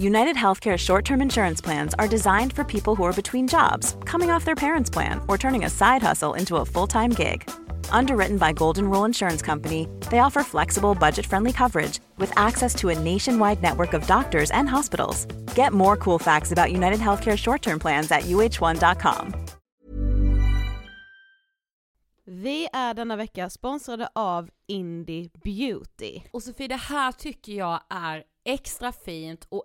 United 0.00 0.34
Healthcare 0.34 0.78
short 0.78 1.04
term 1.04 1.20
insurance 1.20 1.60
plans 1.60 1.92
are 1.98 2.08
designed 2.08 2.54
for 2.54 2.64
people 2.64 2.94
who 2.96 3.04
are 3.04 3.12
between 3.12 3.46
jobs, 3.46 3.96
coming 4.06 4.30
off 4.30 4.46
their 4.46 4.54
parents' 4.54 4.88
plan, 4.88 5.20
or 5.28 5.36
turning 5.36 5.66
a 5.66 5.68
side 5.68 6.02
hustle 6.02 6.32
into 6.32 6.56
a 6.56 6.64
full 6.64 6.86
time 6.86 7.10
gig. 7.10 7.42
Underwritten 7.90 8.38
by 8.38 8.54
Golden 8.54 8.88
Rule 8.88 9.04
Insurance 9.04 9.42
Company, 9.42 9.86
they 10.10 10.20
offer 10.20 10.42
flexible, 10.42 10.94
budget 10.94 11.26
friendly 11.26 11.52
coverage 11.52 12.00
with 12.16 12.32
access 12.34 12.74
to 12.76 12.88
a 12.88 12.98
nationwide 12.98 13.60
network 13.60 13.92
of 13.92 14.06
doctors 14.06 14.50
and 14.52 14.70
hospitals. 14.70 15.26
Get 15.54 15.74
more 15.74 15.98
cool 15.98 16.18
facts 16.18 16.50
about 16.50 16.72
United 16.72 17.00
Healthcare 17.00 17.36
short 17.36 17.60
term 17.60 17.78
plans 17.78 18.10
at 18.10 18.22
uh1.com. 18.22 19.34
Vi 22.24 22.68
är 22.72 22.94
denna 22.94 23.16
vecka 23.16 23.50
sponsrade 23.50 24.08
av 24.14 24.50
Indie 24.66 25.30
Beauty. 25.44 26.20
Och 26.32 26.42
Sofie, 26.42 26.68
det 26.68 26.76
här 26.76 27.12
tycker 27.12 27.52
jag 27.52 27.80
är 27.88 28.24
extra 28.44 28.92
fint 28.92 29.46
och 29.48 29.64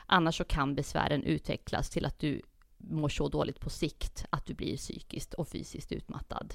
Annars 0.13 0.37
så 0.37 0.43
kan 0.43 0.75
besvären 0.75 1.23
utvecklas 1.23 1.89
till 1.89 2.05
att 2.05 2.19
du 2.19 2.41
mår 2.77 3.09
så 3.09 3.29
dåligt 3.29 3.59
på 3.59 3.69
sikt 3.69 4.25
att 4.29 4.45
du 4.45 4.53
blir 4.53 4.77
psykiskt 4.77 5.33
och 5.33 5.47
fysiskt 5.47 5.91
utmattad. 5.91 6.53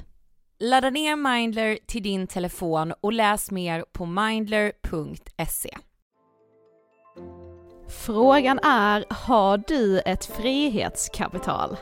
Ladda 0.58 0.90
ner 0.90 1.16
Mindler 1.16 1.78
till 1.86 2.02
din 2.02 2.26
telefon 2.26 2.92
och 3.00 3.12
läs 3.12 3.50
mer 3.50 3.84
på 3.92 4.06
mindler.se. 4.06 5.76
Frågan 7.88 8.58
är, 8.58 9.04
har 9.10 9.58
du 9.58 10.00
ett 10.00 10.24
frihetskapital? 10.24 11.76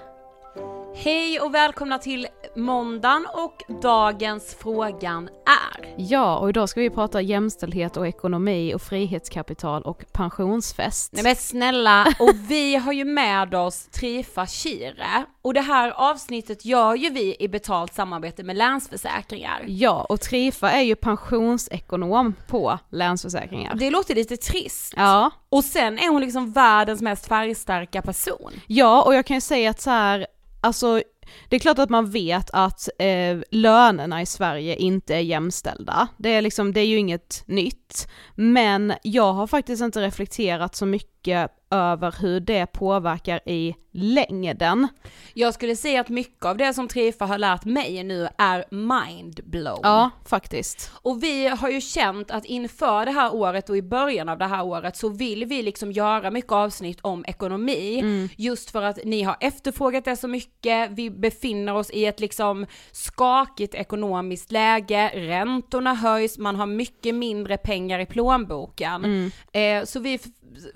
Hej 0.94 1.40
och 1.40 1.54
välkomna 1.54 1.98
till 1.98 2.26
måndagen 2.56 3.26
och 3.34 3.82
dagens 3.82 4.56
frågan 4.58 5.28
är. 5.46 5.94
Ja, 5.96 6.38
och 6.38 6.48
idag 6.48 6.68
ska 6.68 6.80
vi 6.80 6.90
prata 6.90 7.20
jämställdhet 7.20 7.96
och 7.96 8.08
ekonomi 8.08 8.74
och 8.74 8.82
frihetskapital 8.82 9.82
och 9.82 10.04
pensionsfest. 10.12 11.12
Nej 11.12 11.24
men 11.24 11.36
snälla, 11.36 12.06
och 12.20 12.34
vi 12.48 12.76
har 12.76 12.92
ju 12.92 13.04
med 13.04 13.54
oss 13.54 13.86
Trifa 13.86 14.46
Kire 14.46 15.24
och 15.42 15.54
det 15.54 15.60
här 15.60 15.90
avsnittet 15.90 16.64
gör 16.64 16.94
ju 16.94 17.10
vi 17.10 17.36
i 17.38 17.48
betalt 17.48 17.94
samarbete 17.94 18.42
med 18.42 18.56
Länsförsäkringar. 18.56 19.64
Ja, 19.66 20.06
och 20.08 20.20
Trifa 20.20 20.70
är 20.70 20.82
ju 20.82 20.94
pensionsekonom 20.94 22.34
på 22.46 22.78
Länsförsäkringar. 22.90 23.74
Det 23.74 23.90
låter 23.90 24.14
lite 24.14 24.36
trist. 24.36 24.94
Ja. 24.96 25.30
Och 25.48 25.64
sen 25.64 25.98
är 25.98 26.08
hon 26.08 26.20
liksom 26.20 26.52
världens 26.52 27.02
mest 27.02 27.26
färgstarka 27.26 28.02
person. 28.02 28.52
Ja, 28.66 29.02
och 29.02 29.14
jag 29.14 29.26
kan 29.26 29.36
ju 29.36 29.40
säga 29.40 29.70
att 29.70 29.80
så 29.80 29.90
här, 29.90 30.26
alltså 30.64 31.02
det 31.48 31.56
är 31.56 31.60
klart 31.60 31.78
att 31.78 31.90
man 31.90 32.10
vet 32.10 32.50
att 32.52 32.88
eh, 32.98 33.38
lönerna 33.50 34.22
i 34.22 34.26
Sverige 34.26 34.76
inte 34.76 35.14
är 35.14 35.20
jämställda. 35.20 36.08
Det 36.16 36.28
är 36.28 36.42
liksom, 36.42 36.72
det 36.72 36.80
är 36.80 36.86
ju 36.86 36.98
inget 36.98 37.42
nytt. 37.46 38.08
Men 38.34 38.92
jag 39.02 39.32
har 39.32 39.46
faktiskt 39.46 39.82
inte 39.82 40.00
reflekterat 40.00 40.74
så 40.74 40.86
mycket 40.86 41.50
över 41.74 42.14
hur 42.20 42.40
det 42.40 42.66
påverkar 42.66 43.40
i 43.46 43.74
längden. 43.94 44.88
Jag 45.34 45.54
skulle 45.54 45.76
säga 45.76 46.00
att 46.00 46.08
mycket 46.08 46.44
av 46.44 46.56
det 46.56 46.74
som 46.74 46.88
Trifa 46.88 47.26
har 47.26 47.38
lärt 47.38 47.64
mig 47.64 48.04
nu 48.04 48.28
är 48.38 48.64
mindblown. 48.70 49.80
Ja, 49.82 50.10
faktiskt. 50.26 50.92
Och 51.02 51.22
vi 51.22 51.46
har 51.46 51.68
ju 51.68 51.80
känt 51.80 52.30
att 52.30 52.44
inför 52.44 53.04
det 53.04 53.10
här 53.10 53.34
året 53.34 53.70
och 53.70 53.76
i 53.76 53.82
början 53.82 54.28
av 54.28 54.38
det 54.38 54.46
här 54.46 54.64
året 54.64 54.96
så 54.96 55.08
vill 55.08 55.44
vi 55.44 55.62
liksom 55.62 55.92
göra 55.92 56.30
mycket 56.30 56.52
avsnitt 56.52 56.98
om 57.02 57.24
ekonomi. 57.28 58.00
Mm. 58.00 58.28
Just 58.36 58.70
för 58.70 58.82
att 58.82 58.98
ni 59.04 59.22
har 59.22 59.36
efterfrågat 59.40 60.04
det 60.04 60.16
så 60.16 60.28
mycket, 60.28 60.90
vi 60.90 61.10
befinner 61.10 61.74
oss 61.74 61.90
i 61.90 62.06
ett 62.06 62.20
liksom 62.20 62.66
skakigt 62.92 63.74
ekonomiskt 63.74 64.52
läge, 64.52 65.10
räntorna 65.14 65.94
höjs, 65.94 66.38
man 66.38 66.56
har 66.56 66.66
mycket 66.66 67.14
mindre 67.14 67.56
pengar 67.56 67.98
i 67.98 68.06
plånboken. 68.06 69.04
Mm. 69.04 69.30
Eh, 69.52 69.84
så 69.84 70.00
vi 70.00 70.18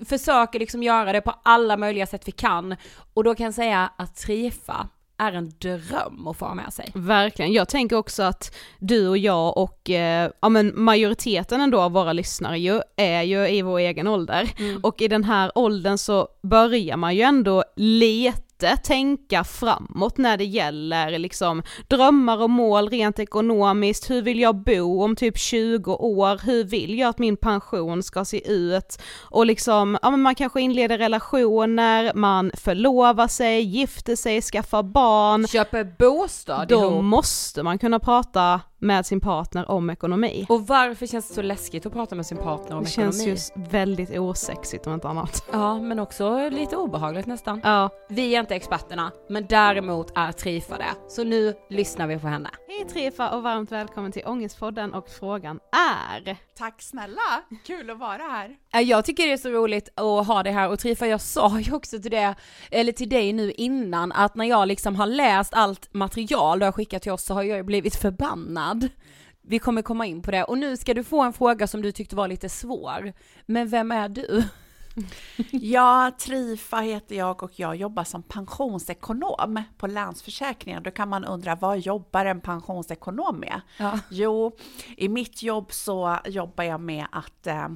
försöker 0.05 0.59
liksom 0.59 0.83
göra 0.83 1.13
det 1.13 1.21
på 1.21 1.35
alla 1.43 1.77
möjliga 1.77 2.05
sätt 2.05 2.27
vi 2.27 2.31
kan. 2.31 2.75
Och 3.13 3.23
då 3.23 3.35
kan 3.35 3.43
jag 3.43 3.53
säga 3.53 3.91
att 3.97 4.15
Trifa 4.15 4.87
är 5.19 5.33
en 5.33 5.53
dröm 5.59 6.27
att 6.27 6.37
få 6.37 6.45
ha 6.45 6.55
med 6.55 6.73
sig. 6.73 6.91
Verkligen, 6.93 7.53
jag 7.53 7.69
tänker 7.69 7.95
också 7.95 8.23
att 8.23 8.55
du 8.79 9.07
och 9.07 9.17
jag 9.17 9.57
och 9.57 9.89
eh, 9.89 10.31
ja 10.41 10.49
men 10.49 10.71
majoriteten 10.75 11.61
ändå 11.61 11.81
av 11.81 11.91
våra 11.91 12.13
lyssnare 12.13 12.59
ju 12.59 12.81
är 12.95 13.21
ju 13.21 13.47
i 13.47 13.61
vår 13.61 13.79
egen 13.79 14.07
ålder. 14.07 14.51
Mm. 14.57 14.79
Och 14.83 15.01
i 15.01 15.07
den 15.07 15.23
här 15.23 15.51
åldern 15.55 15.97
så 15.97 16.27
börjar 16.43 16.97
man 16.97 17.15
ju 17.15 17.21
ändå 17.21 17.63
leta 17.75 18.48
tänka 18.83 19.43
framåt 19.43 20.17
när 20.17 20.37
det 20.37 20.45
gäller 20.45 21.19
liksom 21.19 21.63
drömmar 21.87 22.41
och 22.41 22.49
mål 22.49 22.89
rent 22.89 23.19
ekonomiskt, 23.19 24.09
hur 24.09 24.21
vill 24.21 24.39
jag 24.39 24.55
bo 24.55 25.03
om 25.03 25.15
typ 25.15 25.37
20 25.37 25.93
år, 25.93 26.45
hur 26.45 26.63
vill 26.63 26.99
jag 26.99 27.09
att 27.09 27.19
min 27.19 27.37
pension 27.37 28.03
ska 28.03 28.25
se 28.25 28.51
ut? 28.51 29.01
Och 29.21 29.45
liksom, 29.45 29.97
ja 30.01 30.09
men 30.09 30.21
man 30.21 30.35
kanske 30.35 30.61
inleder 30.61 30.97
relationer, 30.97 32.11
man 32.15 32.51
förlovar 32.57 33.27
sig, 33.27 33.61
gifter 33.61 34.15
sig, 34.15 34.41
skaffar 34.41 34.83
barn. 34.83 35.47
Köper 35.47 35.95
bostad 35.99 36.67
Då 36.67 36.79
ihop. 36.81 37.03
måste 37.03 37.63
man 37.63 37.79
kunna 37.79 37.99
prata 37.99 38.61
med 38.79 39.05
sin 39.05 39.21
partner 39.21 39.71
om 39.71 39.89
ekonomi. 39.89 40.45
Och 40.49 40.67
varför 40.67 41.05
känns 41.07 41.27
det 41.27 41.33
så 41.33 41.41
läskigt 41.41 41.85
att 41.85 41.93
prata 41.93 42.15
med 42.15 42.25
sin 42.25 42.37
partner 42.37 42.77
om 42.77 42.83
det 42.83 42.89
ekonomi? 42.89 43.13
känns 43.13 43.53
ju 43.55 43.63
väldigt 43.69 44.17
osexigt 44.19 44.87
om 44.87 44.93
inte 44.93 45.07
annat. 45.07 45.43
Ja, 45.51 45.79
men 45.79 45.99
också 45.99 46.49
lite 46.49 46.77
obehagligt 46.77 47.25
nästan. 47.25 47.61
Ja. 47.63 47.89
Vi 48.09 48.35
är 48.35 48.39
inte 48.39 48.55
experterna, 48.55 49.11
men 49.29 49.45
däremot 49.49 50.11
är 50.17 50.31
Trifa 50.31 50.77
det. 50.77 50.93
Så 51.07 51.23
nu 51.23 51.53
lyssnar 51.69 52.07
vi 52.07 52.19
på 52.19 52.27
henne. 52.27 52.49
Hej 52.67 52.87
Trifa 52.87 53.29
och 53.29 53.43
varmt 53.43 53.71
välkommen 53.71 54.11
till 54.11 54.23
Ångestpodden 54.25 54.93
och 54.93 55.09
frågan 55.09 55.59
är? 55.71 56.37
Tack 56.57 56.81
snälla, 56.81 57.43
kul 57.67 57.89
att 57.89 57.99
vara 57.99 58.21
här. 58.23 58.55
Ja, 58.71 58.81
Jag 58.81 59.05
tycker 59.05 59.27
det 59.27 59.33
är 59.33 59.37
så 59.37 59.49
roligt 59.49 59.89
att 59.95 60.27
ha 60.27 60.43
det 60.43 60.51
här 60.51 60.69
och 60.69 60.79
Trifa 60.79 61.07
jag 61.07 61.21
sa 61.21 61.59
ju 61.59 61.73
också 61.73 62.01
till 62.01 62.11
det, 62.11 62.35
eller 62.71 62.91
till 62.91 63.09
dig 63.09 63.33
nu 63.33 63.51
innan 63.51 64.11
att 64.11 64.35
när 64.35 64.45
jag 64.45 64.67
liksom 64.67 64.95
har 64.95 65.07
läst 65.07 65.53
allt 65.53 65.93
material 65.93 66.59
du 66.59 66.65
har 66.65 66.71
skickat 66.71 67.01
till 67.01 67.11
oss 67.11 67.23
så 67.25 67.33
har 67.33 67.43
jag 67.43 67.57
ju 67.57 67.63
blivit 67.63 67.95
förbannad. 67.95 68.68
Vi 69.41 69.59
kommer 69.59 69.81
komma 69.81 70.05
in 70.05 70.21
på 70.21 70.31
det 70.31 70.43
och 70.43 70.57
nu 70.57 70.77
ska 70.77 70.93
du 70.93 71.03
få 71.03 71.21
en 71.21 71.33
fråga 71.33 71.67
som 71.67 71.81
du 71.81 71.91
tyckte 71.91 72.15
var 72.15 72.27
lite 72.27 72.49
svår. 72.49 73.13
Men 73.45 73.67
vem 73.67 73.91
är 73.91 74.09
du? 74.09 74.43
Ja, 75.51 76.11
Trifa 76.19 76.77
heter 76.77 77.15
jag 77.15 77.43
och 77.43 77.51
jag 77.59 77.75
jobbar 77.75 78.03
som 78.03 78.23
pensionsekonom 78.23 79.63
på 79.77 79.87
Länsförsäkringar. 79.87 80.81
Då 80.81 80.91
kan 80.91 81.09
man 81.09 81.25
undra, 81.25 81.55
vad 81.55 81.79
jobbar 81.79 82.25
en 82.25 82.41
pensionsekonom 82.41 83.39
med? 83.39 83.61
Ja. 83.77 83.99
Jo, 84.09 84.57
i 84.97 85.09
mitt 85.09 85.43
jobb 85.43 85.71
så 85.71 86.17
jobbar 86.25 86.63
jag 86.63 86.81
med 86.81 87.05
att 87.11 87.47
eh, 87.47 87.67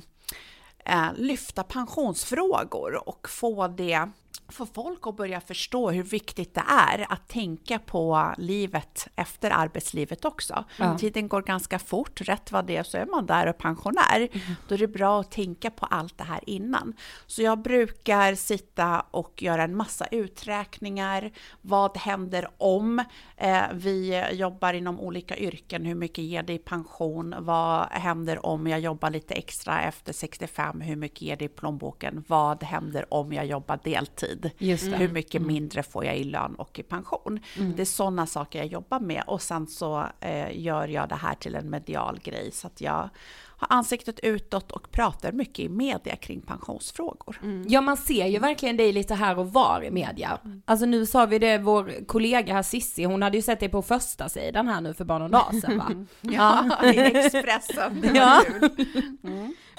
eh, 0.86 1.08
lyfta 1.16 1.64
pensionsfrågor 1.64 3.10
och 3.10 3.30
få 3.30 3.68
det 3.68 4.10
få 4.48 4.66
folk 4.66 5.08
att 5.08 5.18
börja 5.18 5.42
förstå 5.42 5.92
hur 5.92 6.04
viktigt 6.04 6.54
det 6.54 6.64
är 6.68 7.06
att 7.10 7.28
tänka 7.28 7.80
på 7.80 8.34
livet 8.38 9.08
efter 9.16 9.52
arbetslivet 9.52 10.26
också. 10.26 10.64
Ja. 10.78 10.98
Tiden 10.98 11.28
går 11.28 11.42
ganska 11.42 11.80
fort, 11.80 12.22
rätt 12.22 12.52
vad 12.52 12.66
det 12.66 12.76
är 12.76 12.84
så 12.84 12.98
är 12.98 13.06
man 13.06 13.26
där 13.26 13.48
och 13.48 13.58
pensionär. 13.58 14.30
Då 14.68 14.76
är 14.76 14.80
det 14.80 14.88
bra 14.88 15.20
att 15.20 15.32
tänka 15.32 15.70
på 15.70 15.86
allt 15.86 16.18
det 16.18 16.24
här 16.24 16.50
innan. 16.50 16.94
Så 17.28 17.42
jag 17.42 17.62
brukar 17.62 18.36
sitta 18.36 19.02
och 19.12 19.44
göra 19.44 19.64
en 19.64 19.76
massa 19.76 20.06
uträkningar. 20.12 21.32
Vad 21.62 21.98
händer 21.98 22.48
om 22.58 23.00
eh, 23.38 23.64
vi 23.74 24.26
jobbar 24.32 24.74
inom 24.74 25.00
olika 25.00 25.38
yrken? 25.38 25.86
Hur 25.86 25.96
mycket 25.96 26.24
ger 26.24 26.44
det 26.44 26.54
i 26.54 26.60
pension? 26.60 27.36
Vad 27.40 27.88
händer 27.92 28.46
om 28.46 28.68
jag 28.68 28.80
jobbar 28.80 29.10
lite 29.10 29.34
extra 29.34 29.82
efter 29.82 30.14
65? 30.14 30.82
Hur 30.82 30.96
mycket 30.96 31.22
ger 31.22 31.36
det 31.36 31.46
i 31.46 31.50
plånboken? 31.50 32.24
Vad 32.28 32.64
händer 32.64 33.14
om 33.14 33.34
jag 33.34 33.46
jobbar 33.46 33.80
deltid? 33.84 34.33
Det. 34.36 34.52
Hur 34.98 35.10
mycket 35.10 35.42
mindre 35.42 35.84
får 35.84 36.06
jag 36.06 36.18
i 36.18 36.24
lön 36.24 36.56
och 36.56 36.80
i 36.80 36.84
pension? 36.84 37.40
Det 37.76 37.82
är 37.82 37.86
sådana 37.86 38.26
saker 38.26 38.60
jag 38.60 38.68
jobbar 38.68 39.00
med. 39.00 39.24
Och 39.28 39.42
sen 39.42 39.68
så 39.68 40.06
eh, 40.20 40.60
gör 40.62 40.88
jag 40.88 41.10
det 41.10 41.16
här 41.16 41.36
till 41.36 41.56
en 41.56 41.70
medial 41.70 42.20
grej. 42.24 42.52
Så 42.52 42.68
att 42.68 42.82
jag 42.82 43.10
har 43.58 43.68
ansiktet 43.78 44.20
utåt 44.20 44.72
och 44.72 44.92
pratar 44.92 45.32
mycket 45.32 45.60
i 45.60 45.70
media 45.70 46.16
kring 46.16 46.42
pensionsfrågor. 46.42 47.42
Ja 47.68 47.82
man 47.82 47.98
ser 47.98 48.28
ju 48.28 48.40
verkligen 48.40 48.78
dig 48.78 48.92
lite 48.92 49.16
här 49.16 49.40
och 49.40 49.54
var 49.54 49.84
i 49.84 49.92
media. 49.92 50.40
Alltså 50.66 50.86
nu 50.86 51.06
sa 51.06 51.26
vi 51.26 51.40
det, 51.40 51.58
vår 51.58 52.06
kollega 52.08 52.54
här 52.54 52.64
Sissi, 52.64 53.04
hon 53.04 53.22
hade 53.22 53.38
ju 53.38 53.42
sett 53.42 53.60
dig 53.60 53.70
på 53.70 53.82
första 53.82 54.30
sidan 54.30 54.68
här 54.68 54.82
nu 54.82 54.94
för 54.94 55.06
bara 55.06 55.20
någon 55.20 55.32
dag 55.32 55.56
sedan 55.62 55.78
va? 55.78 56.06
Ja, 56.22 56.84
i 56.94 56.98
Expressen. 57.00 58.02
Det 58.02 58.08
var 58.14 58.16
Ja. 58.16 58.42
kul. 58.48 58.70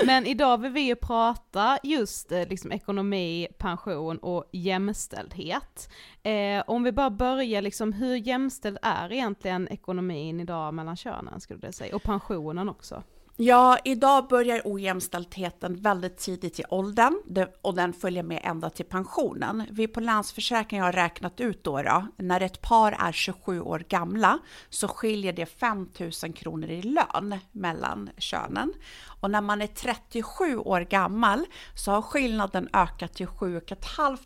Men 0.07 0.26
idag 0.26 0.59
vill 0.61 0.73
vi 0.73 0.81
ju 0.81 0.95
prata 0.97 1.78
just 1.83 2.33
eh, 2.33 2.49
liksom 2.49 2.73
ekonomi, 2.73 3.49
pension 3.59 4.19
och 4.19 4.45
jämställdhet. 4.52 5.88
Eh, 6.23 6.62
om 6.66 6.83
vi 6.83 6.93
bara 6.93 7.11
börjar 7.11 7.62
liksom, 7.62 7.93
hur 7.93 8.16
jämställd 8.16 8.78
är 8.83 9.12
egentligen 9.12 9.69
ekonomin 9.69 10.40
idag 10.40 10.75
mellan 10.75 10.97
könen 10.97 11.40
skulle 11.40 11.66
du 11.66 11.73
säga? 11.73 11.97
Och 11.97 12.02
pensionen 12.02 12.69
också. 12.69 13.02
Ja, 13.37 13.79
idag 13.85 14.29
börjar 14.29 14.62
ojämställdheten 14.64 15.76
väldigt 15.76 16.19
tidigt 16.19 16.61
i 16.61 16.64
åldern 16.69 17.47
och 17.62 17.75
den 17.75 17.93
följer 17.93 18.23
med 18.23 18.41
ända 18.45 18.71
till 18.71 18.85
pensionen. 18.85 19.67
Vi 19.71 19.88
på 19.88 20.00
Länsförsäkringar 20.00 20.85
har 20.85 20.93
räknat 20.93 21.41
ut 21.41 21.64
då, 21.64 21.83
då 21.83 22.07
när 22.17 22.41
ett 22.41 22.61
par 22.61 22.93
är 22.93 23.12
27 23.12 23.61
år 23.61 23.85
gamla 23.88 24.38
så 24.71 24.88
skiljer 24.88 25.33
det 25.33 25.47
5 25.47 25.88
000 26.23 26.33
kronor 26.33 26.71
i 26.71 26.83
lön 26.83 27.38
mellan 27.53 28.11
könen. 28.19 28.73
Och 29.21 29.31
när 29.31 29.41
man 29.41 29.62
är 29.62 29.67
37 29.67 30.57
år 30.57 30.81
gammal 30.81 31.47
så 31.75 31.91
har 31.91 32.03
skillnaden 32.03 32.69
ökat 32.73 33.14
till 33.14 33.26
7 33.26 33.61
500 33.97 34.19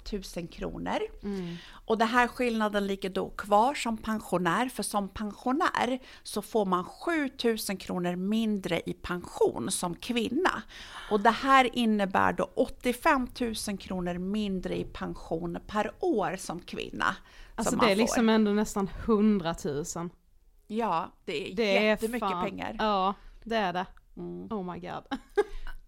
kronor. 0.53 0.99
Mm. 1.23 1.57
Och 1.89 1.99
den 1.99 2.09
här 2.09 2.29
skillnaden 2.29 2.87
ligger 2.87 3.11
då 3.11 3.31
kvar 3.31 3.75
som 3.75 3.97
pensionär, 3.97 4.69
för 4.69 4.83
som 4.83 5.09
pensionär 5.09 5.99
så 6.23 6.43
får 6.43 6.65
man 6.65 6.85
7000 6.85 7.77
kronor 7.77 8.17
mindre 8.17 8.81
i 8.87 8.93
pension 8.93 9.71
som 9.71 9.95
kvinna. 9.95 10.63
Och 11.11 11.21
det 11.21 11.31
här 11.31 11.77
innebär 11.77 12.33
då 12.33 12.51
85 12.55 13.29
000 13.69 13.79
kronor 13.79 14.19
mindre 14.19 14.77
i 14.77 14.85
pension 14.85 15.59
per 15.67 15.93
år 16.01 16.37
som 16.37 16.61
kvinna. 16.61 17.17
Alltså 17.55 17.71
som 17.71 17.87
det 17.87 17.93
är 17.93 17.97
liksom 17.97 18.25
får. 18.27 18.33
ändå 18.33 18.51
nästan 18.51 18.91
100 19.05 19.55
000. 19.65 19.85
Ja, 20.67 21.13
det 21.25 21.51
är 21.53 21.57
Det 21.57 21.77
är 21.79 21.83
jättemycket 21.83 22.29
fan- 22.29 22.45
pengar. 22.45 22.77
Ja, 22.79 23.15
det 23.45 23.57
är 23.57 23.73
det. 23.73 23.87
Mm. 24.17 24.53
Oh 24.53 24.73
my 24.73 24.81
god. 24.81 25.05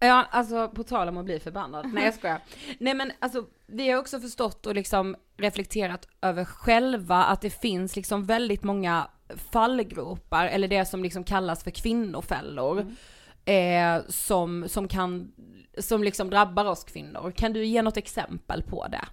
Ja, 0.03 0.27
alltså 0.31 0.69
på 0.69 0.83
tal 0.83 1.09
om 1.09 1.17
att 1.17 1.25
bli 1.25 1.39
förbannad. 1.39 1.93
Nej 1.93 2.05
jag 2.05 2.13
skojar. 2.13 2.39
Nej 2.79 2.93
men 2.93 3.11
alltså 3.19 3.45
vi 3.67 3.89
har 3.89 3.99
också 3.99 4.19
förstått 4.19 4.65
och 4.65 4.75
liksom 4.75 5.15
reflekterat 5.37 6.07
över 6.21 6.45
själva 6.45 7.23
att 7.23 7.41
det 7.41 7.49
finns 7.49 7.95
liksom 7.95 8.25
väldigt 8.25 8.63
många 8.63 9.07
fallgropar, 9.51 10.45
eller 10.47 10.67
det 10.67 10.85
som 10.85 11.03
liksom 11.03 11.23
kallas 11.23 11.63
för 11.63 11.71
kvinnofällor. 11.71 12.81
Mm. 12.81 12.95
Eh, 13.45 14.03
som, 14.07 14.69
som 14.69 14.87
kan, 14.87 15.31
som 15.77 16.03
liksom 16.03 16.29
drabbar 16.29 16.65
oss 16.65 16.83
kvinnor. 16.83 17.31
Kan 17.35 17.53
du 17.53 17.65
ge 17.65 17.81
något 17.81 17.97
exempel 17.97 18.63
på 18.63 18.87
det? 18.87 19.05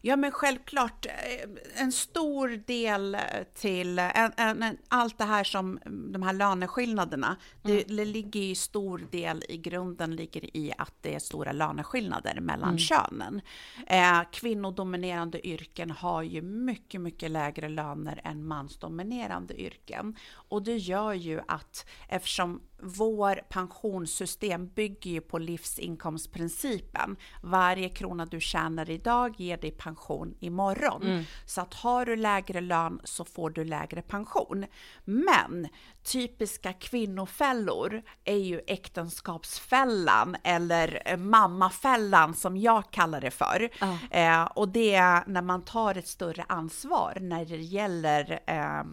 Ja, 0.00 0.16
men 0.16 0.30
självklart. 0.30 1.06
Eh, 1.06 1.82
en 1.82 1.92
stor 1.92 2.48
del 2.48 3.16
till 3.54 3.98
en, 3.98 4.32
en, 4.36 4.78
allt 4.88 5.18
det 5.18 5.24
här 5.24 5.44
som 5.44 5.78
de 6.12 6.22
här 6.22 6.32
löneskillnaderna, 6.32 7.36
mm. 7.64 7.82
det, 7.88 8.04
ligger 8.04 8.40
i 8.40 8.54
stor 8.54 9.06
del 9.10 9.44
i 9.48 9.56
grunden 9.56 10.16
ligger 10.16 10.56
i 10.56 10.72
att 10.78 10.94
det 11.00 11.14
är 11.14 11.18
stora 11.18 11.52
löneskillnader 11.52 12.40
mellan 12.40 12.68
mm. 12.68 12.78
könen. 12.78 13.40
Eh, 13.86 14.20
kvinnodominerande 14.32 15.46
yrken 15.46 15.90
har 15.90 16.22
ju 16.22 16.42
mycket, 16.42 17.00
mycket 17.00 17.30
lägre 17.30 17.68
löner 17.68 18.20
än 18.24 18.46
mansdominerande 18.46 19.60
yrken 19.60 20.16
och 20.30 20.62
det 20.62 20.76
gör 20.76 21.12
ju 21.12 21.40
att 21.48 21.86
eftersom 22.08 22.60
vår 22.82 23.40
pensionssystem 23.48 24.68
bygger 24.68 25.10
ju 25.10 25.20
på 25.20 25.38
livsinkomstprincipen. 25.38 27.16
Varje 27.42 27.88
krona 27.88 28.26
du 28.26 28.40
tjänar 28.40 28.90
idag 28.90 29.34
ger 29.38 29.56
dig 29.56 29.70
pension 29.70 30.34
imorgon. 30.40 31.02
Mm. 31.02 31.24
Så 31.46 31.60
att 31.60 31.74
har 31.74 32.06
du 32.06 32.16
lägre 32.16 32.60
lön 32.60 33.00
så 33.04 33.24
får 33.24 33.50
du 33.50 33.64
lägre 33.64 34.02
pension. 34.02 34.66
Men 35.04 35.68
typiska 36.02 36.72
kvinnofällor 36.72 38.02
är 38.24 38.36
ju 38.36 38.60
äktenskapsfällan 38.66 40.36
eller 40.44 41.16
mammafällan 41.16 42.34
som 42.34 42.56
jag 42.56 42.90
kallar 42.90 43.20
det 43.20 43.30
för. 43.30 43.70
Oh. 43.80 44.04
Eh, 44.10 44.44
och 44.44 44.68
det 44.68 44.94
är 44.94 45.24
när 45.26 45.42
man 45.42 45.62
tar 45.62 45.94
ett 45.94 46.08
större 46.08 46.44
ansvar 46.48 47.18
när 47.20 47.44
det 47.44 47.56
gäller 47.56 48.40
eh, 48.46 48.84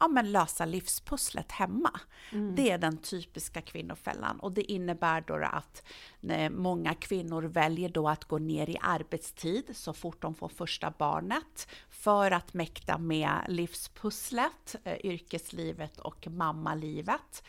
ja, 0.00 0.08
men 0.08 0.32
lösa 0.32 0.64
livspusslet 0.64 1.52
hemma. 1.52 2.00
Mm. 2.32 2.54
Det 2.54 2.70
är 2.70 2.78
den 2.78 2.96
typiska 2.96 3.60
kvinnofällan 3.60 4.40
och 4.40 4.52
det 4.52 4.72
innebär 4.72 5.20
då 5.20 5.34
att 5.34 5.82
eh, 6.28 6.50
många 6.50 6.94
kvinnor 6.94 7.42
väljer 7.42 7.88
då 7.88 8.08
att 8.08 8.24
gå 8.24 8.38
ner 8.38 8.70
i 8.70 8.76
arbetstid 8.80 9.70
så 9.72 9.92
fort 9.92 10.22
de 10.22 10.34
får 10.34 10.48
första 10.48 10.92
barnet 10.98 11.68
för 11.90 12.30
att 12.30 12.54
mäkta 12.54 12.98
med 12.98 13.38
livspusslet, 13.48 14.76
eh, 14.84 15.06
yrkeslivet 15.06 15.98
och 15.98 16.26
mammalivet. 16.26 17.42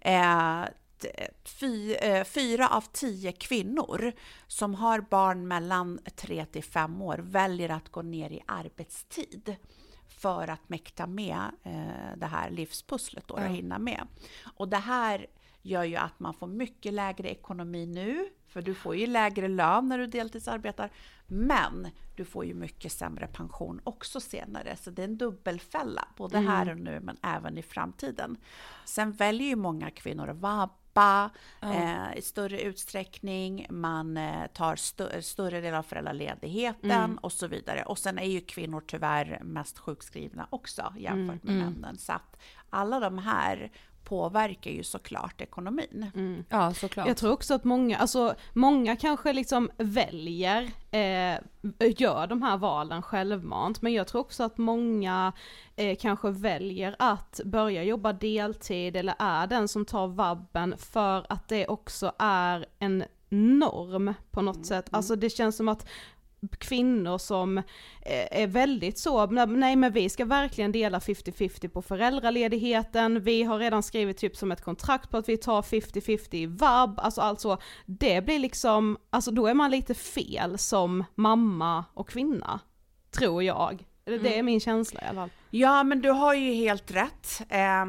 Eh, 0.00 0.64
Fy, 1.44 1.94
eh, 1.94 2.24
fyra 2.24 2.68
av 2.68 2.84
tio 2.92 3.32
kvinnor 3.32 4.12
som 4.46 4.74
har 4.74 5.00
barn 5.00 5.48
mellan 5.48 5.98
3 6.16 6.44
till 6.44 6.64
5 6.64 7.02
år 7.02 7.18
väljer 7.18 7.68
att 7.68 7.88
gå 7.88 8.02
ner 8.02 8.30
i 8.30 8.42
arbetstid 8.46 9.56
för 10.26 10.50
att 10.50 10.68
mäkta 10.68 11.06
med 11.06 11.50
eh, 11.62 12.16
det 12.16 12.26
här 12.26 12.50
livspusslet 12.50 13.28
då, 13.28 13.34
och 13.34 13.40
hinna 13.40 13.78
med. 13.78 14.06
Och 14.56 14.68
det 14.68 14.76
här 14.76 15.26
gör 15.62 15.84
ju 15.84 15.96
att 15.96 16.20
man 16.20 16.34
får 16.34 16.46
mycket 16.46 16.92
lägre 16.92 17.28
ekonomi 17.28 17.86
nu, 17.86 18.28
för 18.46 18.62
du 18.62 18.74
får 18.74 18.96
ju 18.96 19.06
lägre 19.06 19.48
lön 19.48 19.88
när 19.88 19.98
du 19.98 20.06
deltidsarbetar, 20.06 20.90
men 21.26 21.88
du 22.16 22.24
får 22.24 22.44
ju 22.44 22.54
mycket 22.54 22.92
sämre 22.92 23.26
pension 23.26 23.80
också 23.84 24.20
senare. 24.20 24.76
Så 24.76 24.90
det 24.90 25.02
är 25.02 25.08
en 25.08 25.18
dubbelfälla, 25.18 26.08
både 26.16 26.36
mm. 26.36 26.50
här 26.50 26.70
och 26.70 26.78
nu 26.78 27.00
men 27.00 27.16
även 27.22 27.58
i 27.58 27.62
framtiden. 27.62 28.36
Sen 28.84 29.12
väljer 29.12 29.48
ju 29.48 29.56
många 29.56 29.90
kvinnor 29.90 30.28
att 30.28 30.36
vara 30.36 30.70
pappa 30.96 31.30
eh, 31.62 32.18
i 32.18 32.22
större 32.22 32.60
utsträckning, 32.60 33.66
man 33.70 34.16
eh, 34.16 34.46
tar 34.46 34.74
st 34.74 35.22
större 35.22 35.60
del 35.60 35.74
av 35.74 35.82
föräldraledigheten 35.82 36.90
mm. 36.90 37.18
och 37.18 37.32
så 37.32 37.46
vidare. 37.46 37.82
Och 37.82 37.98
sen 37.98 38.18
är 38.18 38.28
ju 38.28 38.40
kvinnor 38.40 38.82
tyvärr 38.86 39.40
mest 39.42 39.78
sjukskrivna 39.78 40.46
också 40.50 40.92
jämfört 40.98 41.42
med 41.42 41.54
mm. 41.54 41.72
männen. 41.72 41.98
Så 41.98 42.12
att 42.12 42.36
alla 42.70 43.00
de 43.00 43.18
här 43.18 43.70
påverkar 44.06 44.70
ju 44.70 44.82
såklart 44.82 45.40
ekonomin. 45.40 46.10
Mm. 46.14 46.44
Ja, 46.48 46.74
såklart. 46.74 47.06
Jag 47.06 47.16
tror 47.16 47.32
också 47.32 47.54
att 47.54 47.64
många, 47.64 47.98
alltså 47.98 48.34
många 48.52 48.96
kanske 48.96 49.32
liksom 49.32 49.70
väljer, 49.76 50.62
eh, 50.90 51.40
gör 51.96 52.26
de 52.26 52.42
här 52.42 52.56
valen 52.56 53.02
självmant, 53.02 53.82
men 53.82 53.92
jag 53.92 54.06
tror 54.06 54.20
också 54.20 54.44
att 54.44 54.58
många 54.58 55.32
eh, 55.76 55.96
kanske 55.96 56.30
väljer 56.30 56.96
att 56.98 57.40
börja 57.44 57.82
jobba 57.82 58.12
deltid 58.12 58.96
eller 58.96 59.14
är 59.18 59.46
den 59.46 59.68
som 59.68 59.84
tar 59.84 60.08
vabben 60.08 60.74
för 60.78 61.26
att 61.28 61.48
det 61.48 61.66
också 61.66 62.12
är 62.18 62.66
en 62.78 63.04
norm 63.28 64.14
på 64.30 64.42
något 64.42 64.56
mm. 64.56 64.64
sätt. 64.64 64.88
Alltså 64.90 65.16
det 65.16 65.30
känns 65.30 65.56
som 65.56 65.68
att 65.68 65.86
kvinnor 66.58 67.18
som 67.18 67.58
eh, 67.58 68.42
är 68.42 68.46
väldigt 68.46 68.98
så, 68.98 69.26
nej 69.26 69.76
men 69.76 69.92
vi 69.92 70.08
ska 70.08 70.24
verkligen 70.24 70.72
dela 70.72 70.98
50-50 70.98 71.68
på 71.68 71.82
föräldraledigheten, 71.82 73.22
vi 73.22 73.42
har 73.42 73.58
redan 73.58 73.82
skrivit 73.82 74.18
typ 74.18 74.36
som 74.36 74.52
ett 74.52 74.60
kontrakt 74.60 75.10
på 75.10 75.16
att 75.16 75.28
vi 75.28 75.36
tar 75.36 75.62
50-50 75.62 76.34
i 76.34 76.46
vab, 76.46 77.00
alltså 77.00 77.20
alltså 77.20 77.58
det 77.86 78.24
blir 78.24 78.38
liksom, 78.38 78.98
alltså 79.10 79.30
då 79.30 79.46
är 79.46 79.54
man 79.54 79.70
lite 79.70 79.94
fel 79.94 80.58
som 80.58 81.04
mamma 81.14 81.84
och 81.94 82.08
kvinna, 82.08 82.60
tror 83.10 83.42
jag. 83.42 83.84
Det 84.04 84.12
är 84.12 84.32
mm. 84.32 84.46
min 84.46 84.60
känsla 84.60 85.00
i 85.00 85.04
alla 85.04 85.20
fall. 85.20 85.30
Ja 85.50 85.82
men 85.82 86.02
du 86.02 86.10
har 86.10 86.34
ju 86.34 86.52
helt 86.52 86.90
rätt. 86.90 87.42
Eh 87.48 87.84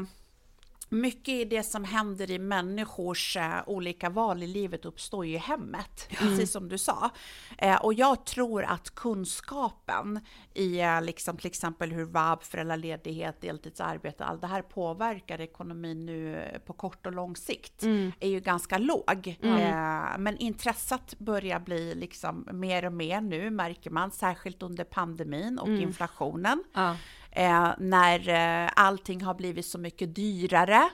mycket 0.88 1.34
i 1.34 1.44
det 1.44 1.62
som 1.62 1.84
händer 1.84 2.30
i 2.30 2.38
människors 2.38 3.36
eh, 3.36 3.60
olika 3.66 4.10
val 4.10 4.42
i 4.42 4.46
livet 4.46 4.84
uppstår 4.84 5.26
ju 5.26 5.34
i 5.34 5.38
hemmet, 5.38 6.08
mm. 6.08 6.18
precis 6.18 6.52
som 6.52 6.68
du 6.68 6.78
sa. 6.78 7.10
Eh, 7.58 7.76
och 7.76 7.94
jag 7.94 8.26
tror 8.26 8.64
att 8.64 8.94
kunskapen 8.94 10.20
i 10.54 10.80
eh, 10.80 11.02
liksom, 11.02 11.36
till 11.36 11.46
exempel 11.46 11.92
hur 11.92 12.04
vab, 12.04 12.42
föräldraledighet, 12.42 13.40
deltidsarbete, 13.40 14.24
allt 14.24 14.40
det 14.40 14.46
här 14.46 14.62
påverkar 14.62 15.40
ekonomin 15.40 16.06
nu 16.06 16.50
på 16.66 16.72
kort 16.72 17.06
och 17.06 17.12
lång 17.12 17.36
sikt 17.36 17.82
mm. 17.82 18.12
är 18.20 18.28
ju 18.28 18.40
ganska 18.40 18.78
låg. 18.78 19.38
Mm. 19.42 20.22
Men 20.22 20.38
intresset 20.38 21.18
börjar 21.18 21.60
bli 21.60 21.94
liksom 21.94 22.48
mer 22.52 22.84
och 22.84 22.92
mer 22.92 23.20
nu 23.20 23.50
märker 23.50 23.90
man, 23.90 24.10
särskilt 24.10 24.62
under 24.62 24.84
pandemin 24.84 25.58
och 25.58 25.68
mm. 25.68 25.82
inflationen. 25.82 26.64
Ja 26.74 26.96
Eh, 27.30 27.70
när 27.78 28.28
eh, 28.28 28.70
allting 28.76 29.22
har 29.22 29.34
blivit 29.34 29.66
så 29.66 29.78
mycket 29.78 30.14
dyrare 30.14 30.88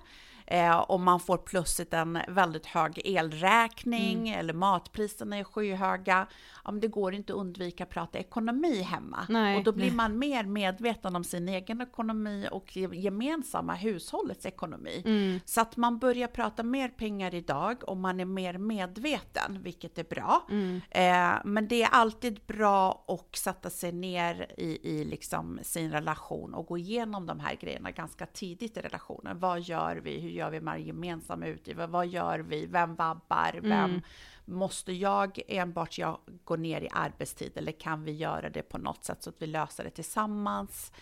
eh, 0.46 0.76
och 0.76 1.00
man 1.00 1.20
får 1.20 1.38
plötsligt 1.38 1.94
en 1.94 2.18
väldigt 2.28 2.66
hög 2.66 3.00
elräkning 3.04 4.28
mm. 4.28 4.40
eller 4.40 4.54
matpriserna 4.54 5.36
är 5.36 5.44
skyhöga 5.44 6.26
ja, 6.64 6.70
men 6.70 6.80
det 6.80 6.88
går 6.88 7.14
inte 7.14 7.32
att 7.32 7.38
undvika 7.38 7.84
att 7.84 7.90
prata 7.90 8.18
ekonomi 8.18 8.82
hemma. 8.82 9.26
Nej, 9.28 9.56
och 9.56 9.64
då 9.64 9.72
blir 9.72 9.86
nej. 9.86 9.94
man 9.94 10.18
mer 10.18 10.44
medveten 10.44 11.16
om 11.16 11.24
sin 11.24 11.48
egen 11.48 11.80
ekonomi 11.80 12.48
och 12.50 12.76
gemensamma 12.76 13.74
hushållets 13.74 14.46
ekonomi. 14.46 15.02
Mm. 15.04 15.40
Så 15.44 15.60
att 15.60 15.76
man 15.76 15.98
börjar 15.98 16.28
prata 16.28 16.62
mer 16.62 16.88
pengar 16.88 17.34
idag 17.34 17.84
och 17.86 17.96
man 17.96 18.20
är 18.20 18.24
mer 18.24 18.58
medveten, 18.58 19.62
vilket 19.62 19.98
är 19.98 20.04
bra. 20.04 20.46
Mm. 20.50 20.80
Eh, 20.90 21.40
men 21.44 21.68
det 21.68 21.82
är 21.82 21.88
alltid 21.88 22.40
bra 22.46 23.04
att 23.08 23.36
sätta 23.36 23.70
sig 23.70 23.92
ner 23.92 24.52
i, 24.56 24.90
i 24.90 25.04
liksom 25.04 25.58
sin 25.62 25.92
relation 25.92 26.54
och 26.54 26.66
gå 26.66 26.78
igenom 26.78 27.26
de 27.26 27.40
här 27.40 27.54
grejerna 27.54 27.90
ganska 27.90 28.26
tidigt 28.26 28.76
i 28.76 28.80
relationen. 28.80 29.38
Vad 29.38 29.60
gör 29.60 29.96
vi? 29.96 30.20
Hur 30.20 30.30
gör 30.34 30.50
vi 30.50 30.60
med 30.60 30.82
gemensamma 30.82 31.46
utgifter? 31.46 31.86
Vad 31.86 32.06
gör 32.06 32.38
vi? 32.38 32.66
Vem 32.66 32.94
vabbar? 32.94 33.60
Vem? 33.62 33.90
Mm 33.90 34.02
Måste 34.44 34.92
jag 34.92 35.40
enbart 35.48 35.98
jag 35.98 36.18
gå 36.44 36.56
ner 36.56 36.80
i 36.80 36.88
arbetstid 36.92 37.52
eller 37.54 37.72
kan 37.72 38.04
vi 38.04 38.12
göra 38.12 38.50
det 38.50 38.62
på 38.62 38.78
något 38.78 39.04
sätt 39.04 39.22
så 39.22 39.30
att 39.30 39.42
vi 39.42 39.46
löser 39.46 39.84
det 39.84 39.90
tillsammans? 39.90 40.92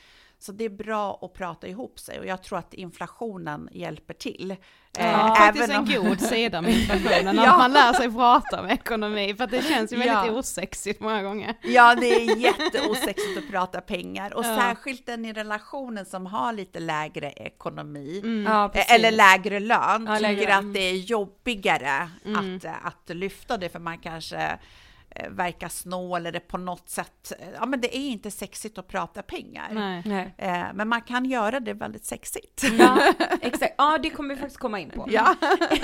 Så 0.42 0.52
det 0.52 0.64
är 0.64 0.70
bra 0.70 1.18
att 1.22 1.34
prata 1.34 1.66
ihop 1.66 1.99
sig 1.99 2.18
och 2.18 2.26
jag 2.26 2.42
tror 2.42 2.58
att 2.58 2.75
inflationen 2.75 3.68
hjälper 3.72 4.14
till. 4.14 4.56
Ja, 4.99 5.02
eh, 5.02 5.34
faktiskt 5.34 5.68
en 5.68 5.87
god 5.87 6.20
sida 6.20 6.62
med 6.62 6.70
inflationen, 6.80 7.37
ja. 7.37 7.52
att 7.52 7.58
man 7.58 7.72
lär 7.72 7.92
sig 7.92 8.12
prata 8.12 8.61
om 8.61 8.68
ekonomi, 8.68 9.34
för 9.38 9.46
det 9.46 9.62
känns 9.62 9.92
ju 9.92 9.96
väldigt 9.96 10.14
ja. 10.14 10.30
osexigt 10.30 11.00
många 11.00 11.22
gånger. 11.22 11.54
Ja, 11.62 11.94
det 11.94 12.06
är 12.06 12.37
jätteosexigt 12.37 13.38
att 13.38 13.50
prata 13.50 13.80
pengar, 13.80 14.34
och 14.34 14.44
ja. 14.44 14.56
särskilt 14.56 15.06
den 15.06 15.25
i 15.25 15.32
relationen 15.32 16.04
som 16.06 16.26
har 16.26 16.52
lite 16.52 16.80
lägre 16.80 17.30
ekonomi, 17.30 18.20
mm. 18.25 18.52
ja, 18.52 18.70
eller 18.72 19.11
lägre 19.11 19.61
lön, 19.61 20.06
ja, 20.08 20.16
tycker 20.16 20.20
lägre. 20.20 20.56
att 20.56 20.75
det 20.75 20.80
är 20.90 20.94
jobbigare 20.94 22.11
mm. 22.25 22.56
att, 22.56 22.64
att 22.82 23.16
lyfta 23.16 23.56
det, 23.56 23.68
för 23.68 23.78
man 23.78 23.99
kanske 23.99 24.37
Eh, 24.37 24.58
verka 25.31 25.69
snål 25.69 26.26
eller 26.26 26.40
på 26.40 26.59
något 26.59 26.88
sätt. 26.88 27.33
Eh, 27.38 27.49
ja, 27.54 27.66
men 27.66 27.81
det 27.81 27.97
är 27.97 28.09
inte 28.09 28.31
sexigt 28.31 28.78
att 28.78 28.88
prata 28.88 29.23
pengar. 29.23 29.69
Nej. 29.73 30.02
Nej. 30.07 30.35
Eh, 30.38 30.66
men 30.75 30.88
man 30.88 31.02
kan 31.02 31.25
göra 31.25 31.61
det 31.61 31.75
väldigt 31.75 32.04
sexigt. 32.04 32.64
Ja, 32.78 33.12
exakt. 33.40 33.75
Ja, 33.78 33.99
det 34.02 34.11
kommer 34.11 34.35
vi 34.35 34.40
faktiskt 34.40 34.61
komma 34.61 34.81
in 34.81 34.90
på. 34.90 35.07
Ja. 35.11 35.35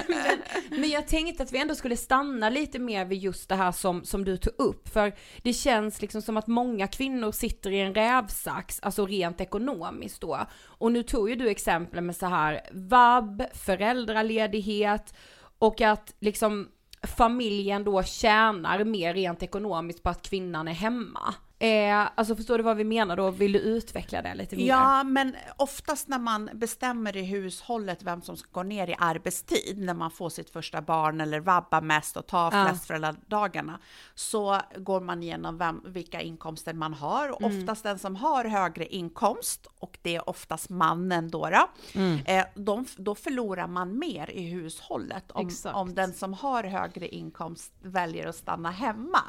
men, 0.09 0.39
men, 0.81 0.91
jag 0.91 1.09
tänkte 1.09 1.43
att 1.43 1.53
vi 1.53 1.59
ändå 1.59 1.75
skulle 1.75 1.97
stanna 1.97 2.49
lite 2.49 2.79
mer 2.79 3.05
vid 3.05 3.19
just 3.19 3.49
det 3.49 3.55
här 3.55 3.73
som, 3.73 4.05
som 4.05 4.25
du 4.25 4.37
tog 4.37 4.55
upp, 4.59 4.89
för 4.89 5.15
det 5.43 5.53
känns 5.53 6.03
liksom 6.03 6.23
som 6.23 6.37
att 6.37 6.47
många 6.47 6.87
kvinnor 6.87 7.33
sitter 7.33 7.71
i 7.71 7.81
en 7.81 7.95
rävsax, 7.95 8.81
alltså 8.83 9.07
rent 9.07 9.41
ekonomiskt 9.41 10.21
då. 10.21 10.47
Och 10.65 10.93
nu 10.93 11.03
tog 11.03 11.31
ju 11.31 11.37
du 11.37 11.49
exempel 11.49 12.01
med 12.01 12.17
så 12.17 12.27
här 12.27 12.61
vab, 12.73 13.43
föräldraledighet 13.53 15.15
och 15.59 15.81
att 15.81 16.15
liksom 16.21 16.69
familjen 17.03 17.85
då 17.85 18.03
tjänar 18.03 18.85
mer 18.85 19.15
rent 19.15 19.43
ekonomiskt 19.43 20.03
på 20.03 20.11
att 20.11 20.29
kvinnan 20.29 20.69
är 20.69 20.73
hemma. 20.73 21.35
Eh, 21.61 22.09
alltså 22.15 22.37
förstår 22.37 22.59
du 22.59 22.65
vad 22.65 22.77
vi 22.77 22.85
menar 22.85 23.17
då? 23.17 23.31
Vill 23.31 23.53
du 23.53 23.59
utveckla 23.59 24.23
det 24.23 24.35
lite 24.35 24.57
mer? 24.57 24.67
Ja, 24.67 25.03
men 25.05 25.37
oftast 25.57 26.09
när 26.09 26.19
man 26.19 26.51
bestämmer 26.55 27.17
i 27.17 27.23
hushållet 27.23 28.03
vem 28.03 28.23
som 28.23 28.37
ska 28.37 28.49
gå 28.53 28.63
ner 28.63 28.91
i 28.91 28.95
arbetstid, 28.99 29.79
när 29.79 29.95
man 29.95 30.11
får 30.11 30.29
sitt 30.31 30.51
första 30.51 30.83
barn 30.83 31.21
eller 31.21 31.41
vabbar 31.41 31.81
mest 31.81 32.17
och 32.17 32.27
tar 32.27 32.53
Ja. 32.57 32.67
flest 32.67 32.87
föräldradagarna, 32.87 33.81
så 34.15 34.61
går 34.77 35.01
man 35.01 35.23
igenom 35.23 35.59
vem, 35.59 35.83
vilka 35.87 36.21
inkomster 36.21 36.73
man 36.75 36.95
har. 36.95 37.29
Och 37.31 37.43
Mm. 37.43 37.59
oftast 37.61 37.83
den 37.83 37.99
som 37.99 38.17
har 38.17 38.45
högre 38.45 38.87
inkomst, 38.87 39.67
och 39.79 39.99
det 40.03 40.17
är 40.17 40.29
oftast 40.29 40.71
mannen 40.71 41.31
då, 41.31 41.51
då, 41.51 41.69
Mm. 41.95 42.19
eh, 42.27 42.45
de, 42.55 42.85
då 42.97 43.15
förlorar 43.15 43.67
man 43.67 43.99
mer 43.99 44.31
i 44.31 44.43
hushållet 44.51 45.31
om, 45.31 45.47
Exakt. 45.47 45.77
om 45.77 45.95
den 45.95 46.13
som 46.13 46.35
har 46.35 46.65
högre 46.65 47.09
inkomst 47.09 47.73
väljer 47.83 48.27
att 48.27 48.37
stanna 48.37 48.71
hemma 48.71 49.21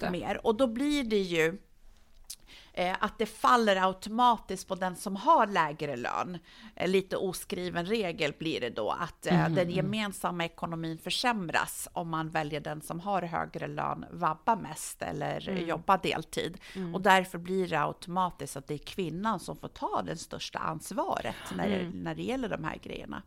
det. 0.00 0.10
mer. 0.10 0.46
Och 0.46 0.54
då 0.54 0.66
blir 0.66 1.04
det 1.04 1.18
ju 1.18 1.58
att 2.98 3.18
det 3.18 3.26
faller 3.26 3.86
automatiskt 3.86 4.68
på 4.68 4.74
den 4.74 4.96
som 4.96 5.16
har 5.16 5.46
lägre 5.46 5.96
lön. 5.96 6.38
Eh, 6.76 6.88
lite 6.88 7.16
oskriven 7.16 7.86
regel 7.86 8.32
blir 8.38 8.60
det 8.60 8.70
då 8.70 8.90
att 8.90 9.26
eh, 9.26 9.48
den 9.48 9.70
gemensamma 9.70 10.44
ekonomin 10.44 10.98
försämras 10.98 11.88
om 11.92 12.08
man 12.08 12.28
väljer 12.28 12.60
den 12.60 12.82
som 12.82 13.00
har 13.00 13.22
högre 13.22 13.66
lön, 13.66 14.04
vabba 14.10 14.56
mest 14.56 15.02
eller 15.02 15.48
mm. 15.48 15.68
jobba 15.68 15.96
deltid. 15.96 16.58
Och 16.94 17.00
därför 17.00 17.38
blir 17.38 17.68
det 17.68 17.80
automatiskt 17.80 18.56
att 18.56 18.66
det 18.66 18.74
är 18.74 18.78
kvinnan 18.78 19.40
som 19.40 19.56
får 19.56 19.68
ta 19.68 20.02
det 20.02 20.16
största 20.16 20.58
ansvaret 20.58 21.36
när, 21.56 21.68
det, 21.68 21.90
när 21.94 22.14
det 22.14 22.22
gäller 22.22 22.48
de 22.48 22.64
här 22.64 22.76
grejerna. 22.82 23.22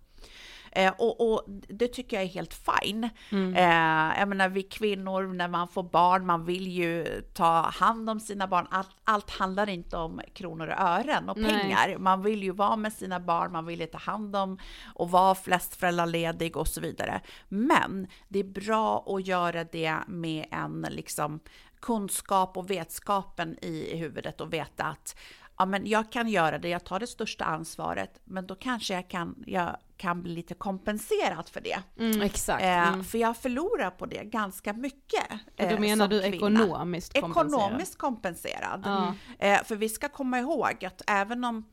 Eh, 0.75 0.93
och, 0.97 1.33
och 1.33 1.43
det 1.47 1.87
tycker 1.87 2.17
jag 2.17 2.23
är 2.23 2.29
helt 2.29 2.53
fine. 2.53 3.09
Eh, 3.31 4.19
jag 4.19 4.27
menar, 4.27 4.49
vi 4.49 4.63
kvinnor, 4.63 5.33
när 5.33 5.47
man 5.47 5.67
får 5.67 5.83
barn, 5.83 6.25
man 6.25 6.45
vill 6.45 6.67
ju 6.67 7.21
ta 7.33 7.61
hand 7.61 8.09
om 8.09 8.19
sina 8.19 8.47
barn. 8.47 8.67
Allt, 8.71 8.89
allt 9.03 9.29
handlar 9.29 9.69
inte 9.69 9.97
om 9.97 10.21
kronor 10.33 10.67
och 10.67 10.79
ören 10.79 11.29
och 11.29 11.37
Nej. 11.37 11.51
pengar. 11.51 11.97
Man 11.97 12.21
vill 12.21 12.43
ju 12.43 12.51
vara 12.51 12.75
med 12.75 12.93
sina 12.93 13.19
barn, 13.19 13.51
man 13.51 13.65
vill 13.65 13.79
ju 13.79 13.87
ta 13.87 13.97
hand 13.97 14.35
om 14.35 14.59
och 14.95 15.11
vara 15.11 15.35
flest 15.35 15.75
föräldraledig 15.75 16.57
och 16.57 16.67
så 16.67 16.81
vidare. 16.81 17.21
Men 17.49 18.07
det 18.27 18.39
är 18.39 18.43
bra 18.43 19.05
att 19.07 19.27
göra 19.27 19.63
det 19.63 19.95
med 20.07 20.45
en 20.51 20.87
liksom 20.89 21.39
kunskap 21.83 22.57
och 22.57 22.69
vetskapen 22.69 23.57
i 23.61 23.97
huvudet 23.97 24.41
och 24.41 24.53
veta 24.53 24.83
att 24.83 25.17
ja, 25.57 25.65
men 25.65 25.87
jag 25.87 26.11
kan 26.11 26.27
göra 26.29 26.57
det, 26.57 26.69
jag 26.69 26.83
tar 26.83 26.99
det 26.99 27.07
största 27.07 27.45
ansvaret, 27.45 28.19
men 28.23 28.47
då 28.47 28.55
kanske 28.55 28.93
jag 28.93 29.07
kan, 29.07 29.43
jag 29.47 29.77
kan 29.97 30.23
bli 30.23 30.33
lite 30.35 30.53
kompenserad 30.53 31.49
för 31.49 31.61
det. 31.61 31.79
Exakt. 32.23 32.63
Eh, 32.63 32.87
Mm. 32.87 33.03
För 33.03 33.17
jag 33.17 33.37
förlorar 33.37 33.89
på 33.89 34.05
det 34.05 34.23
ganska 34.23 34.73
mycket. 34.73 35.31
Och 35.31 35.39
då 35.55 35.63
eh, 35.63 35.79
menar 35.79 36.07
du 36.07 36.21
kvinna. 36.21 36.35
ekonomiskt 36.35 37.13
kompenserad? 37.21 37.61
Ekonomiskt 37.61 37.97
kompenserad. 37.97 38.81
Ja. 38.85 39.13
Eh, 39.39 39.63
för 39.63 39.75
vi 39.75 39.89
ska 39.89 40.09
komma 40.09 40.39
ihåg 40.39 40.85
att 40.85 41.01
även 41.07 41.43
om 41.43 41.65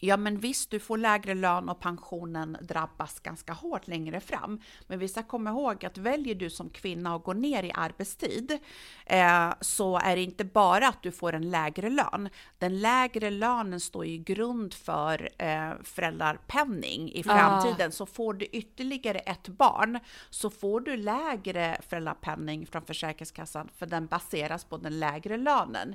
Ja 0.00 0.16
men 0.16 0.38
visst, 0.38 0.70
du 0.70 0.80
får 0.80 0.98
lägre 0.98 1.34
lön 1.34 1.68
och 1.68 1.80
pensionen 1.80 2.56
drabbas 2.60 3.20
ganska 3.20 3.52
hårt 3.52 3.88
längre 3.88 4.20
fram. 4.20 4.60
Men 4.86 4.98
vi 4.98 5.08
ska 5.08 5.22
komma 5.22 5.50
ihåg 5.50 5.84
att 5.84 5.98
väljer 5.98 6.34
du 6.34 6.50
som 6.50 6.70
kvinna 6.70 7.16
att 7.16 7.24
gå 7.24 7.32
ner 7.32 7.62
i 7.62 7.72
arbetstid 7.74 8.58
eh, 9.06 9.52
så 9.60 9.98
är 9.98 10.16
det 10.16 10.22
inte 10.22 10.44
bara 10.44 10.88
att 10.88 11.02
du 11.02 11.12
får 11.12 11.32
en 11.32 11.50
lägre 11.50 11.90
lön. 11.90 12.28
Den 12.58 12.80
lägre 12.80 13.30
lönen 13.30 13.80
står 13.80 14.06
i 14.06 14.18
grund 14.18 14.74
för 14.74 15.28
eh, 15.38 15.70
föräldrapenning 15.84 17.12
i 17.12 17.22
framtiden. 17.22 17.92
Så 17.92 18.06
får 18.06 18.34
du 18.34 18.46
ytterligare 18.46 19.18
ett 19.18 19.48
barn 19.48 19.98
så 20.30 20.50
får 20.50 20.80
du 20.80 20.96
lägre 20.96 21.80
föräldrapenning 21.88 22.66
från 22.66 22.82
Försäkringskassan 22.82 23.68
för 23.76 23.86
den 23.86 24.06
baseras 24.06 24.64
på 24.64 24.76
den 24.76 25.00
lägre 25.00 25.36
lönen. 25.36 25.94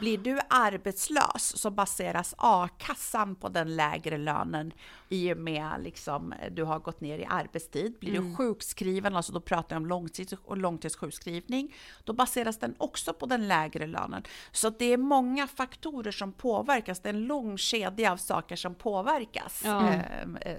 Blir 0.00 0.18
du 0.18 0.38
arbetslös 0.50 1.56
så 1.56 1.70
baseras 1.70 2.34
a-kassan 2.38 3.36
på 3.44 3.48
den 3.48 3.76
lägre 3.76 4.18
lönen 4.18 4.72
i 5.08 5.32
och 5.32 5.36
med 5.36 5.70
liksom 5.82 6.34
du 6.50 6.62
har 6.62 6.78
gått 6.78 7.00
ner 7.00 7.18
i 7.18 7.24
arbetstid. 7.24 7.94
Blir 8.00 8.12
du 8.12 8.36
sjukskriven, 8.36 9.16
alltså 9.16 9.32
då 9.32 9.40
pratar 9.40 9.76
jag 9.76 9.82
om 9.82 9.86
långtids 9.86 10.34
och 10.44 10.56
långtidssjukskrivning, 10.56 11.74
då 12.04 12.12
baseras 12.12 12.58
den 12.58 12.74
också 12.78 13.12
på 13.12 13.26
den 13.26 13.48
lägre 13.48 13.86
lönen. 13.86 14.22
Så 14.52 14.70
det 14.70 14.84
är 14.84 14.96
många 14.96 15.46
faktorer 15.46 16.10
som 16.10 16.32
påverkas. 16.32 17.00
Det 17.00 17.08
är 17.08 17.14
en 17.14 17.24
lång 17.24 17.58
kedja 17.58 18.12
av 18.12 18.16
saker 18.16 18.56
som 18.56 18.74
påverkas. 18.74 19.62
Ja. 19.64 19.88
eh, 19.88 20.02
eh, 20.40 20.58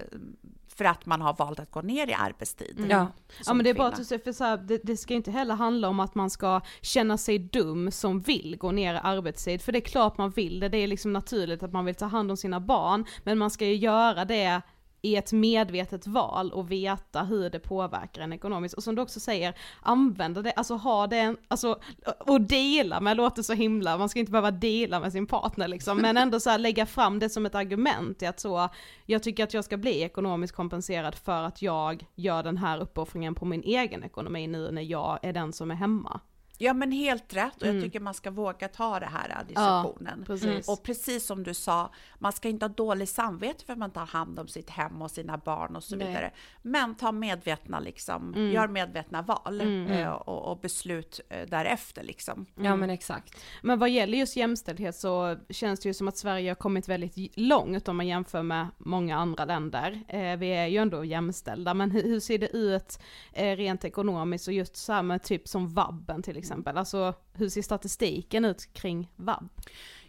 för 0.68 0.84
att 0.84 1.06
man 1.06 1.20
har 1.20 1.34
valt 1.34 1.60
att 1.60 1.70
gå 1.70 1.82
ner 1.82 2.10
i 2.10 2.14
arbetstid. 2.14 2.76
Ja. 2.78 2.86
Ja 2.88 3.12
som 3.40 3.56
men 3.56 3.64
det 3.64 3.70
är 3.70 3.74
bara 3.74 3.88
att 3.88 3.94
kvinna. 3.94 4.02
du 4.02 4.04
säger, 4.04 4.24
för 4.24 4.32
så 4.32 4.44
här, 4.44 4.56
det, 4.56 4.80
det 4.82 4.96
ska 4.96 5.14
inte 5.14 5.30
heller 5.30 5.54
handla 5.54 5.88
om 5.88 6.00
att 6.00 6.14
man 6.14 6.30
ska 6.30 6.60
känna 6.80 7.18
sig 7.18 7.38
dum 7.38 7.90
som 7.90 8.20
vill 8.20 8.56
gå 8.58 8.72
ner 8.72 8.94
i 8.94 8.98
arbetstid, 9.02 9.62
för 9.62 9.72
det 9.72 9.78
är 9.78 9.80
klart 9.80 10.18
man 10.18 10.30
vill 10.30 10.60
det, 10.60 10.68
det 10.68 10.78
är 10.78 10.86
liksom 10.86 11.12
naturligt 11.12 11.62
att 11.62 11.72
man 11.72 11.84
vill 11.84 11.94
ta 11.94 12.06
hand 12.06 12.30
om 12.30 12.36
sina 12.36 12.60
barn, 12.60 13.04
men 13.24 13.38
man 13.38 13.50
ska 13.50 13.66
ju 13.66 13.76
göra 13.76 14.24
det 14.24 14.62
i 15.06 15.16
ett 15.16 15.32
medvetet 15.32 16.06
val 16.06 16.52
och 16.52 16.70
veta 16.70 17.22
hur 17.22 17.50
det 17.50 17.58
påverkar 17.58 18.22
en 18.22 18.32
ekonomiskt. 18.32 18.74
Och 18.74 18.82
som 18.82 18.94
du 18.94 19.02
också 19.02 19.20
säger, 19.20 19.54
använda 19.82 20.42
det, 20.42 20.52
alltså 20.52 20.74
ha 20.74 21.06
det, 21.06 21.36
alltså, 21.48 21.78
och 22.18 22.40
dela 22.40 23.00
med 23.00 23.16
låter 23.16 23.42
så 23.42 23.52
himla, 23.52 23.98
man 23.98 24.08
ska 24.08 24.20
inte 24.20 24.32
behöva 24.32 24.50
dela 24.50 25.00
med 25.00 25.12
sin 25.12 25.26
partner 25.26 25.68
liksom, 25.68 25.98
men 25.98 26.16
ändå 26.16 26.40
så 26.40 26.50
här 26.50 26.58
lägga 26.58 26.86
fram 26.86 27.18
det 27.18 27.30
som 27.30 27.46
ett 27.46 27.54
argument 27.54 28.22
i 28.22 28.26
att 28.26 28.40
så, 28.40 28.68
jag 29.06 29.22
tycker 29.22 29.44
att 29.44 29.54
jag 29.54 29.64
ska 29.64 29.76
bli 29.76 30.02
ekonomiskt 30.02 30.54
kompenserad 30.54 31.14
för 31.14 31.42
att 31.42 31.62
jag 31.62 32.06
gör 32.14 32.42
den 32.42 32.56
här 32.56 32.78
uppoffringen 32.78 33.34
på 33.34 33.44
min 33.44 33.62
egen 33.62 34.04
ekonomi 34.04 34.46
nu 34.46 34.70
när 34.70 34.82
jag 34.82 35.18
är 35.22 35.32
den 35.32 35.52
som 35.52 35.70
är 35.70 35.74
hemma. 35.74 36.20
Ja 36.58 36.74
men 36.74 36.92
helt 36.92 37.34
rätt 37.34 37.62
och 37.62 37.68
jag 37.68 37.82
tycker 37.82 38.00
man 38.00 38.14
ska 38.14 38.30
våga 38.30 38.68
ta 38.68 39.00
det 39.00 39.06
här 39.06 39.44
diskussionen. 39.48 40.24
precis. 40.26 40.68
Och 40.68 40.82
precis 40.82 41.26
som 41.26 41.42
du 41.42 41.54
sa, 41.54 41.90
man 42.18 42.32
ska 42.32 42.48
inte 42.48 42.64
ha 42.64 42.68
dåligt 42.68 43.08
samvete 43.08 43.64
för 43.64 43.72
att 43.72 43.78
man 43.78 43.90
tar 43.90 44.06
hand 44.06 44.38
om 44.38 44.48
sitt 44.48 44.70
hem 44.70 45.02
och 45.02 45.10
sina 45.10 45.36
barn 45.38 45.76
och 45.76 45.84
så 45.84 45.96
Nej. 45.96 46.08
vidare. 46.08 46.30
Men 46.62 46.94
ta 46.94 47.12
medvetna 47.12 47.80
liksom, 47.80 48.50
gör 48.52 48.68
medvetna 48.68 49.22
val 49.22 49.60
eh, 49.90 50.08
och, 50.08 50.50
och 50.50 50.60
beslut 50.60 51.20
eh, 51.28 51.48
därefter 51.48 52.02
liksom. 52.02 52.46
ja 52.54 52.76
men 52.76 52.90
exakt. 52.90 53.36
Men 53.62 53.78
vad 53.78 53.90
gäller 53.90 54.18
just 54.18 54.36
jämställdhet 54.36 54.96
så 54.96 55.36
känns 55.50 55.80
det 55.80 55.88
ju 55.88 55.94
som 55.94 56.08
att 56.08 56.16
Sverige 56.16 56.50
har 56.50 56.54
kommit 56.54 56.88
väldigt 56.88 57.36
långt 57.36 57.88
om 57.88 57.96
man 57.96 58.06
jämför 58.06 58.42
med 58.42 58.66
många 58.78 59.16
andra 59.16 59.44
länder. 59.44 60.04
Eh, 60.08 60.36
vi 60.36 60.48
är 60.48 60.66
ju 60.66 60.76
ändå 60.76 61.04
jämställda, 61.04 61.74
men 61.74 61.90
hur, 61.90 62.20
ser 62.20 62.38
det 62.38 62.56
ut 62.56 62.98
rent 63.32 63.84
ekonomiskt 63.84 64.48
och 64.48 64.54
just 64.54 64.88
med 65.04 65.22
typ 65.22 65.48
som 65.48 65.68
vabben 65.68 66.22
till 66.22 66.36
exempel? 66.36 66.45
Alltså 66.78 67.14
hur 67.32 67.48
ser 67.48 67.62
statistiken 67.62 68.44
ut 68.44 68.72
kring 68.72 69.10
vab? 69.16 69.48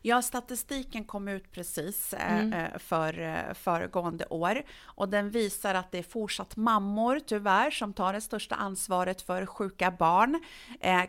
Ja, 0.08 0.22
statistiken 0.22 1.04
kom 1.04 1.28
ut 1.28 1.52
precis 1.52 2.14
eh, 2.14 2.50
eh, 2.50 2.78
för 2.78 3.20
eh, 3.20 3.54
föregående 3.54 4.26
år 4.26 4.64
och 4.84 5.10
den 5.10 5.30
visar 5.30 5.74
att 5.74 5.92
det 5.92 5.98
är 5.98 6.04
fortsatt 6.04 6.56
mammor 6.56 7.20
tyvärr 7.20 7.72
som 7.72 7.94
tar 7.94 8.14
det 8.14 8.22
största 8.22 8.56
ansvaret 8.56 9.22
för 9.22 9.46
sjuka 9.46 9.92
barn. 9.92 10.44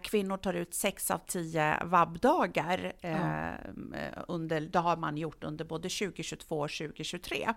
Kvinnor 0.03 0.37
tar 0.37 0.55
ut 0.55 0.75
6 0.75 1.11
av 1.11 1.19
10 1.27 1.85
vabbdagar 1.85 2.93
eh, 3.01 3.49
eh, 3.49 3.55
under, 4.29 4.61
det 4.61 4.79
har 4.79 4.97
man 4.97 5.17
gjort 5.17 5.45
under 5.45 5.65
både 5.65 5.89
2022 5.89 6.61
och 6.61 6.71
2023. 6.71 7.49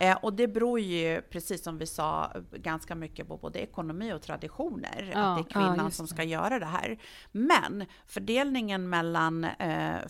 Eh, 0.00 0.16
och 0.22 0.32
det 0.32 0.48
beror 0.48 0.80
ju, 0.80 1.22
precis 1.22 1.62
som 1.62 1.78
vi 1.78 1.86
sa, 1.86 2.32
ganska 2.52 2.94
mycket 2.94 3.28
på 3.28 3.36
både 3.36 3.58
ekonomi 3.58 4.12
och 4.12 4.22
traditioner. 4.22 5.10
Ja, 5.14 5.20
att 5.20 5.36
det 5.36 5.50
är 5.50 5.52
kvinnan 5.52 5.84
ja, 5.84 5.90
som 5.90 6.06
ska 6.06 6.22
göra 6.22 6.58
det 6.58 6.66
här. 6.66 6.98
Men 7.32 7.84
fördelningen 8.06 8.88
mellan 8.88 9.44
eh, 9.44 10.08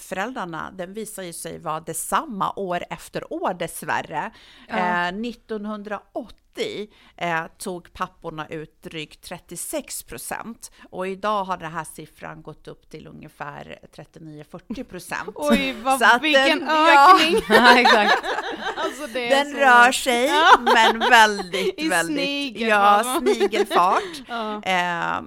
den 0.71 0.93
visar 0.95 1.23
ju 1.23 1.33
sig 1.33 1.59
vara 1.59 1.81
detsamma 1.81 2.53
år 2.57 2.85
efter 2.91 3.33
år 3.33 3.55
dessvärre. 3.55 4.31
Eh, 4.69 5.09
1980 5.09 6.89
eh, 7.17 7.45
tog 7.59 7.93
papporna 7.93 8.49
ut 8.49 8.83
drygt 8.83 9.23
36 9.25 10.03
procent 10.03 10.71
och 10.91 11.09
idag 11.09 11.45
har 11.45 11.57
den 11.57 11.73
här 11.73 11.85
siffran 11.85 12.43
gått 12.43 12.69
upp 12.69 12.91
till 12.91 13.07
ungefär 13.07 13.79
39-40 13.97 14.85
procent. 14.85 15.31
Oj, 15.35 15.73
vad, 15.83 15.99
Så 15.99 16.05
att 16.05 16.23
vilken 16.23 16.59
den- 16.59 16.69
ja. 16.69 17.15
ökning! 17.21 17.41
Ja, 17.49 17.79
exakt. 17.81 18.23
alltså 18.77 19.07
Den 19.07 19.53
så... 19.53 19.59
rör 19.59 19.93
sig, 19.93 20.31
men 20.59 20.99
väldigt, 20.99 21.75
I 21.81 21.89
väldigt... 21.89 22.17
snigel, 22.17 22.69
ja, 22.69 23.19
snigelfart. 23.21 24.23
Ja. 24.29 24.63
Eh, 24.63 25.23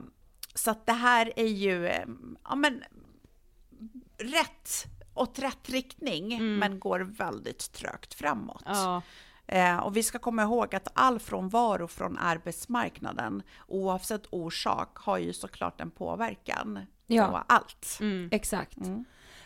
så 0.56 0.72
att 0.72 0.86
det 0.86 0.94
här 0.94 1.34
är 1.36 1.48
ju, 1.48 1.88
eh, 1.88 2.06
ja 2.44 2.56
men, 2.56 2.84
rätt 4.20 4.86
åt 5.18 5.40
rätt 5.40 5.70
riktning, 5.70 6.58
men 6.60 6.80
går 6.80 7.00
väldigt 7.00 7.72
trögt 7.72 8.14
framåt. 8.14 8.64
Mm. 8.66 8.78
Ja. 8.78 9.02
Eh, 9.48 9.78
och 9.78 9.98
vi 9.98 10.04
ska 10.04 10.20
komma 10.20 10.44
ihåg 10.44 10.76
att 10.76 10.88
all 10.94 11.20
frånvaro 11.20 11.88
från 11.88 12.18
arbetsmarknaden, 12.18 13.44
oavsett 13.68 14.24
orsak, 14.30 14.98
har 14.98 15.18
ju 15.18 15.34
såklart 15.34 15.82
en 15.82 15.92
påverkan 15.92 16.80
Ja. 17.08 17.28
på 17.28 17.54
allt. 17.54 17.98
Mm. 18.02 18.30
Exakt. 18.32 18.78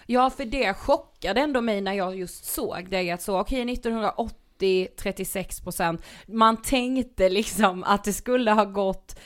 Ja, 0.05 0.29
för 0.29 0.45
det 0.45 0.73
chockade 0.73 1.41
ändå 1.41 1.61
mig 1.61 1.81
när 1.81 1.93
jag 1.93 2.15
just 2.15 2.45
såg 2.45 2.87
det, 2.89 3.11
att 3.11 3.21
så 3.21 3.39
okej 3.39 3.73
1980 3.73 4.87
36 4.97 5.61
procent. 5.61 6.01
Man 6.27 6.61
tänkte 6.61 7.29
liksom 7.29 7.83
att 7.83 8.03
det 8.03 8.13
skulle 8.13 8.51
ha 8.51 8.65
gått 8.65 9.19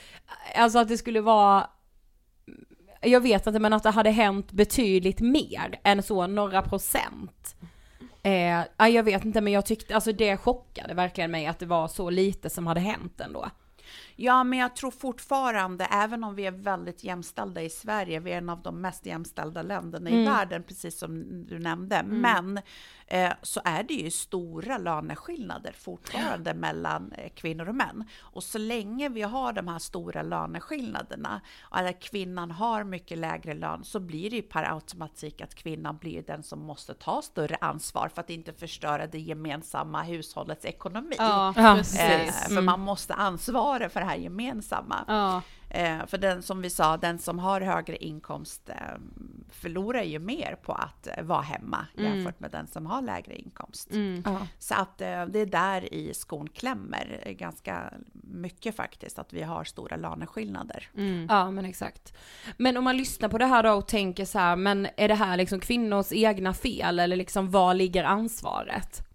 alltså 0.56 0.78
att 0.78 0.88
det 0.88 0.98
skulle 0.98 1.20
vara 1.20 1.70
jag 3.06 3.20
vet 3.20 3.46
inte 3.46 3.60
men 3.60 3.72
att 3.72 3.82
det 3.82 3.90
hade 3.90 4.10
hänt 4.10 4.52
betydligt 4.52 5.20
mer 5.20 5.80
än 5.84 6.02
så 6.02 6.26
några 6.26 6.62
procent. 6.62 7.56
Eh, 8.22 8.88
jag 8.88 9.02
vet 9.02 9.24
inte 9.24 9.40
men 9.40 9.52
jag 9.52 9.66
tyckte, 9.66 9.94
alltså 9.94 10.12
det 10.12 10.36
chockade 10.36 10.94
verkligen 10.94 11.30
mig 11.30 11.46
att 11.46 11.58
det 11.58 11.66
var 11.66 11.88
så 11.88 12.10
lite 12.10 12.50
som 12.50 12.66
hade 12.66 12.80
hänt 12.80 13.20
ändå. 13.20 13.50
Ja, 14.16 14.44
men 14.44 14.58
jag 14.58 14.76
tror 14.76 14.90
fortfarande, 14.90 15.84
även 15.84 16.24
om 16.24 16.34
vi 16.34 16.46
är 16.46 16.50
väldigt 16.50 17.04
jämställda 17.04 17.62
i 17.62 17.70
Sverige, 17.70 18.20
vi 18.20 18.32
är 18.32 18.38
en 18.38 18.48
av 18.48 18.62
de 18.62 18.80
mest 18.80 19.06
jämställda 19.06 19.62
länderna 19.62 20.10
mm. 20.10 20.22
i 20.22 20.24
världen, 20.24 20.62
precis 20.62 20.98
som 20.98 21.44
du 21.46 21.58
nämnde, 21.58 21.96
mm. 21.96 22.20
men 22.20 22.60
eh, 23.06 23.32
så 23.42 23.60
är 23.64 23.82
det 23.82 23.94
ju 23.94 24.10
stora 24.10 24.78
löneskillnader 24.78 25.72
fortfarande 25.72 26.54
mellan 26.54 27.12
eh, 27.12 27.28
kvinnor 27.28 27.68
och 27.68 27.74
män. 27.74 28.04
Och 28.20 28.42
så 28.42 28.58
länge 28.58 29.08
vi 29.08 29.22
har 29.22 29.52
de 29.52 29.68
här 29.68 29.78
stora 29.78 30.22
löneskillnaderna, 30.22 31.40
att 31.70 32.00
kvinnan 32.00 32.50
har 32.50 32.84
mycket 32.84 33.18
lägre 33.18 33.54
lön, 33.54 33.84
så 33.84 34.00
blir 34.00 34.30
det 34.30 34.36
ju 34.36 34.42
per 34.42 34.72
automatik 34.74 35.40
att 35.40 35.54
kvinnan 35.54 35.96
blir 35.96 36.22
den 36.22 36.42
som 36.42 36.60
måste 36.60 36.94
ta 36.94 37.22
större 37.22 37.56
ansvar 37.60 38.10
för 38.14 38.20
att 38.20 38.30
inte 38.30 38.52
förstöra 38.52 39.06
det 39.06 39.18
gemensamma 39.18 40.02
hushållets 40.02 40.64
ekonomi. 40.64 41.16
Ja, 41.18 41.48
eh, 41.48 41.82
för 41.84 42.50
mm. 42.50 42.64
man 42.64 42.80
måste 42.80 43.14
ansvara 43.14 43.88
för 43.88 44.00
det 44.00 44.06
här 44.06 44.16
gemensamma. 44.16 45.04
Ja. 45.08 45.42
Eh, 45.76 46.06
för 46.06 46.18
den 46.18 46.42
som 46.42 46.62
vi 46.62 46.70
sa, 46.70 46.96
den 46.96 47.18
som 47.18 47.38
har 47.38 47.60
högre 47.60 47.96
inkomst 47.96 48.68
eh, 48.68 48.74
förlorar 49.50 50.02
ju 50.02 50.18
mer 50.18 50.56
på 50.62 50.72
att 50.72 51.06
eh, 51.06 51.24
vara 51.24 51.40
hemma 51.40 51.86
mm. 51.96 52.12
jämfört 52.12 52.40
med 52.40 52.50
den 52.50 52.66
som 52.66 52.86
har 52.86 53.02
lägre 53.02 53.36
inkomst. 53.36 53.92
Mm. 53.92 54.22
Så 54.58 54.74
att 54.74 54.98
det 54.98 55.06
är 55.40 55.46
där 55.46 55.94
i 55.94 56.14
skon 56.14 56.48
klämmer 56.48 57.34
ganska 57.38 57.92
mycket 58.12 58.76
faktiskt, 58.76 59.18
att 59.18 59.32
vi 59.32 59.42
har 59.42 59.64
stora 59.64 59.96
löneskillnader. 59.96 60.88
Mm. 60.96 61.26
Ja 61.30 61.50
men 61.50 61.64
exakt. 61.64 62.16
Men 62.56 62.76
om 62.76 62.84
man 62.84 62.96
lyssnar 62.96 63.28
på 63.28 63.38
det 63.38 63.46
här 63.46 63.62
då 63.62 63.72
och 63.72 63.88
tänker 63.88 64.24
så 64.24 64.38
här, 64.38 64.56
men 64.56 64.88
är 64.96 65.08
det 65.08 65.14
här 65.14 65.36
liksom 65.36 65.60
kvinnors 65.60 66.12
egna 66.12 66.54
fel 66.54 66.98
eller 66.98 67.16
liksom 67.16 67.50
var 67.50 67.74
ligger 67.74 68.04
ansvaret? 68.04 69.05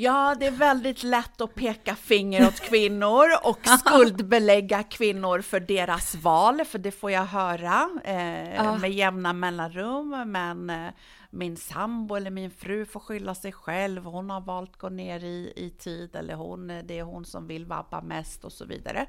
Ja, 0.00 0.36
det 0.40 0.46
är 0.46 0.50
väldigt 0.50 1.02
lätt 1.02 1.40
att 1.40 1.54
peka 1.54 1.94
finger 1.94 2.46
åt 2.46 2.60
kvinnor 2.60 3.26
och 3.42 3.58
skuldbelägga 3.78 4.82
kvinnor 4.82 5.40
för 5.40 5.60
deras 5.60 6.14
val, 6.14 6.64
för 6.64 6.78
det 6.78 6.90
får 6.90 7.10
jag 7.10 7.24
höra 7.24 7.88
eh, 8.04 8.78
med 8.78 8.90
jämna 8.90 9.32
mellanrum. 9.32 10.22
Men 10.26 10.70
eh, 10.70 10.92
min 11.30 11.56
sambo 11.56 12.14
eller 12.14 12.30
min 12.30 12.50
fru 12.50 12.86
får 12.86 13.00
skylla 13.00 13.34
sig 13.34 13.52
själv. 13.52 14.04
Hon 14.04 14.30
har 14.30 14.40
valt 14.40 14.70
att 14.70 14.78
gå 14.78 14.88
ner 14.88 15.24
i, 15.24 15.52
i 15.56 15.70
tid 15.70 16.16
eller 16.16 16.34
hon, 16.34 16.66
det 16.66 16.98
är 16.98 17.02
hon 17.02 17.24
som 17.24 17.46
vill 17.46 17.66
vabba 17.66 18.00
mest 18.00 18.44
och 18.44 18.52
så 18.52 18.64
vidare. 18.64 19.06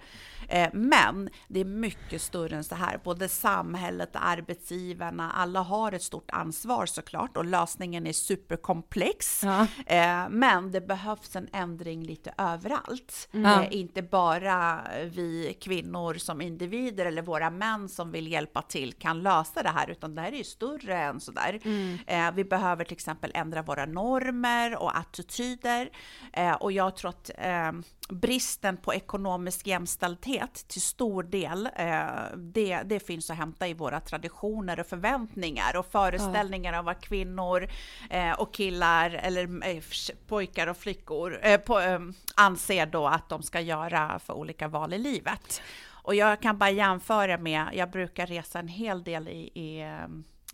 Eh, 0.48 0.70
men 0.74 1.30
det 1.48 1.60
är 1.60 1.66
mycket 1.66 2.22
större 2.22 2.56
än 2.56 2.64
så 2.64 2.76
här. 2.76 3.00
Både 3.04 3.30
samhället 3.30 4.10
arbetsgivarna, 4.14 5.32
alla 5.32 5.62
har 5.62 5.92
ett 5.92 6.04
stort 6.04 6.32
ansvar 6.32 6.86
såklart 6.86 7.38
och 7.38 7.46
lösningen 7.46 8.08
är 8.08 8.14
superkomplex. 8.14 9.44
Ja. 9.44 9.68
Eh, 9.86 10.30
men 10.30 10.72
det 10.72 10.82
behövs 10.82 11.36
en 11.36 11.48
ändring 11.54 12.04
lite 12.04 12.34
överallt. 12.38 13.30
Mm. 13.34 13.46
Eh, 13.46 13.68
inte 13.76 14.02
bara 14.02 14.82
vi 15.06 15.58
kvinnor 15.62 16.14
som 16.14 16.42
individer 16.42 17.06
eller 17.06 17.22
våra 17.22 17.50
män 17.50 17.90
som 17.90 18.12
vill 18.12 18.28
hjälpa 18.28 18.62
till 18.62 18.94
kan 18.94 19.24
lösa 19.24 19.64
det 19.64 19.70
här, 19.70 19.90
utan 19.90 20.16
det 20.16 20.22
här 20.22 20.32
är 20.32 20.38
ju 20.38 20.44
större 20.44 20.98
än 20.98 21.20
sådär. 21.20 21.60
Mm. 21.64 21.98
Eh, 22.10 22.32
vi 22.32 22.44
behöver 22.44 22.84
till 22.86 22.94
exempel 22.94 23.32
ändra 23.36 23.62
våra 23.62 23.86
normer 23.86 24.76
och 24.76 24.98
attityder. 24.98 25.90
Eh, 26.34 26.54
och 26.54 26.72
jag 26.72 26.96
tror 26.96 27.10
att 27.10 27.32
eh, 27.38 27.72
bristen 28.10 28.78
på 28.78 28.94
ekonomisk 28.94 29.68
jämställdhet 29.68 30.54
till 30.68 30.82
stor 30.82 31.24
del, 31.24 31.70
eh, 31.76 32.38
det, 32.38 32.82
det 32.86 33.00
finns 33.00 33.30
att 33.30 33.38
hämta 33.38 33.68
i 33.68 33.74
våra 33.74 34.00
traditioner 34.00 34.80
och 34.80 34.88
förväntningar 34.88 35.76
och 35.76 35.86
föreställningar 35.86 36.74
ja. 36.74 36.80
av 36.80 36.86
vad 36.86 37.02
kvinnor 37.02 37.68
eh, 38.10 38.32
och 38.32 38.54
killar 38.54 39.10
eller 39.10 39.68
eh, 39.68 39.84
pojkar 40.28 40.68
och 40.68 40.78
flickor 40.78 41.40
eh, 41.42 41.58
på, 41.60 41.80
eh, 41.80 42.00
anser 42.36 42.86
då 42.86 43.08
att 43.08 43.30
de 43.30 43.44
ska 43.44 43.60
göra 43.60 44.20
för 44.20 44.34
olika 44.34 44.68
val 44.68 44.94
i 44.94 44.98
livet. 44.98 45.62
Och 45.90 46.16
jag 46.16 46.42
kan 46.42 46.58
bara 46.58 46.70
jämföra 46.70 47.38
med, 47.38 47.70
jag 47.74 47.90
brukar 47.90 48.28
resa 48.28 48.60
en 48.60 48.68
hel 48.68 49.04
del 49.04 49.28
i, 49.28 49.52
i 49.54 49.82
eh, 49.82 50.08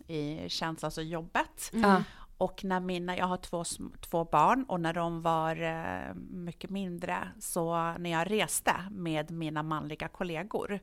i 0.06 0.48
tjänst, 0.48 0.84
alltså 0.84 1.02
jobbet. 1.02 1.70
Mm. 1.72 2.02
Och 2.38 2.64
när 2.64 2.80
mina, 2.80 3.16
jag 3.16 3.26
har 3.26 3.36
två, 3.36 3.64
två 4.00 4.24
barn 4.24 4.64
och 4.64 4.80
när 4.80 4.92
de 4.92 5.22
var 5.22 5.62
eh, 5.62 6.14
mycket 6.30 6.70
mindre, 6.70 7.28
så 7.40 7.94
när 7.98 8.10
jag 8.10 8.30
reste 8.30 8.74
med 8.90 9.30
mina 9.30 9.62
manliga 9.62 10.08
kollegor, 10.08 10.80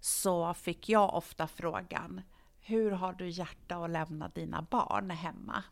så 0.00 0.54
fick 0.54 0.88
jag 0.88 1.14
ofta 1.14 1.46
frågan, 1.46 2.20
hur 2.60 2.90
har 2.90 3.12
du 3.12 3.28
hjärta 3.28 3.76
att 3.76 3.90
lämna 3.90 4.28
dina 4.28 4.62
barn 4.62 5.10
hemma? 5.10 5.62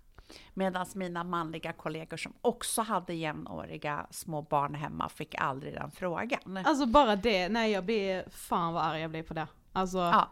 Medan 0.55 0.87
mina 0.95 1.25
manliga 1.25 1.73
kollegor 1.73 2.17
som 2.17 2.33
också 2.43 2.83
hade 2.83 3.15
jämnåriga 3.15 4.07
små 4.11 4.43
barn 4.43 4.75
hemma 4.75 5.09
fick 5.09 5.35
aldrig 5.35 5.75
den 5.75 5.91
frågan. 5.91 6.57
Alltså 6.65 6.87
bara 6.87 7.17
det, 7.17 7.49
nej 7.49 7.71
jag 7.71 7.85
blir, 7.85 8.25
fan 8.31 8.75
vad 8.75 8.83
arg 8.83 9.01
jag 9.01 9.11
blir 9.11 9.23
på 9.23 9.35
det. 9.35 9.47
Alltså. 9.73 9.99
Ja, 9.99 10.31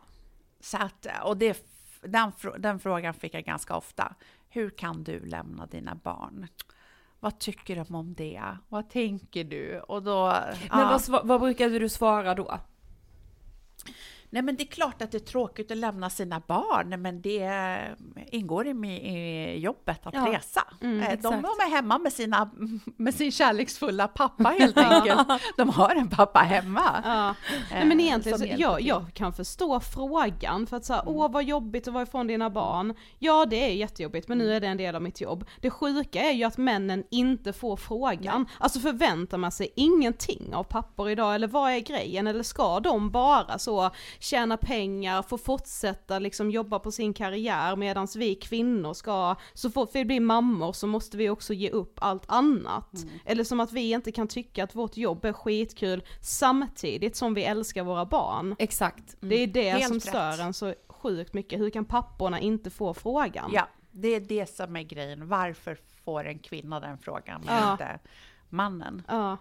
så 0.60 0.76
att, 0.76 1.06
och 1.24 1.36
det 1.36 1.54
den, 2.00 2.32
den 2.58 2.78
frågan 2.78 3.14
fick 3.14 3.34
jag 3.34 3.44
ganska 3.44 3.76
ofta. 3.76 4.14
Hur 4.48 4.70
kan 4.70 5.04
du 5.04 5.26
lämna 5.26 5.66
dina 5.66 5.94
barn? 5.94 6.48
Vad 7.20 7.38
tycker 7.38 7.76
de 7.76 7.94
om 7.94 8.14
det? 8.14 8.42
Vad 8.68 8.90
tänker 8.90 9.44
du? 9.44 9.80
Och 9.80 10.02
då... 10.02 10.26
Men 10.70 10.80
ja. 10.80 11.00
vad, 11.08 11.26
vad 11.26 11.40
brukade 11.40 11.78
du 11.78 11.88
svara 11.88 12.34
då? 12.34 12.58
Nej, 14.30 14.42
men 14.42 14.56
det 14.56 14.62
är 14.62 14.66
klart 14.66 15.02
att 15.02 15.10
det 15.10 15.18
är 15.18 15.26
tråkigt 15.26 15.70
att 15.70 15.76
lämna 15.76 16.10
sina 16.10 16.42
barn, 16.46 17.02
men 17.02 17.22
det 17.22 17.50
ingår 18.26 18.66
i, 18.66 19.58
jobbet 19.58 20.06
att 20.06 20.14
ja. 20.14 20.26
resa. 20.32 20.64
Mm, 20.80 21.00
eh, 21.00 21.18
de 21.20 21.34
är 21.34 21.70
hemma 21.70 21.98
med, 21.98 22.12
sina, 22.12 22.50
med 22.96 23.14
sin 23.14 23.32
kärleksfulla 23.32 24.08
pappa 24.08 24.48
helt 24.48 24.78
enkelt. 24.78 25.28
De 25.56 25.68
har 25.68 25.94
en 25.94 26.08
pappa 26.08 26.40
hemma. 26.40 27.02
Ja. 27.04 27.34
Nej, 27.70 27.84
men 27.84 28.00
eh, 28.00 28.06
egentligen, 28.06 28.38
så, 28.38 28.46
jag, 28.56 28.80
jag 28.80 29.14
kan 29.14 29.32
förstå 29.32 29.80
frågan, 29.80 30.66
för 30.66 30.76
att 30.76 30.84
säga, 30.84 31.00
mm. 31.00 31.14
åh 31.14 31.30
vad 31.30 31.44
jobbigt 31.44 31.88
att 31.88 31.94
vara 31.94 32.02
ifrån 32.02 32.26
dina 32.26 32.50
barn. 32.50 32.94
Ja, 33.18 33.46
det 33.46 33.70
är 33.70 33.74
jättejobbigt, 33.74 34.28
men 34.28 34.38
nu 34.38 34.52
är 34.52 34.60
det 34.60 34.66
en 34.66 34.76
del 34.76 34.94
av 34.94 35.02
mitt 35.02 35.20
jobb. 35.20 35.44
Det 35.60 35.70
sjuka 35.70 36.20
är 36.20 36.32
ju 36.32 36.44
att 36.44 36.56
männen 36.56 37.04
inte 37.10 37.52
får 37.52 37.76
frågan. 37.76 38.42
Nej. 38.42 38.56
Alltså 38.60 38.80
förväntar 38.80 39.38
man 39.38 39.52
sig 39.52 39.72
ingenting 39.76 40.54
av 40.54 40.64
pappor 40.64 41.10
idag, 41.10 41.34
eller 41.34 41.48
vad 41.48 41.72
är 41.72 41.80
grejen? 41.80 42.26
Eller 42.26 42.42
ska 42.42 42.80
de 42.80 43.10
bara 43.10 43.58
så 43.58 43.90
tjäna 44.18 44.56
pengar, 44.56 45.22
få 45.22 45.38
fortsätta 45.38 46.18
liksom 46.18 46.50
jobba 46.50 46.78
på 46.78 46.92
sin 46.92 47.14
karriär 47.14 47.76
medan 47.76 48.08
vi 48.16 48.34
kvinnor 48.34 48.94
ska, 48.94 49.36
så 49.54 49.70
fort 49.70 49.90
vi 49.92 50.04
blir 50.04 50.20
mammor 50.20 50.72
så 50.72 50.86
måste 50.86 51.16
vi 51.16 51.30
också 51.30 51.54
ge 51.54 51.70
upp 51.70 51.98
allt 52.00 52.24
annat. 52.26 52.94
Mm. 52.94 53.08
Eller 53.24 53.44
som 53.44 53.60
att 53.60 53.72
vi 53.72 53.90
inte 53.90 54.12
kan 54.12 54.28
tycka 54.28 54.64
att 54.64 54.74
vårt 54.74 54.96
jobb 54.96 55.24
är 55.24 55.32
skitkul 55.32 56.02
samtidigt 56.20 57.16
som 57.16 57.34
vi 57.34 57.44
älskar 57.44 57.82
våra 57.84 58.06
barn. 58.06 58.56
Exakt. 58.58 59.22
Mm. 59.22 59.28
Det 59.28 59.42
är 59.42 59.46
det 59.46 59.70
Helt 59.70 59.88
som 59.88 60.00
stör 60.00 60.30
rätt. 60.30 60.40
en 60.40 60.54
så 60.54 60.74
sjukt 60.88 61.34
mycket, 61.34 61.60
hur 61.60 61.70
kan 61.70 61.84
papporna 61.84 62.40
inte 62.40 62.70
få 62.70 62.94
frågan? 62.94 63.50
Ja, 63.54 63.68
det 63.90 64.08
är 64.08 64.20
det 64.20 64.46
som 64.46 64.76
är 64.76 64.82
grejen, 64.82 65.28
varför 65.28 65.78
får 66.04 66.24
en 66.24 66.38
kvinna 66.38 66.80
den 66.80 66.98
frågan, 66.98 67.42
men 67.44 67.62
ja. 67.62 67.72
inte 67.72 67.98
mannen? 68.48 69.02
Ja. 69.08 69.36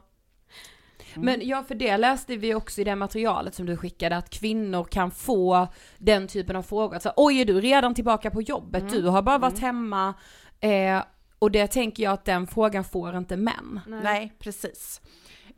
Mm. 1.18 1.26
Men 1.26 1.48
ja, 1.48 1.64
för 1.64 1.76
det 1.76 1.98
läste 1.98 2.38
vi 2.38 2.54
också 2.54 2.82
i 2.82 2.84
det 2.84 2.96
materialet 2.96 3.56
som 3.56 3.66
du 3.66 3.78
skickade, 3.78 4.18
att 4.18 4.30
kvinnor 4.30 4.84
kan 4.84 5.12
få 5.12 5.68
den 5.98 6.28
typen 6.28 6.56
av 6.56 6.64
frågor. 6.64 6.94
Alltså, 6.94 7.14
Oj, 7.16 7.42
är 7.42 7.46
du 7.46 7.62
redan 7.62 7.96
tillbaka 7.96 8.32
på 8.32 8.42
jobbet? 8.42 8.82
Mm. 8.82 8.94
Du 8.94 9.08
har 9.08 9.22
bara 9.22 9.38
varit 9.38 9.60
mm. 9.60 9.66
hemma. 9.66 10.14
Eh, 10.60 11.04
och 11.40 11.52
det 11.52 11.68
tänker 11.68 12.04
jag 12.04 12.14
att 12.14 12.26
den 12.26 12.48
frågan 12.48 12.84
får 12.84 13.18
inte 13.18 13.38
män. 13.38 13.80
Nej, 13.88 14.00
Nej 14.04 14.34
precis. 14.40 15.02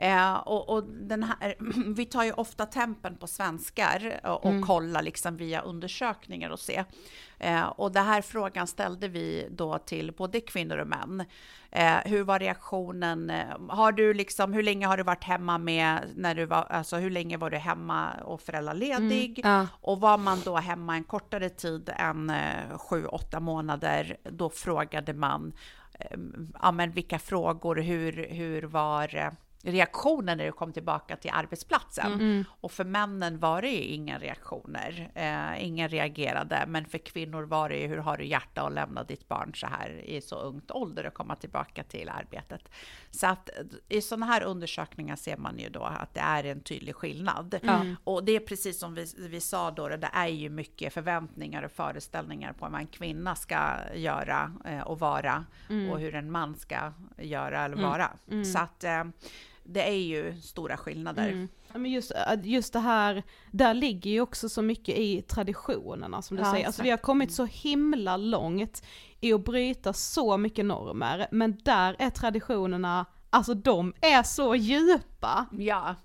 Eh, 0.01 0.33
och, 0.33 0.69
och, 0.69 0.83
den 0.83 1.23
här, 1.23 1.55
vi 1.95 2.05
tar 2.05 2.23
ju 2.23 2.31
ofta 2.31 2.65
tempen 2.65 3.17
på 3.17 3.27
svenskar 3.27 4.19
och, 4.23 4.45
och 4.45 4.51
mm. 4.51 4.63
kollar 4.63 5.01
liksom 5.01 5.38
via 5.38 5.62
undersökningar 5.62 6.49
och 6.49 6.59
se. 6.59 6.83
Eh, 7.38 7.65
och 7.65 7.91
den 7.91 8.05
här 8.05 8.21
frågan 8.21 8.67
ställde 8.67 9.07
vi 9.07 9.47
då 9.51 9.77
till 9.77 10.12
både 10.12 10.41
kvinnor 10.41 10.77
och 10.77 10.88
män. 10.88 11.25
Eh, 11.71 11.97
hur 12.05 12.23
var 12.23 12.39
reaktionen? 12.39 13.31
Har 13.69 13.91
du 13.91 14.13
liksom, 14.13 14.53
hur 14.53 14.63
länge 14.63 14.88
har 14.88 14.97
du 14.97 15.03
varit 15.03 15.23
hemma 15.23 15.57
med, 15.57 15.99
när 16.15 16.35
du 16.35 16.45
var, 16.45 16.63
alltså 16.63 16.97
hur 16.97 17.09
länge 17.09 17.38
var 17.38 17.49
du 17.49 17.57
hemma 17.57 18.13
och 18.25 18.41
föräldraledig? 18.41 19.39
Mm, 19.39 19.51
ja. 19.51 19.67
Och 19.81 19.99
var 19.99 20.17
man 20.17 20.41
då 20.45 20.57
hemma 20.57 20.95
en 20.95 21.03
kortare 21.03 21.49
tid 21.49 21.89
än 21.95 22.29
eh, 22.29 22.77
sju, 22.77 23.05
åtta 23.05 23.39
månader, 23.39 24.17
då 24.23 24.49
frågade 24.49 25.13
man, 25.13 25.53
eh, 25.99 26.17
ja 26.62 26.71
men 26.71 26.91
vilka 26.91 27.19
frågor, 27.19 27.75
hur, 27.75 28.27
hur 28.29 28.63
var 28.63 29.33
reaktioner 29.63 30.35
när 30.35 30.45
du 30.45 30.51
kom 30.51 30.73
tillbaka 30.73 31.15
till 31.15 31.31
arbetsplatsen. 31.33 32.13
Mm. 32.13 32.45
Och 32.61 32.71
för 32.71 32.83
männen 32.83 33.39
var 33.39 33.61
det 33.61 33.69
ju 33.69 33.81
inga 33.81 34.19
reaktioner, 34.19 35.11
eh, 35.15 35.65
ingen 35.65 35.89
reagerade, 35.89 36.63
men 36.67 36.85
för 36.85 36.97
kvinnor 36.97 37.43
var 37.43 37.69
det 37.69 37.77
ju 37.77 37.87
hur 37.87 37.97
har 37.97 38.17
du 38.17 38.25
hjärta 38.25 38.61
att 38.61 38.73
lämna 38.73 39.03
ditt 39.03 39.27
barn 39.27 39.51
så 39.55 39.67
här 39.67 39.89
i 39.89 40.21
så 40.21 40.35
ungt 40.35 40.71
ålder 40.71 41.07
och 41.07 41.13
komma 41.13 41.35
tillbaka 41.35 41.83
till 41.83 42.09
arbetet. 42.09 42.69
Så 43.11 43.27
att 43.27 43.49
i 43.89 44.01
sådana 44.01 44.25
här 44.25 44.43
undersökningar 44.43 45.15
ser 45.15 45.37
man 45.37 45.59
ju 45.59 45.69
då 45.69 45.83
att 45.83 46.13
det 46.13 46.19
är 46.19 46.43
en 46.43 46.61
tydlig 46.61 46.95
skillnad. 46.95 47.59
Mm. 47.63 47.95
Och 48.03 48.23
det 48.23 48.35
är 48.35 48.39
precis 48.39 48.79
som 48.79 48.93
vi, 48.93 49.05
vi 49.17 49.41
sa 49.41 49.71
då, 49.71 49.87
det 49.87 50.09
är 50.13 50.27
ju 50.27 50.49
mycket 50.49 50.93
förväntningar 50.93 51.63
och 51.63 51.71
föreställningar 51.71 52.53
på 52.53 52.69
vad 52.69 52.81
en 52.81 52.87
kvinna 52.87 53.35
ska 53.35 53.77
göra 53.95 54.53
eh, 54.65 54.81
och 54.81 54.99
vara 54.99 55.45
mm. 55.69 55.91
och 55.91 55.99
hur 55.99 56.15
en 56.15 56.31
man 56.31 56.55
ska 56.55 56.93
göra 57.17 57.65
eller 57.65 57.77
mm. 57.77 57.89
vara. 57.89 58.09
Mm. 58.31 58.45
Så 58.45 58.59
att 58.59 58.83
eh, 58.83 59.03
det 59.73 59.88
är 59.88 60.01
ju 60.01 60.36
stora 60.41 60.77
skillnader. 60.77 61.27
Mm. 61.27 61.47
Ja, 61.73 61.79
men 61.79 61.91
just, 61.91 62.12
äh, 62.12 62.34
just 62.43 62.73
det 62.73 62.79
här, 62.79 63.23
där 63.51 63.73
ligger 63.73 64.12
ju 64.12 64.21
också 64.21 64.49
så 64.49 64.62
mycket 64.62 64.97
i 64.97 65.21
traditionerna 65.21 66.21
som 66.21 66.38
du 66.38 66.43
ja, 66.43 66.51
säger. 66.51 66.65
Alltså 66.65 66.84
vi 66.84 66.89
har 66.89 66.97
kommit 66.97 67.32
så 67.32 67.45
himla 67.45 68.17
långt 68.17 68.84
i 69.19 69.34
att 69.34 69.45
bryta 69.45 69.93
så 69.93 70.38
mycket 70.38 70.65
normer, 70.65 71.27
men 71.32 71.58
där 71.63 71.95
är 71.99 72.10
traditionerna, 72.10 73.05
alltså 73.29 73.53
de 73.53 73.93
är 74.01 74.23
så 74.23 74.55
djupa. 74.55 75.45
Ja, 75.51 75.95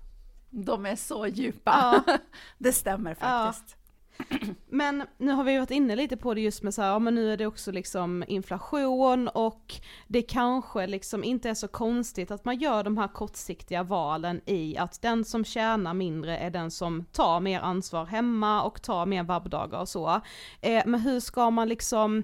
de 0.49 0.85
är 0.85 0.95
så 0.95 1.27
djupa. 1.27 2.03
Ja. 2.07 2.17
det 2.57 2.73
stämmer 2.73 3.13
faktiskt. 3.15 3.77
Men 4.69 5.03
nu 5.17 5.31
har 5.31 5.43
vi 5.43 5.57
varit 5.57 5.71
inne 5.71 5.95
lite 5.95 6.17
på 6.17 6.33
det 6.33 6.41
just 6.41 6.63
med 6.63 6.73
så 6.73 6.81
här, 6.81 6.89
ja 6.89 6.99
men 6.99 7.15
nu 7.15 7.33
är 7.33 7.37
det 7.37 7.45
också 7.45 7.71
liksom 7.71 8.23
inflation 8.27 9.27
och 9.27 9.75
det 10.07 10.21
kanske 10.21 10.87
liksom 10.87 11.23
inte 11.23 11.49
är 11.49 11.53
så 11.53 11.67
konstigt 11.67 12.31
att 12.31 12.45
man 12.45 12.59
gör 12.59 12.83
de 12.83 12.97
här 12.97 13.07
kortsiktiga 13.07 13.83
valen 13.83 14.41
i 14.45 14.77
att 14.77 15.01
den 15.01 15.25
som 15.25 15.45
tjänar 15.45 15.93
mindre 15.93 16.37
är 16.37 16.49
den 16.49 16.71
som 16.71 17.05
tar 17.11 17.39
mer 17.39 17.59
ansvar 17.59 18.05
hemma 18.05 18.63
och 18.63 18.81
tar 18.81 19.05
mer 19.05 19.23
vabbdagar 19.23 19.79
och 19.79 19.89
så. 19.89 20.21
Eh, 20.61 20.83
men 20.85 20.99
hur 20.99 21.19
ska 21.19 21.49
man 21.49 21.69
liksom 21.69 22.23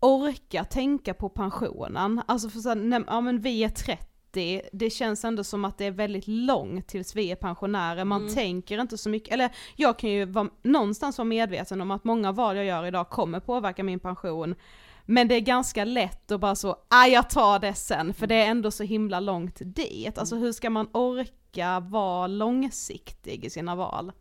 orka 0.00 0.64
tänka 0.64 1.14
på 1.14 1.28
pensionen? 1.28 2.22
Alltså 2.26 2.50
för 2.50 2.58
så 2.58 2.68
här, 2.68 2.76
när, 2.76 3.04
ja 3.06 3.20
men 3.20 3.40
vi 3.40 3.64
är 3.64 3.68
30 3.68 4.13
30, 4.34 4.62
det 4.72 4.90
känns 4.90 5.24
ändå 5.24 5.44
som 5.44 5.64
att 5.64 5.78
det 5.78 5.84
är 5.84 5.90
väldigt 5.90 6.28
långt 6.28 6.86
tills 6.86 7.16
vi 7.16 7.30
är 7.30 7.36
pensionärer, 7.36 8.04
man 8.04 8.22
mm. 8.22 8.34
tänker 8.34 8.80
inte 8.80 8.98
så 8.98 9.08
mycket, 9.08 9.34
eller 9.34 9.50
jag 9.76 9.98
kan 9.98 10.10
ju 10.10 10.24
vara, 10.24 10.48
någonstans 10.62 11.18
vara 11.18 11.24
medveten 11.24 11.80
om 11.80 11.90
att 11.90 12.04
många 12.04 12.32
val 12.32 12.56
jag 12.56 12.64
gör 12.64 12.86
idag 12.86 13.10
kommer 13.10 13.40
påverka 13.40 13.82
min 13.82 14.00
pension, 14.00 14.54
men 15.06 15.28
det 15.28 15.34
är 15.34 15.40
ganska 15.40 15.84
lätt 15.84 16.30
att 16.30 16.40
bara 16.40 16.54
så, 16.54 16.76
ah 16.88 17.06
jag 17.06 17.30
tar 17.30 17.58
det 17.58 17.74
sen, 17.74 18.14
för 18.14 18.26
det 18.26 18.34
är 18.34 18.50
ändå 18.50 18.70
så 18.70 18.82
himla 18.82 19.20
långt 19.20 19.58
dit. 19.60 20.18
Alltså 20.18 20.36
hur 20.36 20.52
ska 20.52 20.70
man 20.70 20.88
orka 20.92 21.80
vara 21.80 22.26
långsiktig 22.26 23.44
i 23.44 23.50
sina 23.50 23.74
val? 23.74 24.12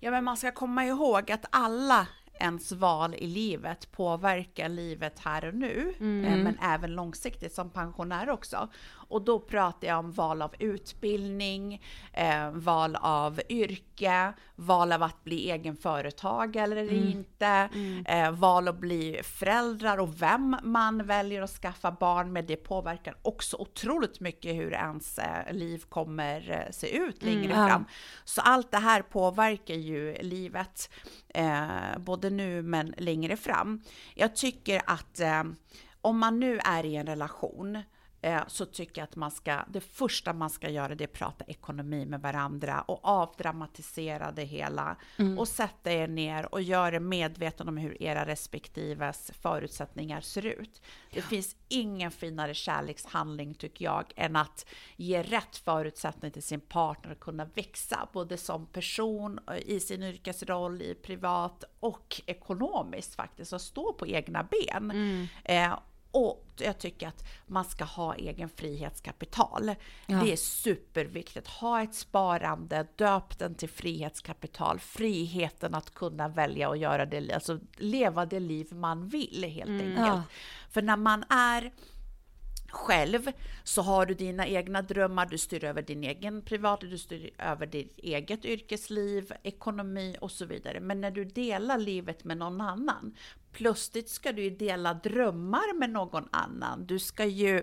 Ja 0.00 0.10
men 0.10 0.24
man 0.24 0.36
ska 0.36 0.52
komma 0.52 0.84
ihåg 0.84 1.32
att 1.32 1.44
alla 1.50 2.06
ens 2.42 2.72
val 2.72 3.14
i 3.14 3.26
livet 3.26 3.92
påverkar 3.92 4.68
livet 4.68 5.18
här 5.18 5.48
och 5.48 5.54
nu, 5.54 5.94
mm. 6.00 6.24
Eh, 6.24 6.44
men 6.44 6.58
även 6.62 6.94
långsiktigt 6.94 7.54
som 7.54 7.70
pensionär 7.70 8.30
också. 8.30 8.68
Och 9.12 9.22
då 9.22 9.40
pratar 9.40 9.88
jag 9.88 9.98
om 9.98 10.12
val 10.12 10.42
av 10.42 10.54
utbildning, 10.58 11.82
eh, 12.12 12.50
val 12.50 12.96
av 13.00 13.40
yrke, 13.48 14.32
val 14.56 14.92
av 14.92 15.02
att 15.02 15.24
bli 15.24 15.50
egen 15.50 15.76
företagare 15.76 16.64
eller 16.64 16.82
mm. 16.82 17.08
inte, 17.08 17.46
mm. 17.46 18.06
Eh, 18.06 18.30
val 18.30 18.68
att 18.68 18.80
bli 18.80 19.20
föräldrar 19.24 19.98
och 19.98 20.22
vem 20.22 20.56
man 20.62 21.06
väljer 21.06 21.42
att 21.42 21.50
skaffa 21.50 21.92
barn 21.92 22.32
med. 22.32 22.44
Det 22.44 22.56
påverkar 22.56 23.16
också 23.22 23.56
otroligt 23.56 24.20
mycket 24.20 24.54
hur 24.54 24.72
ens 24.72 25.18
eh, 25.18 25.52
liv 25.52 25.84
kommer 25.88 26.50
eh, 26.50 26.72
se 26.72 26.96
ut 26.96 27.22
längre 27.22 27.52
mm. 27.54 27.68
fram. 27.68 27.84
Så 28.24 28.40
allt 28.40 28.70
det 28.70 28.78
här 28.78 29.02
påverkar 29.02 29.74
ju 29.74 30.14
livet, 30.14 30.90
eh, 31.28 31.98
både 31.98 32.30
nu 32.30 32.62
men 32.62 32.94
längre 32.98 33.36
fram. 33.36 33.82
Jag 34.14 34.36
tycker 34.36 34.82
att 34.86 35.20
om 36.00 36.18
man 36.18 36.40
nu 36.40 36.58
är 36.64 36.86
i 36.86 36.96
en 36.96 37.06
relation 37.06 37.82
Eh, 38.24 38.42
så 38.46 38.66
tycker 38.66 39.00
jag 39.00 39.04
att 39.04 39.16
man 39.16 39.30
ska, 39.30 39.64
det 39.68 39.80
första 39.80 40.32
man 40.32 40.50
ska 40.50 40.70
göra 40.70 40.94
det 40.94 41.04
är 41.04 41.08
att 41.08 41.12
prata 41.12 41.44
ekonomi 41.44 42.06
med 42.06 42.20
varandra 42.20 42.80
och 42.82 43.00
avdramatisera 43.02 44.32
det 44.32 44.44
hela 44.44 44.96
mm. 45.16 45.38
och 45.38 45.48
sätta 45.48 45.92
er 45.92 46.08
ner 46.08 46.54
och 46.54 46.62
göra 46.62 46.96
er 46.96 47.00
medveten 47.00 47.68
om 47.68 47.76
hur 47.76 48.02
era 48.02 48.26
respektives 48.26 49.30
förutsättningar 49.40 50.20
ser 50.20 50.46
ut. 50.46 50.82
Det 51.10 51.18
ja. 51.18 51.22
finns 51.22 51.56
ingen 51.68 52.10
finare 52.10 52.54
kärlekshandling 52.54 53.54
tycker 53.54 53.84
jag 53.84 54.12
än 54.16 54.36
att 54.36 54.66
ge 54.96 55.22
rätt 55.22 55.56
förutsättning 55.56 56.30
till 56.30 56.42
sin 56.42 56.60
partner 56.60 57.12
att 57.12 57.20
kunna 57.20 57.44
växa 57.44 58.08
både 58.12 58.36
som 58.36 58.66
person, 58.66 59.40
i 59.66 59.80
sin 59.80 60.02
yrkesroll, 60.02 60.82
i 60.82 60.94
privat 60.94 61.64
och 61.80 62.20
ekonomiskt 62.26 63.14
faktiskt 63.14 63.52
och 63.52 63.60
stå 63.60 63.92
på 63.92 64.06
egna 64.06 64.48
ben. 64.50 64.90
Mm. 64.90 65.26
Eh, 65.44 65.78
och 66.12 66.44
jag 66.56 66.78
tycker 66.78 67.08
att 67.08 67.24
man 67.46 67.64
ska 67.64 67.84
ha 67.84 68.14
egen 68.14 68.48
frihetskapital. 68.48 69.74
Ja. 70.06 70.16
Det 70.16 70.32
är 70.32 70.36
superviktigt. 70.36 71.48
Ha 71.48 71.82
ett 71.82 71.94
sparande, 71.94 72.86
döp 72.96 73.38
den 73.38 73.54
till 73.54 73.68
frihetskapital. 73.68 74.78
Friheten 74.78 75.74
att 75.74 75.94
kunna 75.94 76.28
välja 76.28 76.68
och 76.68 76.76
göra 76.76 77.06
det, 77.06 77.32
alltså 77.32 77.58
leva 77.76 78.26
det 78.26 78.40
liv 78.40 78.72
man 78.72 79.08
vill 79.08 79.44
helt 79.44 79.68
mm. 79.68 79.88
enkelt. 79.88 80.06
Ja. 80.06 80.22
För 80.70 80.82
när 80.82 80.96
man 80.96 81.24
är 81.28 81.72
själv 82.72 83.32
så 83.64 83.82
har 83.82 84.06
du 84.06 84.14
dina 84.14 84.46
egna 84.46 84.82
drömmar, 84.82 85.26
du 85.26 85.38
styr 85.38 85.64
över 85.64 85.82
din 85.82 86.04
egen 86.04 86.42
privata, 86.42 86.86
du 86.86 86.98
styr 86.98 87.30
över 87.38 87.66
ditt 87.66 87.98
eget 87.98 88.44
yrkesliv, 88.44 89.32
ekonomi 89.42 90.16
och 90.20 90.30
så 90.30 90.46
vidare. 90.46 90.80
Men 90.80 91.00
när 91.00 91.10
du 91.10 91.24
delar 91.24 91.78
livet 91.78 92.24
med 92.24 92.36
någon 92.36 92.60
annan, 92.60 93.16
plötsligt 93.52 94.08
ska 94.08 94.32
du 94.32 94.42
ju 94.42 94.50
dela 94.50 94.94
drömmar 94.94 95.78
med 95.78 95.90
någon 95.90 96.28
annan. 96.30 96.86
Du 96.86 96.98
ska 96.98 97.24
ju, 97.24 97.62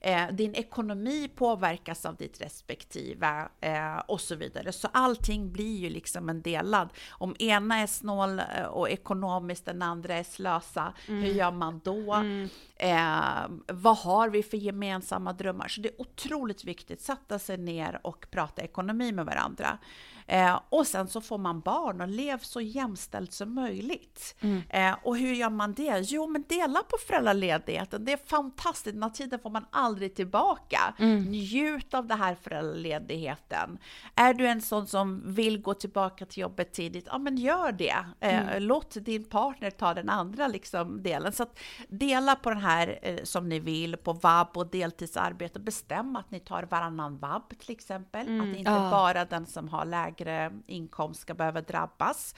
eh, 0.00 0.28
din 0.32 0.54
ekonomi 0.54 1.28
påverkas 1.34 2.06
av 2.06 2.16
ditt 2.16 2.40
respektive 2.40 3.48
eh, 3.60 3.96
och 3.96 4.20
så 4.20 4.34
vidare. 4.34 4.72
Så 4.72 4.88
allting 4.92 5.52
blir 5.52 5.76
ju 5.76 5.90
liksom 5.90 6.28
en 6.28 6.42
delad. 6.42 6.88
Om 7.10 7.36
ena 7.38 7.78
är 7.78 7.86
snål 7.86 8.38
eh, 8.38 8.64
och 8.64 8.90
ekonomiskt, 8.90 9.64
den 9.64 9.82
andra 9.82 10.14
är 10.14 10.24
slösa, 10.24 10.92
mm. 11.08 11.22
hur 11.22 11.32
gör 11.32 11.50
man 11.50 11.80
då? 11.84 12.12
Mm. 12.12 12.48
Eh, 12.76 13.48
vad 13.66 13.96
har 13.96 14.28
vi 14.28 14.42
för 14.42 14.56
gemensamma 14.56 15.32
drömmar? 15.32 15.68
Så 15.68 15.80
det 15.80 15.88
är 15.88 16.00
otroligt 16.00 16.64
viktigt, 16.64 16.98
att 16.98 17.04
sätta 17.04 17.38
sig 17.38 17.56
ner 17.56 18.00
och 18.02 18.26
prata 18.30 18.62
ekonomi 18.62 19.12
med 19.12 19.26
varandra. 19.26 19.78
Eh, 20.26 20.60
och 20.68 20.86
sen 20.86 21.08
så 21.08 21.20
får 21.20 21.38
man 21.38 21.60
barn 21.60 22.00
och 22.00 22.08
lev 22.08 22.38
så 22.38 22.60
jämställt 22.60 23.32
som 23.32 23.54
möjligt. 23.54 24.36
Mm. 24.40 24.62
Eh, 24.68 24.96
och 25.02 25.16
hur 25.16 25.34
gör 25.34 25.50
man 25.50 25.74
det? 25.74 26.00
Jo, 26.00 26.26
men 26.26 26.44
dela 26.48 26.82
på 26.82 26.96
föräldraledigheten. 27.06 28.04
Det 28.04 28.12
är 28.12 28.20
fantastiskt. 28.26 28.94
Den 28.94 29.02
här 29.02 29.10
tiden 29.10 29.40
får 29.40 29.50
man 29.50 29.66
aldrig 29.70 30.14
tillbaka. 30.14 30.94
Mm. 30.98 31.24
Njut 31.24 31.94
av 31.94 32.06
den 32.06 32.18
här 32.18 32.34
föräldraledigheten. 32.34 33.78
Är 34.14 34.34
du 34.34 34.46
en 34.46 34.62
sån 34.62 34.86
som 34.86 35.34
vill 35.34 35.62
gå 35.62 35.74
tillbaka 35.74 36.26
till 36.26 36.40
jobbet 36.40 36.72
tidigt, 36.72 37.08
ja 37.10 37.18
men 37.18 37.36
gör 37.36 37.72
det. 37.72 37.96
Eh, 38.20 38.48
mm. 38.48 38.62
Låt 38.62 38.96
din 39.04 39.24
partner 39.24 39.70
ta 39.70 39.94
den 39.94 40.08
andra 40.08 40.48
liksom, 40.48 41.02
delen. 41.02 41.32
Så 41.32 41.42
att 41.42 41.58
dela 41.88 42.36
på 42.36 42.50
den 42.50 42.60
här 42.60 42.98
eh, 43.02 43.22
som 43.22 43.48
ni 43.48 43.58
vill, 43.58 43.96
på 43.96 44.12
vab 44.12 44.56
och 44.56 44.66
deltidsarbete. 44.66 45.60
Bestäm 45.60 46.16
att 46.16 46.30
ni 46.30 46.40
tar 46.40 46.62
varannan 46.62 47.18
vab 47.18 47.58
till 47.58 47.72
exempel. 47.72 48.26
Mm. 48.26 48.40
Att 48.40 48.58
inte 48.58 48.70
ja. 48.70 48.90
bara 48.90 49.24
den 49.24 49.46
som 49.46 49.68
har 49.68 49.84
läge 49.84 50.13
lägre 50.20 50.52
inkomst 50.66 51.20
ska 51.20 51.34
behöva 51.34 51.60
drabbas. 51.60 52.34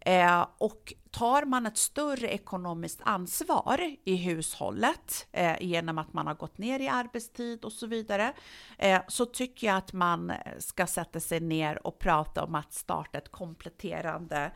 Eh, 0.00 0.46
och 0.58 0.94
tar 1.10 1.44
man 1.44 1.66
ett 1.66 1.76
större 1.76 2.28
ekonomiskt 2.28 3.00
ansvar 3.04 3.96
i 4.04 4.16
hushållet 4.16 5.26
eh, 5.32 5.56
genom 5.60 5.98
att 5.98 6.12
man 6.12 6.26
har 6.26 6.34
gått 6.34 6.58
ner 6.58 6.80
i 6.80 6.88
arbetstid 6.88 7.64
och 7.64 7.72
så 7.72 7.86
vidare, 7.86 8.32
eh, 8.78 9.00
så 9.08 9.26
tycker 9.26 9.66
jag 9.66 9.76
att 9.76 9.92
man 9.92 10.32
ska 10.58 10.86
sätta 10.86 11.20
sig 11.20 11.40
ner 11.40 11.86
och 11.86 11.98
prata 11.98 12.44
om 12.44 12.54
att 12.54 12.72
starta 12.72 13.18
ett 13.18 13.30
kompletterande 13.30 14.50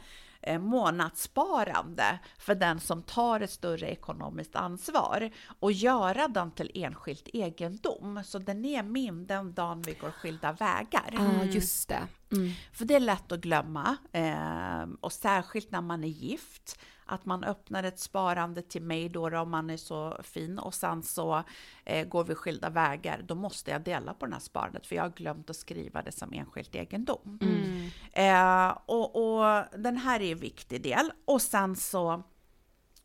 månadssparande 0.58 2.18
för 2.38 2.54
den 2.54 2.80
som 2.80 3.02
tar 3.02 3.40
ett 3.40 3.50
större 3.50 3.90
ekonomiskt 3.90 4.56
ansvar 4.56 5.30
och 5.60 5.72
göra 5.72 6.28
den 6.28 6.50
till 6.50 6.70
enskilt 6.74 7.28
egendom. 7.32 8.22
Så 8.24 8.38
den 8.38 8.64
är 8.64 8.82
min 8.82 9.26
den 9.26 9.54
dagen 9.54 9.82
vi 9.82 9.94
går 9.94 10.10
skilda 10.10 10.52
vägar. 10.52 11.10
Ja, 11.12 11.20
mm. 11.20 11.50
just 11.50 11.88
det. 11.88 12.02
Mm. 12.32 12.52
För 12.72 12.84
det 12.84 12.94
är 12.94 13.00
lätt 13.00 13.32
att 13.32 13.40
glömma 13.40 13.96
eh, 14.12 14.88
och 15.00 15.12
särskilt 15.12 15.70
när 15.70 15.80
man 15.80 16.04
är 16.04 16.08
gift 16.08 16.78
att 17.10 17.24
man 17.24 17.44
öppnar 17.44 17.82
ett 17.82 17.98
sparande 17.98 18.62
till 18.62 18.82
mig 18.82 19.08
då, 19.08 19.38
om 19.38 19.50
man 19.50 19.70
är 19.70 19.76
så 19.76 20.16
fin 20.22 20.58
och 20.58 20.74
sen 20.74 21.02
så 21.02 21.42
eh, 21.84 22.08
går 22.08 22.24
vi 22.24 22.34
skilda 22.34 22.70
vägar, 22.70 23.22
då 23.24 23.34
måste 23.34 23.70
jag 23.70 23.82
dela 23.82 24.14
på 24.14 24.26
det 24.26 24.32
här 24.32 24.40
sparandet 24.40 24.86
för 24.86 24.96
jag 24.96 25.02
har 25.02 25.10
glömt 25.10 25.50
att 25.50 25.56
skriva 25.56 26.02
det 26.02 26.12
som 26.12 26.32
enskilt 26.32 26.74
egendom. 26.74 27.38
Mm. 27.42 27.90
Eh, 28.12 28.78
och, 28.86 29.16
och 29.16 29.64
den 29.78 29.96
här 29.96 30.20
är 30.20 30.32
en 30.32 30.38
viktig 30.38 30.82
del 30.82 31.12
och 31.24 31.42
sen 31.42 31.76
så 31.76 32.22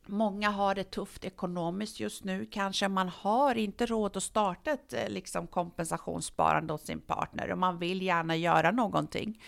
Många 0.08 0.50
har 0.50 0.76
det 0.76 0.84
tufft 0.84 1.26
ekonomiskt 1.26 2.00
just 2.00 2.24
nu. 2.24 2.46
Kanske 2.46 2.88
man 2.88 3.10
har 3.10 3.56
inte 3.56 3.86
råd 3.86 4.18
att 4.18 4.24
starta 4.24 4.72
ett 4.72 4.94
eh, 4.94 5.10
liksom, 5.10 5.48
kompensationssparande 5.48 6.74
hos 6.74 6.82
sin 6.82 7.02
partner 7.02 7.52
och 7.52 7.58
man 7.58 7.80
vill 7.80 8.02
gärna 8.02 8.36
göra 8.36 8.72
någonting. 8.72 9.42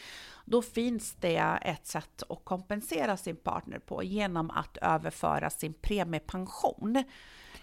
Då 0.50 0.62
finns 0.62 1.14
det 1.14 1.60
ett 1.62 1.88
sätt 1.88 2.24
att 2.30 2.46
kompensera 2.46 3.18
sin 3.18 3.36
partner 3.36 3.80
på 3.80 4.04
genom 4.04 4.50
att 4.52 4.78
överföra 4.78 5.50
sin 5.50 5.74
premiepension. 5.74 7.04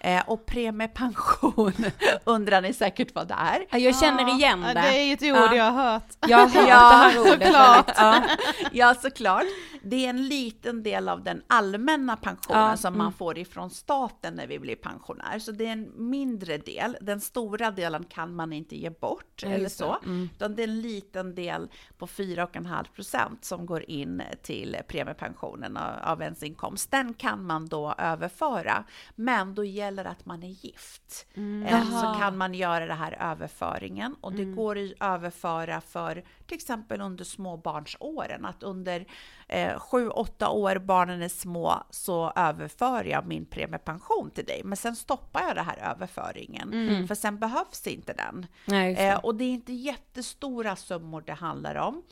Eh, 0.04 0.22
och 0.26 0.46
premiepension 0.46 1.72
undrar 2.24 2.60
ni 2.62 2.72
säkert 2.72 3.14
vad 3.14 3.28
det 3.28 3.34
är. 3.38 3.78
Jag 3.78 3.96
känner 3.98 4.34
igen 4.34 4.60
det. 4.60 4.72
Det 4.72 4.78
är 4.98 5.12
ett 5.12 5.22
ord 5.22 5.28
Ja. 5.28 5.54
jag 5.56 5.64
har 5.70 5.92
hört. 5.92 6.04
Jag 6.28 6.38
har 6.38 6.46
hört 6.54 6.68
Ja, 6.68 6.88
det 6.90 6.94
här 6.96 7.20
ordet. 7.20 7.32
såklart. 7.32 7.90
Ja. 7.96 8.22
Ja, 8.72 8.94
såklart. 8.94 9.44
Det 9.82 10.06
är 10.06 10.10
en 10.10 10.28
liten 10.28 10.82
del 10.82 11.08
av 11.08 11.22
den 11.24 11.42
allmänna 11.46 12.16
pensionen 12.16 12.60
Ja, 12.70 12.76
som 12.76 12.98
man 12.98 13.12
får 13.12 13.38
ifrån 13.38 13.70
staten 13.70 14.34
när 14.34 14.46
vi 14.46 14.58
blir 14.58 14.76
pensionär. 14.76 15.38
Så 15.38 15.52
det 15.52 15.66
är 15.66 15.72
en 15.72 16.08
mindre 16.10 16.58
del. 16.58 16.96
Den 17.00 17.20
stora 17.20 17.70
delen 17.70 18.04
kan 18.04 18.34
man 18.34 18.52
inte 18.52 18.76
ge 18.76 18.90
bort 18.90 19.42
Ja, 19.42 19.48
eller 19.48 19.68
så. 19.68 19.98
Mm. 20.04 20.28
Utan 20.36 20.54
det 20.56 20.62
är 20.62 20.68
en 20.68 20.80
liten 20.80 21.34
del 21.34 21.68
på 21.98 22.06
4,5 22.06 22.84
procent 22.94 23.44
som 23.44 23.66
går 23.66 23.90
in 23.90 24.22
till 24.42 24.76
premiepensionen 24.88 25.76
av, 25.76 25.92
av 26.02 26.22
ens 26.22 26.42
inkomst. 26.42 26.90
Den 26.90 27.14
kan 27.14 27.46
man 27.46 27.66
då 27.68 27.94
överföra. 27.98 28.84
Men 29.14 29.54
då 29.54 29.64
gäller 29.64 29.93
det 30.02 30.10
att 30.10 30.26
man 30.26 30.42
är 30.42 30.48
gift. 30.48 31.26
Eh, 31.66 31.84
Så 32.00 32.18
kan 32.20 32.36
man 32.36 32.54
göra 32.54 32.86
det 32.86 32.94
här 32.94 33.16
överföringen 33.20 34.16
och 34.20 34.32
det 34.32 34.44
går 34.44 34.78
att 34.78 34.92
överföra 35.14 35.80
för 35.80 36.24
till 36.46 36.54
exempel 36.56 37.00
under 37.00 37.24
småbarnsåren. 37.24 38.44
Att 38.44 38.62
under 38.62 39.06
eh, 39.48 39.76
7-8 39.78 40.46
år 40.48 40.78
barnen 40.78 41.22
är 41.22 41.28
små 41.28 41.74
så 41.90 42.32
överför 42.36 43.04
jag 43.04 43.26
min 43.26 43.46
premiepension 43.46 44.30
till 44.30 44.44
dig. 44.44 44.60
Men 44.64 44.76
sen 44.76 44.96
stoppar 44.96 45.40
jag 45.42 45.56
den 45.56 45.64
här 45.64 45.90
överföringen 45.90 46.68
för 47.08 47.14
sen 47.14 47.38
behövs 47.38 47.86
inte 47.86 48.12
den. 48.12 48.46
Nej. 48.64 48.94
Eh, 48.94 49.18
och 49.18 49.34
det 49.34 49.44
är 49.44 49.52
inte 49.52 49.72
jättestora 49.72 50.76
summor 50.76 51.22
det 51.26 51.32
handlar 51.32 51.74
om. 51.74 52.02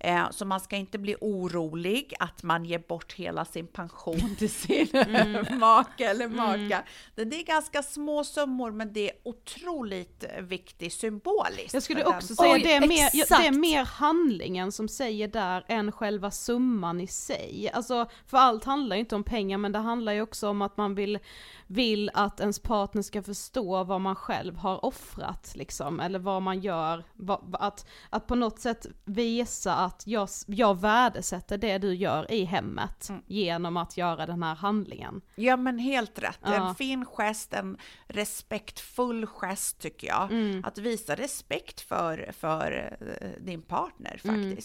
Eh, 0.00 0.30
så 0.30 0.44
man 0.44 0.60
ska 0.60 0.76
inte 0.76 0.98
bli 0.98 1.16
orolig 1.20 2.14
att 2.18 2.42
man 2.42 2.64
ger 2.64 2.78
bort 2.78 3.12
hela 3.12 3.44
sin 3.44 3.66
pension 3.66 4.36
till 4.38 4.50
sin 4.50 4.88
make 5.58 6.04
eller 6.04 6.28
maka. 6.28 6.82
Det 7.14 7.24
det 7.24 7.40
är 7.40 7.44
ganska 7.44 7.82
små 7.82 8.24
summor 8.24 8.70
men 8.70 8.92
det 8.92 9.10
är 9.10 9.16
otroligt 9.22 10.24
viktigt 10.40 10.92
symboliskt. 10.92 11.74
Jag 11.74 11.82
skulle 11.82 12.04
också 12.04 12.26
den. 12.28 12.36
säga 12.36 12.52
Oj, 12.52 12.60
det 12.62 12.74
är, 12.74 12.80
mer, 12.80 13.40
det 13.40 13.46
är 13.46 13.52
mer 13.52 13.84
handlingen 13.84 14.72
som 14.72 14.88
säger 14.88 15.28
där 15.28 15.64
än 15.68 15.92
själva 15.92 16.30
summan 16.30 17.00
i 17.00 17.06
sig. 17.06 17.70
Alltså, 17.74 18.08
för 18.26 18.38
allt 18.38 18.64
handlar 18.64 18.96
ju 18.96 19.00
inte 19.00 19.16
om 19.16 19.24
pengar 19.24 19.58
men 19.58 19.72
det 19.72 19.78
handlar 19.78 20.12
ju 20.12 20.22
också 20.22 20.48
om 20.48 20.62
att 20.62 20.76
man 20.76 20.94
vill, 20.94 21.18
vill 21.66 22.10
att 22.14 22.40
ens 22.40 22.58
partner 22.58 23.02
ska 23.02 23.22
förstå 23.22 23.84
vad 23.84 24.00
man 24.00 24.16
själv 24.16 24.56
har 24.56 24.84
offrat 24.84 25.52
liksom, 25.54 26.00
eller 26.00 26.18
vad 26.18 26.42
man 26.42 26.60
gör, 26.60 27.04
vad, 27.14 27.56
att, 27.60 27.86
att 28.10 28.26
på 28.26 28.34
något 28.34 28.60
sätt 28.60 28.86
visa 29.04 29.87
att 29.88 30.02
jag, 30.06 30.28
jag 30.46 30.80
värdesätter 30.80 31.58
det 31.58 31.78
du 31.78 31.94
gör 31.94 32.30
i 32.32 32.44
hemmet 32.44 33.08
Mm. 33.08 33.22
genom 33.26 33.76
att 33.76 33.96
göra 33.96 34.26
den 34.26 34.42
här 34.42 34.54
handlingen. 34.54 35.20
Ja 35.34 35.56
men 35.56 35.78
helt 35.78 36.18
rätt. 36.18 36.38
Ja. 36.42 36.68
En 36.68 36.74
fin 36.74 37.04
gest, 37.06 37.52
en 37.54 37.76
respektfull 38.06 39.26
gest 39.26 39.78
tycker 39.78 40.06
jag. 40.06 40.32
Mm. 40.32 40.64
Att 40.64 40.78
visa 40.78 41.14
respekt 41.14 41.80
för, 41.80 42.30
för 42.32 42.96
eh, 43.20 43.44
din 43.44 43.62
partner 43.62 44.20
Mm. 44.24 44.56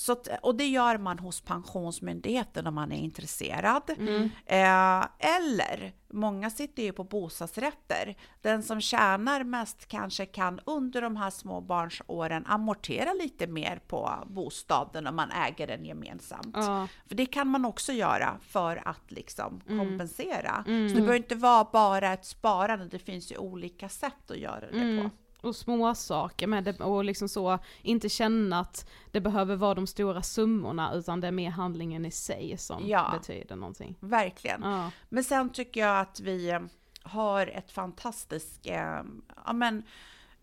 Så 0.00 0.12
att, 0.12 0.28
och 0.42 0.54
det 0.54 0.66
gör 0.68 0.98
man 0.98 1.18
hos 1.18 1.40
Pensionsmyndigheten 1.40 2.66
om 2.66 2.74
man 2.74 2.92
är 2.92 2.96
intresserad. 2.98 3.82
Mm. 3.98 4.22
Eh, 4.46 5.06
eller, 5.36 5.92
många 6.12 6.50
sitter 6.50 6.82
ju 6.82 6.92
på 6.92 7.04
bostadsrätter. 7.04 8.16
Den 8.42 8.62
som 8.62 8.80
tjänar 8.80 9.44
mest 9.44 9.86
kanske 9.88 10.26
kan 10.26 10.60
under 10.66 11.02
de 11.02 11.16
här 11.16 11.30
småbarnsåren 11.30 12.46
amortera 12.46 13.12
lite 13.12 13.46
mer 13.46 13.80
på 13.86 14.10
bostaden 14.26 15.06
om 15.06 15.16
man 15.16 15.30
äger 15.30 15.66
den 15.66 15.84
gemensamt. 15.84 16.56
Ja. 16.56 16.88
För 17.08 17.14
det 17.14 17.26
kan 17.26 17.48
man 17.48 17.64
också 17.64 17.92
göra 17.92 18.36
för 18.40 18.88
att 18.88 19.10
liksom 19.10 19.60
Mm. 19.68 19.88
kompensera. 19.88 20.62
Så 20.64 20.70
det 20.70 20.94
behöver 20.94 21.16
inte 21.16 21.34
vara 21.34 21.68
bara 21.72 22.12
ett 22.12 22.24
sparande, 22.24 22.84
det 22.88 22.98
finns 22.98 23.32
ju 23.32 23.36
olika 23.36 23.88
sätt 23.88 24.30
att 24.30 24.38
göra 24.38 24.60
det 24.70 24.80
Mm. 24.80 25.04
på. 25.10 25.16
Och 25.40 25.56
små 25.56 25.94
saker 25.94 26.46
med 26.46 26.64
det 26.64 26.80
och 26.80 27.04
liksom 27.04 27.28
så, 27.28 27.58
inte 27.82 28.08
känna 28.08 28.60
att 28.60 28.88
det 29.10 29.20
behöver 29.20 29.56
vara 29.56 29.74
de 29.74 29.86
stora 29.86 30.22
summorna 30.22 30.94
utan 30.94 31.20
det 31.20 31.26
är 31.26 31.32
mer 31.32 31.50
handlingen 31.50 32.06
i 32.06 32.10
sig 32.10 32.58
som 32.58 32.86
Ja. 32.88 33.14
betyder 33.18 33.56
någonting. 33.56 33.96
Verkligen. 34.00 34.62
Ja. 34.62 34.90
Men 35.08 35.24
sen 35.24 35.50
tycker 35.52 35.80
jag 35.80 36.00
att 36.00 36.20
vi 36.20 36.50
eh, 36.50 36.60
har 37.02 37.46
ett 37.46 37.70
fantastiskt 37.70 38.66
eh, 38.66 39.02
ja, 39.46 39.52
men, 39.52 39.82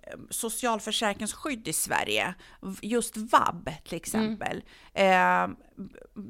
eh, 0.03 0.19
socialförsäkringsskydd 0.29 1.67
i 1.67 1.73
Sverige. 1.73 2.33
Just 2.81 3.17
vab 3.17 3.69
till 3.83 3.97
exempel. 3.97 4.63
Eh, 4.93 5.47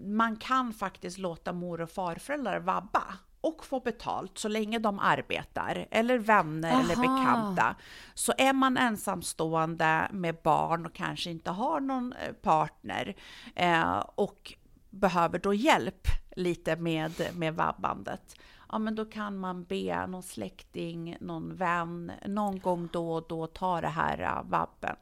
man 0.06 0.36
kan 0.36 0.74
faktiskt 0.74 1.18
låta 1.18 1.54
mor 1.54 1.82
och 1.82 1.90
farföräldrar 1.92 2.60
vabba 2.60 3.04
och 3.41 3.65
få 3.65 3.80
betalt 3.80 4.38
så 4.38 4.47
länge 4.47 4.80
de 4.80 5.00
arbetar, 5.00 5.88
eller 5.91 6.17
vänner 6.17 6.82
eller 6.82 6.95
Aha. 6.95 7.02
bekanta. 7.02 7.76
Så 8.13 8.34
är 8.38 8.54
man 8.54 8.78
ensamstående 8.78 10.08
med 10.12 10.36
barn 10.43 10.86
och 10.86 10.93
kanske 10.93 11.30
inte 11.30 11.52
har 11.52 11.80
någon 11.80 12.13
eh, 12.13 12.34
partner 12.34 13.15
eh, 13.56 13.97
och 14.15 14.54
behöver 14.89 15.39
då 15.39 15.54
hjälp 15.54 16.08
lite 16.36 16.76
med, 16.76 17.12
med 17.34 17.56
vabbandet, 17.56 18.36
ja 18.69 18.80
men 18.80 18.95
då 18.95 19.06
kan 19.06 19.38
man 19.38 19.63
be 19.63 20.08
någon 20.08 20.23
släkting, 20.23 21.17
någon 21.19 21.56
vän, 21.56 22.12
någon 22.26 22.60
gång 22.60 22.89
då 22.91 23.12
och 23.12 23.26
då 23.30 23.47
ta 23.47 23.82
det 23.82 23.88
här 23.88 24.21
uh, 24.21 24.50
vabben. 24.50 24.95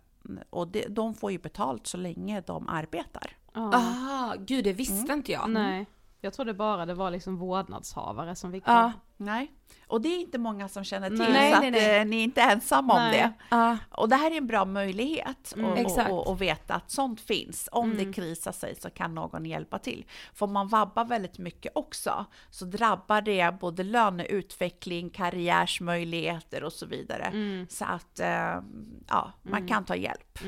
Och 0.50 0.68
det, 0.68 0.88
de 0.88 1.14
får 1.14 1.32
ju 1.32 1.38
betalt 1.38 1.88
så 1.88 1.98
länge 1.98 2.42
de 2.42 2.70
arbetar. 2.70 3.32
Ja. 3.54 3.72
Ah, 3.74 4.36
gud 4.40 4.64
det 4.64 4.74
visste 4.74 4.94
Mm. 4.96 5.18
inte 5.18 5.32
jag. 5.32 5.50
Nej, 5.50 5.86
jag 6.26 6.34
trodde 6.34 6.54
bara 6.54 6.86
det 6.86 6.94
var 6.94 7.12
liksom 7.12 7.38
vårdnadshavare 7.38 8.36
som 8.36 8.52
fick 8.52 8.64
Ja. 8.68 8.92
Nej, 9.18 9.52
och 9.88 10.02
det 10.02 10.10
är 10.10 10.20
inte 10.22 10.38
många 10.38 10.68
som 10.70 10.84
känner 10.84 11.10
till, 11.10 11.18
Nej, 11.18 11.54
så 11.54 11.60
nej, 11.60 11.68
att 11.68 11.74
nej. 11.74 12.00
eh, 12.00 12.06
ni 12.06 12.20
är 12.20 12.24
inte 12.24 12.42
ensamma 12.42 12.94
om 12.94 13.12
det. 13.12 13.34
Ja. 13.50 13.78
Och 13.92 14.10
det 14.10 14.16
här 14.16 14.32
är 14.32 14.38
en 14.38 14.48
bra 14.48 14.66
möjlighet 14.66 15.54
Mm. 15.58 15.72
att 15.74 15.78
Exakt. 15.80 16.12
och, 16.12 16.28
och 16.28 16.42
veta 16.42 16.74
att 16.74 16.92
sånt 16.92 17.22
finns. 17.22 17.70
Om 17.72 17.92
Mm. 17.92 17.98
det 18.06 18.14
krisar 18.14 18.52
sig 18.52 18.76
så 18.76 18.90
kan 18.90 19.16
någon 19.16 19.46
hjälpa 19.46 19.80
till. 19.80 20.06
Får 20.34 20.48
man 20.48 20.68
vabba 20.68 21.04
väldigt 21.04 21.38
mycket 21.38 21.72
också 21.76 22.26
så 22.50 22.66
drabbar 22.66 23.22
det 23.22 23.60
både 23.60 23.84
löneutveckling, 23.84 25.10
karriärsmöjligheter 25.10 26.64
och 26.64 26.74
så 26.74 26.86
vidare. 26.86 27.24
Mm. 27.24 27.68
Så 27.70 27.86
att 27.86 28.20
eh, 28.20 28.62
ja, 29.08 29.32
man 29.42 29.68
kan 29.68 29.86
ta 29.86 29.96
hjälp. 29.96 30.40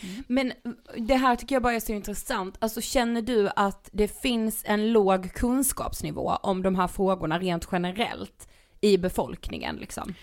Mm. 0.00 0.24
Men 0.26 0.50
eh, 0.50 1.02
det 1.02 1.14
här 1.14 1.36
tycker 1.36 1.54
jag 1.54 1.62
bara 1.62 1.74
är 1.74 1.80
så 1.80 1.92
intressant. 1.92 2.56
Alltså 2.58 2.80
känner 2.80 3.22
du 3.22 3.50
att 3.56 3.88
det 3.92 4.20
finns 4.20 4.62
en 4.66 4.92
låg 4.92 5.32
kunskapsnivå 5.32 6.30
om 6.42 6.62
de 6.62 6.74
här 6.74 6.88
frågorna 6.88 7.38
rent 7.38 7.68
generellt 7.72 8.48
i 8.80 8.98
befolkningen 8.98 9.76
liksom? 9.76 10.14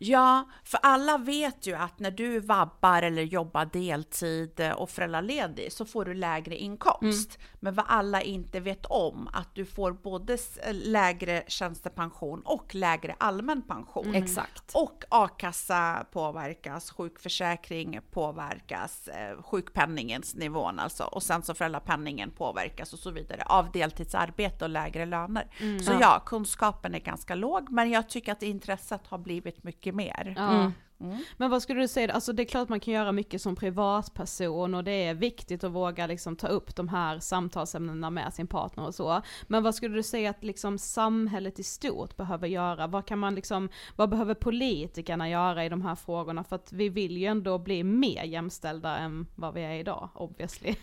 Ja, 0.00 0.48
för 0.64 0.80
alla 0.82 1.18
vet 1.18 1.66
ju 1.66 1.74
att 1.74 1.98
när 1.98 2.10
du 2.10 2.40
vabbar 2.40 3.02
eller 3.02 3.22
jobbar 3.22 3.64
deltid 3.64 4.60
eh, 4.60 4.70
och 4.72 4.90
föräldraledig 4.90 5.72
så 5.72 5.84
får 5.84 6.04
du 6.04 6.14
lägre 6.14 6.56
inkomst. 6.56 7.38
Men 7.60 7.74
vad 7.74 7.84
alla 7.88 8.22
inte 8.22 8.60
vet 8.60 8.86
om 8.86 9.28
att 9.32 9.54
du 9.54 9.64
får 9.64 9.92
både 9.92 10.34
s- 10.34 10.58
lägre 10.72 11.42
tjänstepension 11.46 12.40
och 12.44 12.74
lägre 12.74 13.16
allmän 13.18 13.62
pension. 13.62 14.14
Exakt. 14.14 14.70
Och 14.74 15.04
a-kassa 15.08 16.06
påverkas, 16.12 16.90
sjukförsäkring 16.90 18.00
påverkas, 18.10 19.08
eh, 19.08 19.42
sjukpenningens 19.42 20.34
nivån 20.34 20.78
alltså 20.78 21.04
och 21.04 21.22
sen 21.22 21.42
så 21.42 21.54
föräldrapenningen 21.54 22.30
påverkas 22.30 22.92
och 22.92 22.98
så 22.98 23.10
vidare 23.10 23.42
av 23.46 23.72
deltidsarbete 23.72 24.64
och 24.64 24.70
lägre 24.70 25.06
löner. 25.06 25.46
Så 25.82 25.92
ja, 26.00 26.22
kunskapen 26.26 26.94
är 26.94 26.98
ganska 26.98 27.34
låg 27.34 27.70
men 27.70 27.90
jag 27.90 28.08
tycker 28.08 28.32
att 28.32 28.42
intresset 28.42 29.06
har 29.06 29.18
blivit 29.18 29.64
mycket 29.64 29.87
mer. 29.92 30.34
Mm. 30.36 30.74
Ja. 30.98 31.18
Men 31.36 31.50
vad 31.50 31.62
skulle 31.62 31.80
du 31.80 31.88
säga, 31.88 32.12
alltså 32.12 32.32
det 32.32 32.42
är 32.42 32.44
klart 32.44 32.68
man 32.68 32.80
kan 32.80 32.94
göra 32.94 33.12
mycket 33.12 33.42
som 33.42 33.56
privatperson 33.56 34.74
och 34.74 34.84
det 34.84 34.90
är 34.90 35.14
viktigt 35.14 35.64
att 35.64 35.72
våga 35.72 36.06
liksom 36.06 36.36
ta 36.36 36.48
upp 36.48 36.76
de 36.76 36.88
här 36.88 37.18
samtalsämnena 37.18 38.10
med 38.10 38.34
sin 38.34 38.46
partner 38.46 38.86
och 38.86 38.94
så. 38.94 39.22
Men 39.46 39.62
vad 39.62 39.74
skulle 39.74 39.94
du 39.94 40.02
säga 40.02 40.30
att 40.30 40.44
liksom 40.44 40.78
samhället 40.78 41.58
i 41.58 41.62
stort 41.62 42.16
behöver 42.16 42.48
göra? 42.48 42.86
Vad 42.86 43.06
kan 43.06 43.18
man 43.18 43.34
liksom, 43.34 43.68
vad 43.96 44.08
behöver 44.08 44.34
politikerna 44.34 45.28
göra 45.28 45.64
i 45.64 45.68
de 45.68 45.82
här 45.82 45.94
frågorna? 45.94 46.44
För 46.44 46.56
att 46.56 46.72
vi 46.72 46.88
vill 46.88 47.16
ju 47.16 47.26
ändå 47.26 47.58
bli 47.58 47.84
mer 47.84 48.24
jämställda 48.24 48.96
än 48.96 49.26
vad 49.34 49.54
vi 49.54 49.62
är 49.62 49.74
idag, 49.74 50.08
obviously. 50.14 50.74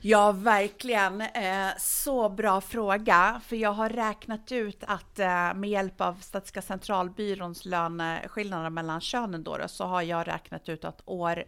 Ja, 0.00 0.32
verkligen. 0.32 1.20
Eh, 1.20 1.68
så 1.78 2.28
bra 2.28 2.60
fråga. 2.60 3.40
För 3.44 3.56
jag 3.56 3.72
har 3.72 3.88
räknat 3.88 4.52
ut 4.52 4.84
att 4.86 5.18
eh, 5.18 5.54
med 5.54 5.70
hjälp 5.70 6.00
av 6.00 6.14
Statistiska 6.14 6.62
centralbyråns 6.62 7.64
löneskillnader 7.64 8.70
mellan 8.70 9.00
könen 9.00 9.42
då, 9.42 9.49
då, 9.58 9.68
så 9.68 9.84
har 9.84 10.02
jag 10.02 10.28
räknat 10.28 10.68
ut 10.68 10.84
att 10.84 11.02
år 11.04 11.44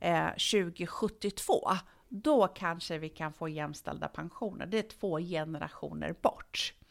eh, 0.00 0.28
2072, 0.28 1.70
då 2.08 2.46
kanske 2.46 2.98
vi 2.98 3.08
kan 3.08 3.32
få 3.32 3.48
jämställda 3.48 4.08
pensioner. 4.08 4.66
Det 4.66 4.78
är 4.78 4.98
två 5.00 5.18
generationer 5.18 6.14
bort. 6.22 6.74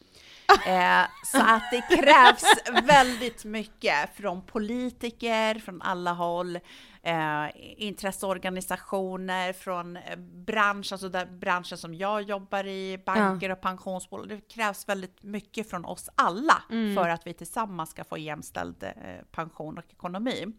Eh, 0.68 1.05
så 1.26 1.41
att 1.41 1.64
det 1.72 1.82
krävs 1.82 2.43
väldigt 2.84 3.45
mycket 3.45 4.16
från 4.16 4.41
politiker, 4.41 5.55
från 5.55 5.82
alla 5.82 6.14
håll, 6.14 6.59
eh, 7.04 7.45
intresseorganisationer, 7.78 9.54
från 9.54 9.97
eh, 9.97 10.16
bransch, 10.18 10.91
alltså 10.91 11.10
där 11.10 11.26
branschen 11.26 11.78
som 11.78 11.93
jag 11.93 12.22
jobbar 12.22 12.68
i, 12.68 13.04
banker 13.06 13.49
och 13.49 13.62
pensionsbolag. 13.62 14.30
Det 14.30 14.47
krävs 14.54 14.89
väldigt 14.89 15.24
mycket 15.24 15.70
från 15.70 15.86
oss 15.86 16.10
alla 16.16 16.64
för 16.95 17.10
att 17.10 17.28
vi 17.28 17.34
tillsammans 17.34 17.89
ska 17.89 18.04
få 18.04 18.18
jämställd 18.18 18.84
eh, 18.84 18.91
pension 19.32 19.78
och 19.78 19.91
ekonomi. 19.91 20.54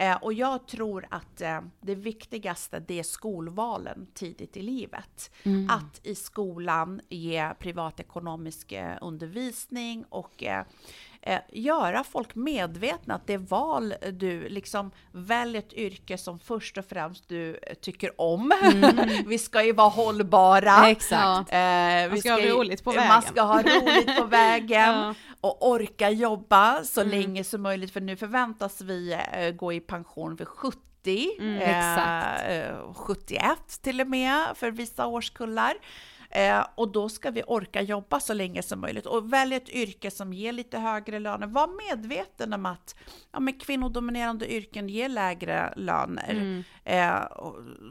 Eh, 0.00 0.16
och 0.16 0.32
jag 0.32 0.66
tror 0.66 1.06
att 1.10 1.40
eh, 1.40 1.60
det 1.80 1.94
viktigaste 1.94 2.80
det 2.80 2.98
är 2.98 3.02
skolvalen 3.02 4.06
tidigt 4.14 4.56
i 4.56 4.62
livet. 4.62 5.30
Att 5.68 6.00
i 6.06 6.14
skolan 6.14 7.00
ge 7.08 7.54
privatekonomisk 7.58 8.72
eh, 8.72 8.96
undervisning 9.00 10.04
och 10.08 10.44
eh, 11.22 11.34
eh, 11.34 11.40
göra 11.52 12.04
folk 12.04 12.34
medvetna 12.34 13.14
att 13.14 13.26
det 13.26 13.36
val 13.36 13.94
du 14.12 14.48
liksom 14.48 14.90
väljer 15.12 15.62
ett 15.62 15.72
yrke 15.72 16.18
som 16.18 16.38
först 16.38 16.78
och 16.78 16.84
främst 16.84 17.28
du 17.28 17.50
eh, 17.62 17.74
tycker 17.74 18.20
om. 18.20 18.52
vi 19.26 19.38
ska 19.38 19.64
ju 19.64 19.72
vara 19.72 19.88
hållbara. 19.88 20.88
Exakt. 20.90 21.52
Eh, 21.52 21.58
Man 21.58 22.10
vi 22.10 22.20
ska 22.20 22.30
ha 22.32 22.40
roligt 22.40 22.84
på 22.84 22.90
Man 22.92 22.96
vägen. 22.96 23.22
ska 23.22 23.42
ha 23.42 23.62
roligt 23.62 24.16
på 24.18 24.24
vägen 24.24 24.94
Ja. 24.94 25.14
och 25.40 25.68
orka 25.70 26.10
jobba 26.10 26.84
så 26.84 27.00
Mm. 27.00 27.10
länge 27.20 27.44
som 27.44 27.62
möjligt 27.62 27.92
för 27.92 28.00
nu 28.00 28.16
förväntas 28.16 28.80
vi 28.80 29.12
eh, 29.32 29.50
gå 29.50 29.72
i 29.72 29.80
pension 29.80 30.36
vid 30.36 30.48
70. 30.48 30.80
Mm, 31.38 31.58
eh, 31.58 32.56
eh, 32.58 32.92
71 32.94 33.48
till 33.82 34.00
och 34.00 34.06
med 34.06 34.44
för 34.54 34.70
vissa 34.70 35.06
årskullar. 35.06 35.74
Eh, 36.30 36.66
och 36.74 36.92
då 36.92 37.08
ska 37.08 37.30
vi 37.30 37.42
orka 37.46 37.82
jobba 37.82 38.20
så 38.20 38.34
länge 38.34 38.62
som 38.62 38.80
möjligt 38.80 39.06
och 39.06 39.32
välja 39.32 39.56
ett 39.56 39.68
yrke 39.68 40.10
som 40.10 40.32
ger 40.32 40.52
lite 40.52 40.78
högre 40.78 41.18
löner. 41.18 41.46
Var 41.46 41.88
medveten 41.88 42.52
om 42.52 42.66
att 42.66 42.96
ja, 43.32 43.40
men 43.40 43.54
kvinnodominerande 43.54 44.52
yrken 44.52 44.88
ger 44.88 45.08
lägre 45.08 45.74
löner. 45.76 46.30
Mm. 46.30 46.64
Eh, 46.90 47.22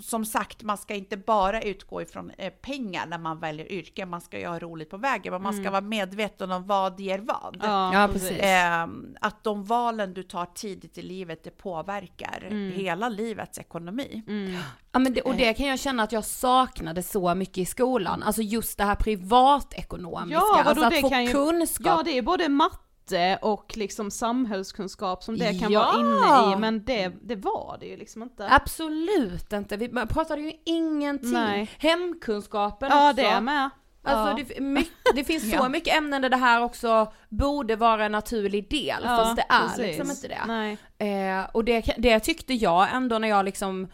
som 0.02 0.26
sagt, 0.26 0.64
man 0.64 0.78
ska 0.78 0.95
inte 0.95 1.18
bara 1.18 1.62
utgå 1.62 2.02
ifrån 2.02 2.32
eh, 2.38 2.50
pengar 2.54 3.06
när 3.08 3.18
man 3.18 3.39
väljer 3.39 3.72
yrke. 3.72 4.06
Man 4.06 4.22
ska 4.22 4.39
ju 4.39 4.47
ha 4.47 4.60
roligt 4.60 4.89
på 4.89 4.97
vägen, 4.97 5.34
men 5.34 5.41
man 5.43 5.54
ska 5.62 5.72
vara 5.72 5.82
medveten 5.82 6.52
om 6.52 6.68
vad 6.68 7.00
ger 7.00 7.20
vad. 7.20 7.56
Mm. 7.56 7.93
Ja, 7.93 8.10
precis. 8.14 8.39
Eh, 8.39 8.88
att 9.22 9.43
de 9.43 9.64
valen 9.66 10.14
du 10.14 10.24
tar 10.24 10.45
tidigt 10.45 10.97
i 10.97 11.02
livet, 11.02 11.43
det 11.43 11.52
påverkar 11.58 12.43
Mm. 12.47 12.72
hela 12.72 13.10
livets 13.10 13.58
ekonomi. 13.60 14.24
Ja, 14.91 15.00
men 15.00 15.14
det, 15.14 15.22
och 15.22 15.36
det 15.36 15.54
kan 15.54 15.68
jag 15.68 15.80
känna 15.80 16.04
att 16.04 16.12
jag 16.12 16.26
saknade 16.26 17.04
så 17.04 17.36
mycket 17.36 17.58
i 17.58 17.66
skolan, 17.66 18.24
alltså 18.24 18.41
just 18.41 18.78
det 18.78 18.84
här 18.84 18.95
privatekonomiska, 18.95 20.34
Ja, 20.36 20.64
alltså 20.64 20.86
att 20.86 20.91
det 20.91 21.02
få 21.02 21.10
kan 21.10 21.26
ju- 21.26 21.32
kunskap. 21.32 21.86
Ja, 21.88 22.02
det 22.06 22.18
är 22.18 22.22
både 22.22 22.50
matte 22.50 22.78
och 23.41 23.78
liksom 23.78 24.12
samhällskunskap 24.12 25.24
som 25.24 25.38
det 25.38 25.60
kan 25.60 25.72
Ja! 25.72 25.80
vara 25.80 25.99
inne 25.99 26.53
i, 26.53 26.60
men 26.60 26.84
det, 26.86 27.12
det 27.22 27.36
var 27.36 27.78
det 27.80 27.86
ju 27.86 27.97
liksom 27.97 28.24
inte. 28.24 28.47
Absolut 28.51 29.53
inte, 29.53 29.78
vi 29.78 29.89
pratade 29.89 30.41
ju 30.41 30.53
ingenting. 30.66 31.32
Nej. 31.32 31.70
Hemkunskapen 31.78 32.89
Ja, 32.91 33.10
också. 33.12 33.22
det 33.24 33.41
med. 33.41 33.70
Alltså 34.03 34.39
ja. 34.41 34.45
det, 34.55 34.60
mycket, 34.60 34.93
det 35.16 35.24
finns 35.24 35.43
så 35.49 35.55
Ja. 35.55 35.70
mycket 35.70 35.97
ämnen 35.97 36.22
där 36.22 36.30
det 36.30 36.38
här 36.38 36.62
också 36.64 37.12
borde 37.30 37.76
vara 37.76 38.05
en 38.05 38.12
naturlig 38.12 38.70
del, 38.70 38.99
Ja, 39.03 39.18
fast 39.18 39.36
det 39.36 39.45
är 39.49 39.62
precis. 39.68 39.78
liksom 39.78 40.10
inte 40.10 40.28
det. 40.97 41.05
Eh, 41.05 41.45
och 41.53 41.64
det, 41.66 41.93
det 41.97 42.20
tyckte 42.20 42.53
jag 42.53 42.88
ändå 42.93 43.20
när 43.20 43.28
jag 43.28 43.45
liksom 43.45 43.88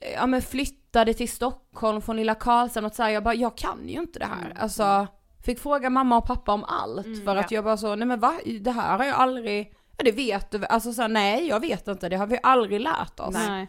eh, 0.00 0.12
ja, 0.12 0.26
men 0.26 0.42
flyttade 0.42 1.14
till 1.14 1.28
Stockholm 1.28 2.02
från 2.02 2.16
lilla 2.16 2.34
Karlshamn 2.34 2.86
och 2.86 2.92
så 2.94 3.02
här, 3.02 3.10
jag 3.10 3.22
bara, 3.24 3.34
jag 3.34 3.56
kan 3.56 3.88
ju 3.88 3.98
inte 4.00 4.18
det 4.18 4.26
här. 4.26 4.44
Mm. 4.46 4.56
Alltså, 4.60 5.06
fick 5.44 5.58
fråga 5.60 5.90
mamma 5.90 6.16
och 6.16 6.26
pappa 6.26 6.52
om 6.52 6.64
allt 6.64 7.24
för 7.24 7.36
att 7.36 7.50
jag 7.50 7.64
bara 7.64 7.76
så, 7.76 7.94
nej 7.96 8.06
men 8.08 8.20
va, 8.20 8.34
det 8.60 8.70
här 8.70 8.98
har 8.98 9.04
jag 9.04 9.14
aldrig, 9.16 9.72
ja 9.96 10.04
det 10.04 10.12
vet 10.12 10.50
du 10.50 10.58
väl?" 10.58 10.68
alltså 10.70 10.92
så 10.92 11.02
här, 11.02 11.08
nej 11.08 11.46
jag 11.48 11.60
vet 11.60 11.88
inte, 11.88 12.08
det 12.08 12.16
har 12.16 12.26
vi 12.26 12.38
aldrig 12.42 12.80
lärt 12.80 13.20
oss. 13.20 13.34
Nej. 13.34 13.66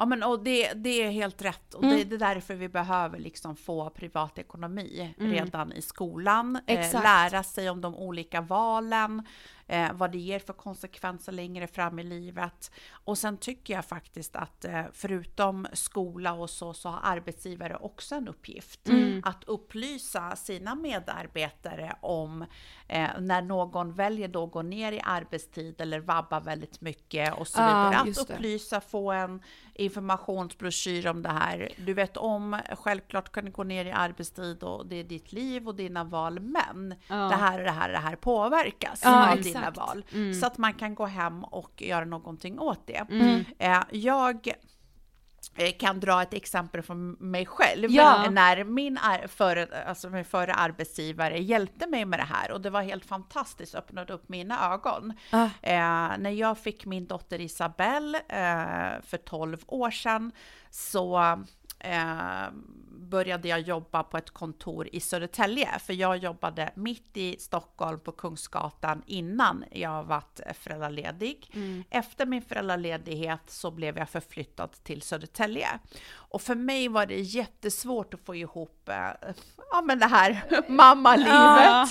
Ja, 0.00 0.06
men 0.06 0.22
och 0.22 0.44
det, 0.44 0.72
det 0.72 1.02
är 1.02 1.10
helt 1.10 1.42
rätt 1.42 1.74
och 1.74 1.84
Mm. 1.84 1.96
det, 1.96 2.04
det 2.04 2.14
är 2.24 2.34
därför 2.34 2.54
vi 2.54 2.68
behöver 2.68 3.18
liksom 3.18 3.56
få 3.56 3.90
privatekonomi 3.90 5.14
redan 5.18 5.72
i 5.72 5.82
skolan. 5.82 6.58
Eh, 6.66 6.78
Mm. 6.90 7.02
Lära 7.02 7.42
sig 7.42 7.70
om 7.70 7.80
de 7.80 7.94
olika 7.94 8.40
valen, 8.40 9.22
eh, 9.68 9.92
vad 9.92 10.12
det 10.12 10.18
ger 10.18 10.38
för 10.38 10.52
konsekvenser 10.52 11.32
längre 11.32 11.66
fram 11.66 11.98
i 11.98 12.02
livet. 12.04 12.70
Och 12.90 13.18
sen 13.18 13.36
tycker 13.36 13.74
jag 13.74 13.84
faktiskt 13.84 14.36
att 14.36 14.64
eh, 14.64 14.82
förutom 14.92 15.66
skola 15.72 16.32
och 16.32 16.50
så, 16.50 16.74
så 16.74 16.88
har 16.88 17.00
arbetsgivare 17.02 17.76
också 17.76 18.14
en 18.14 18.28
uppgift. 18.28 18.88
Mm. 18.88 19.22
Att 19.24 19.44
upplysa 19.44 20.36
sina 20.36 20.74
medarbetare 20.74 21.96
om 22.00 22.44
eh, 22.88 23.08
när 23.20 23.42
någon 23.42 23.92
väljer 23.92 24.28
då 24.28 24.44
att 24.44 24.50
gå 24.52 24.62
ner 24.62 24.92
i 24.92 25.00
arbetstid 25.04 25.80
eller 25.80 26.00
vabba 26.00 26.40
väldigt 26.40 26.80
mycket 26.80 27.34
och 27.34 27.48
så 27.48 27.60
Ja, 27.60 27.66
vidare. 27.66 27.96
Att 28.00 28.06
just 28.06 28.28
det. 28.28 28.34
upplysa, 28.34 28.80
få 28.80 29.12
en 29.12 29.42
informationsbroschyr 29.74 31.06
om 31.06 31.22
det 31.22 31.28
här. 31.28 31.68
Du 31.76 31.94
vet 31.94 32.16
om, 32.16 32.58
självklart 32.78 33.32
kan 33.32 33.44
du 33.44 33.50
gå 33.50 33.64
ner 33.64 33.84
i 33.84 33.90
arbetstid 33.90 34.62
och 34.62 34.86
det 34.86 34.96
är 34.96 35.04
ditt 35.04 35.32
liv 35.32 35.68
och 35.68 35.74
dina 35.74 36.04
val, 36.04 36.40
men 36.40 36.94
Ja. 37.08 37.14
det 37.16 37.36
här 37.36 37.58
och 37.58 37.64
det 37.64 37.70
här 37.70 37.88
och 37.88 37.92
det 37.92 37.98
här 38.00 38.16
påverkas 38.16 39.00
Ja, 39.04 39.32
av 39.32 39.38
exakt. 39.38 39.57
Dina 39.58 39.70
val. 39.70 40.04
Mm. 40.12 40.34
Så 40.34 40.46
att 40.46 40.58
man 40.58 40.74
kan 40.74 40.94
gå 40.94 41.06
hem 41.06 41.44
och 41.44 41.82
göra 41.82 42.04
någonting 42.04 42.58
åt 42.58 42.86
det. 42.86 43.06
Mm. 43.10 43.44
Eh, 43.58 43.82
jag 43.90 44.48
eh, 45.56 45.72
kan 45.78 46.00
dra 46.00 46.22
ett 46.22 46.34
exempel 46.34 46.82
från 46.82 47.10
mig 47.12 47.46
själv. 47.46 47.90
Ja. 47.90 48.30
När 48.30 48.64
min, 48.64 48.98
före, 49.28 49.84
alltså 49.86 50.10
min 50.10 50.24
förra 50.24 50.54
arbetsgivare 50.54 51.38
hjälpte 51.38 51.86
mig 51.86 52.04
med 52.04 52.18
det 52.18 52.24
här 52.24 52.52
och 52.52 52.60
det 52.60 52.70
var 52.70 52.82
helt 52.82 53.04
fantastiskt, 53.04 53.74
öppnade 53.74 54.12
upp 54.12 54.28
mina 54.28 54.74
ögon. 54.74 55.12
Ah. 55.30 55.48
Eh, 55.62 56.18
när 56.18 56.30
jag 56.30 56.58
fick 56.58 56.86
min 56.86 57.06
dotter 57.06 57.40
Isabelle 57.40 58.18
eh, 58.18 59.02
för 59.02 59.16
12 59.16 59.58
år 59.66 59.90
sedan 59.90 60.32
så 60.70 61.38
eh, 61.78 62.50
började 62.90 63.48
jag 63.48 63.60
jobba 63.60 64.02
på 64.02 64.18
ett 64.18 64.30
kontor 64.30 64.88
i 64.92 65.00
Södertälje, 65.00 65.78
för 65.78 65.92
jag 65.92 66.16
jobbade 66.16 66.72
mitt 66.74 67.16
i 67.16 67.36
Stockholm 67.38 68.00
på 68.00 68.12
Kungsgatan 68.12 69.02
innan 69.06 69.64
jag 69.72 70.04
varit 70.04 70.40
föräldraledig. 70.54 71.50
Efter 71.90 72.26
min 72.26 72.42
föräldraledighet 72.42 73.40
så 73.46 73.70
blev 73.70 73.98
jag 73.98 74.08
förflyttad 74.08 74.72
till 74.72 75.02
Södertälje. 75.02 75.68
Och 76.30 76.42
för 76.42 76.54
mig 76.54 76.88
var 76.88 77.06
det 77.06 77.20
jättesvårt 77.20 78.14
att 78.14 78.20
få 78.26 78.34
ihop 78.34 78.88
eh, 78.88 78.96
ja, 79.70 79.82
men 79.84 79.98
det 79.98 80.06
här 80.06 80.42
mammalivet. 80.68 81.32
Ja, 81.32 81.88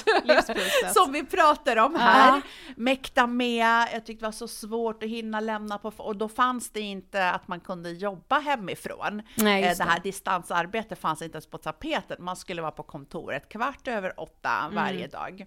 som 0.93 1.11
vi 1.11 1.23
pratar 1.25 1.77
om 1.77 1.95
här. 1.95 2.27
Ja. 2.35 2.41
Mäkta 2.75 3.27
med, 3.27 3.87
jag 3.93 4.05
tyckte 4.05 4.25
det 4.25 4.27
var 4.27 4.31
så 4.31 4.47
svårt 4.47 5.03
att 5.03 5.09
hinna 5.09 5.39
lämna 5.39 5.77
på, 5.77 5.91
och 5.97 6.15
då 6.17 6.29
fanns 6.29 6.69
det 6.69 6.81
inte 6.81 7.29
att 7.29 7.47
man 7.47 7.59
kunde 7.59 7.89
jobba 7.91 8.39
hemifrån. 8.39 9.21
Nej, 9.35 9.63
Eh, 9.63 9.67
just 9.69 9.77
det 9.81 9.83
här 9.83 9.95
det. 9.95 10.03
distansarbetet 10.03 10.99
fanns 10.99 11.21
inte 11.21 11.35
ens 11.35 11.47
på 11.47 11.57
tapeten, 11.57 12.17
man 12.19 12.35
skulle 12.35 12.61
vara 12.61 12.71
på 12.71 12.83
kontoret 12.83 13.49
kvart 13.49 13.87
över 13.87 14.19
åtta 14.19 14.69
varje 14.73 15.07
dag. 15.07 15.45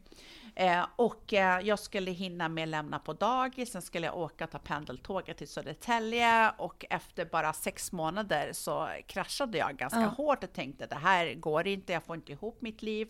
Eh, 0.54 0.86
och 0.96 1.32
eh, 1.32 1.60
jag 1.60 1.78
skulle 1.78 2.10
hinna 2.10 2.48
med 2.48 2.68
lämna 2.68 2.98
på 2.98 3.12
dagis, 3.12 3.72
sen 3.72 3.82
skulle 3.82 4.06
jag 4.06 4.16
åka 4.16 4.44
och 4.44 4.50
ta 4.50 4.58
pendeltåget 4.58 5.38
till 5.38 5.48
Södertälje 5.48 6.50
och 6.50 6.84
efter 6.90 7.24
bara 7.24 7.52
sex 7.52 7.92
månader 7.92 8.52
så 8.52 8.88
kraschade 9.06 9.58
jag 9.58 9.76
ganska 9.76 10.06
hårt 10.06 10.44
och 10.44 10.52
tänkte 10.52 10.86
det 10.86 10.94
här 10.94 11.34
går 11.34 11.66
inte, 11.66 11.92
jag 11.92 12.04
får 12.04 12.16
inte 12.16 12.32
ihop 12.32 12.62
mitt 12.62 12.82
liv. 12.82 13.08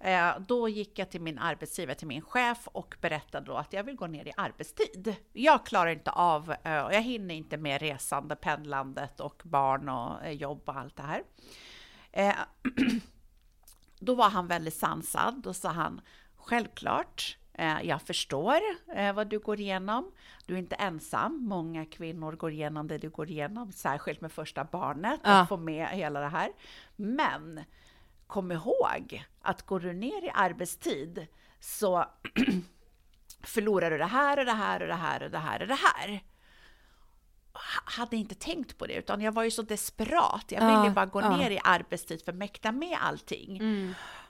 Eh, 0.00 0.38
då 0.48 0.68
gick 0.68 0.98
jag 0.98 1.10
till 1.10 1.20
min 1.20 1.38
arbetsgivare, 1.38 1.94
till 1.94 2.06
min 2.06 2.22
chef 2.22 2.68
och 2.72 2.96
berättade 3.00 3.46
då 3.46 3.54
att 3.54 3.72
jag 3.72 3.84
vill 3.84 3.96
gå 3.96 4.06
ner 4.06 4.28
i 4.28 4.32
arbetstid. 4.36 5.16
Jag 5.32 5.66
klarar 5.66 5.90
inte 5.90 6.10
av, 6.10 6.54
eh, 6.62 6.80
och 6.80 6.94
jag 6.94 7.02
hinner 7.02 7.34
inte 7.34 7.56
med 7.56 7.80
resande, 7.80 8.36
pendlandet 8.36 9.20
och 9.20 9.42
barn 9.44 9.88
och 9.88 10.24
eh, 10.24 10.32
jobb 10.32 10.62
och 10.64 10.76
allt 10.76 10.96
det 10.96 11.02
här. 11.02 11.22
Då 13.98 14.14
var 14.14 14.30
han 14.30 14.46
väldigt 14.46 14.74
sansad. 14.74 15.42
Då 15.42 15.54
sa 15.54 15.68
han, 15.68 16.00
självklart, 16.46 17.36
eh, 17.54 17.82
jag 17.82 18.02
förstår 18.02 18.60
eh, 18.94 19.12
vad 19.12 19.26
du 19.28 19.38
går 19.38 19.60
igenom. 19.60 20.12
Du 20.46 20.54
är 20.54 20.58
inte 20.58 20.74
ensam. 20.74 21.44
Många 21.48 21.86
kvinnor 21.86 22.32
går 22.32 22.52
igenom 22.52 22.88
det 22.88 22.98
du 22.98 23.10
går 23.10 23.30
igenom, 23.30 23.72
särskilt 23.72 24.20
med 24.20 24.32
första 24.32 24.64
barnet, 24.64 25.20
Ja. 25.24 25.30
att 25.40 25.48
få 25.48 25.56
med 25.56 25.88
hela 25.88 26.20
det 26.20 26.28
här. 26.28 26.50
Men 26.96 27.64
kom 28.26 28.52
ihåg 28.52 29.24
att 29.40 29.62
går 29.62 29.80
du 29.80 29.92
ner 29.92 30.24
i 30.24 30.30
arbetstid 30.34 31.26
så 31.60 32.04
förlorar 33.42 33.90
du 33.90 33.98
det 33.98 34.04
här 34.06 34.38
och 34.38 34.44
det 34.44 34.52
här 34.52 34.80
och 34.82 34.88
det 34.88 34.94
här 34.94 35.22
och 35.22 35.30
det 35.30 35.38
här 35.38 35.62
och 35.62 35.68
det 35.68 35.74
här. 35.94 36.08
Ha- 37.52 37.82
Hade 38.02 38.16
inte 38.16 38.34
tänkt 38.34 38.78
på 38.78 38.86
det, 38.86 38.94
utan 38.94 39.20
jag 39.20 39.32
var 39.32 39.42
ju 39.44 39.50
så 39.50 39.62
desperat. 39.62 40.44
Jag 40.48 40.62
Ja, 40.62 40.82
ville 40.82 40.94
bara 40.94 41.06
gå 41.06 41.20
ja. 41.20 41.36
ner 41.36 41.50
i 41.50 41.58
arbetstid 41.64 42.22
för 42.24 42.32
att 42.32 42.38
mäkta 42.38 42.72
med 42.72 42.98
allting. 43.00 43.58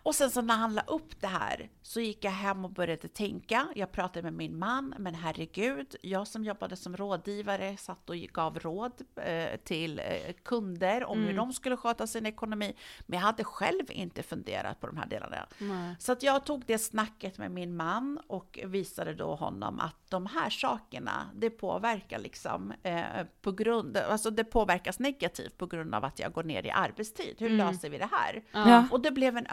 Och 0.07 0.15
sen 0.15 0.31
så 0.31 0.43
när 0.43 0.57
han 0.57 0.75
la 0.75 0.83
upp 0.87 1.21
det 1.21 1.27
här 1.27 1.69
så 1.83 2.01
gick 2.01 2.25
jag 2.25 2.31
hem 2.31 2.65
och 2.65 2.71
började 2.71 3.09
tänka. 3.09 3.69
Jag 3.75 3.93
pratade 3.93 4.23
med 4.23 4.33
min 4.33 4.59
man, 4.59 4.95
men 4.99 5.15
herregud, 5.15 5.97
jag 6.03 6.27
som 6.27 6.45
jobbade 6.45 6.77
som 6.77 6.97
rådgivare 6.97 7.77
satt 7.77 8.11
och 8.11 8.17
gav 8.17 8.59
råd 8.59 8.93
eh, 9.17 9.61
till 9.65 9.99
eh, 9.99 10.33
kunder 10.45 11.05
om 11.05 11.23
hur 11.23 11.37
de 11.37 11.53
skulle 11.53 11.77
sköta 11.77 12.07
sin 12.07 12.27
ekonomi. 12.27 12.77
Men 13.07 13.19
jag 13.19 13.27
hade 13.27 13.45
själv 13.45 13.91
inte 13.91 14.23
funderat 14.23 14.81
på 14.81 14.87
de 14.87 14.97
här 14.97 15.07
delarna. 15.07 15.47
Så 15.99 16.13
att 16.13 16.23
jag 16.23 16.45
tog 16.45 16.63
det 16.67 16.79
snacket 16.79 17.39
med 17.39 17.51
min 17.51 17.77
man 17.77 18.21
och 18.27 18.59
visade 18.65 19.15
då 19.15 19.35
honom 19.35 19.81
att 19.81 20.11
de 20.11 20.27
här 20.27 20.51
sakerna, 20.51 21.31
det 21.35 21.51
påverkar 21.51 22.19
liksom 22.19 22.73
eh, 22.83 23.03
på 23.43 23.53
grund, 23.53 23.97
alltså 23.97 24.31
det 24.31 24.45
påverkas 24.45 24.99
negativt 24.99 25.59
på 25.59 25.67
grund 25.67 25.95
av 25.95 26.05
att 26.05 26.19
jag 26.19 26.33
går 26.33 26.45
ner 26.45 26.67
i 26.67 26.71
arbetstid. 26.71 27.37
Hur 27.39 27.51
löser 27.51 27.91
vi 27.91 27.99
det 27.99 28.09
här? 28.13 28.45
Ja. 28.53 28.85
Och 28.91 29.01
det 29.01 29.11
blev 29.11 29.37
en 29.37 29.47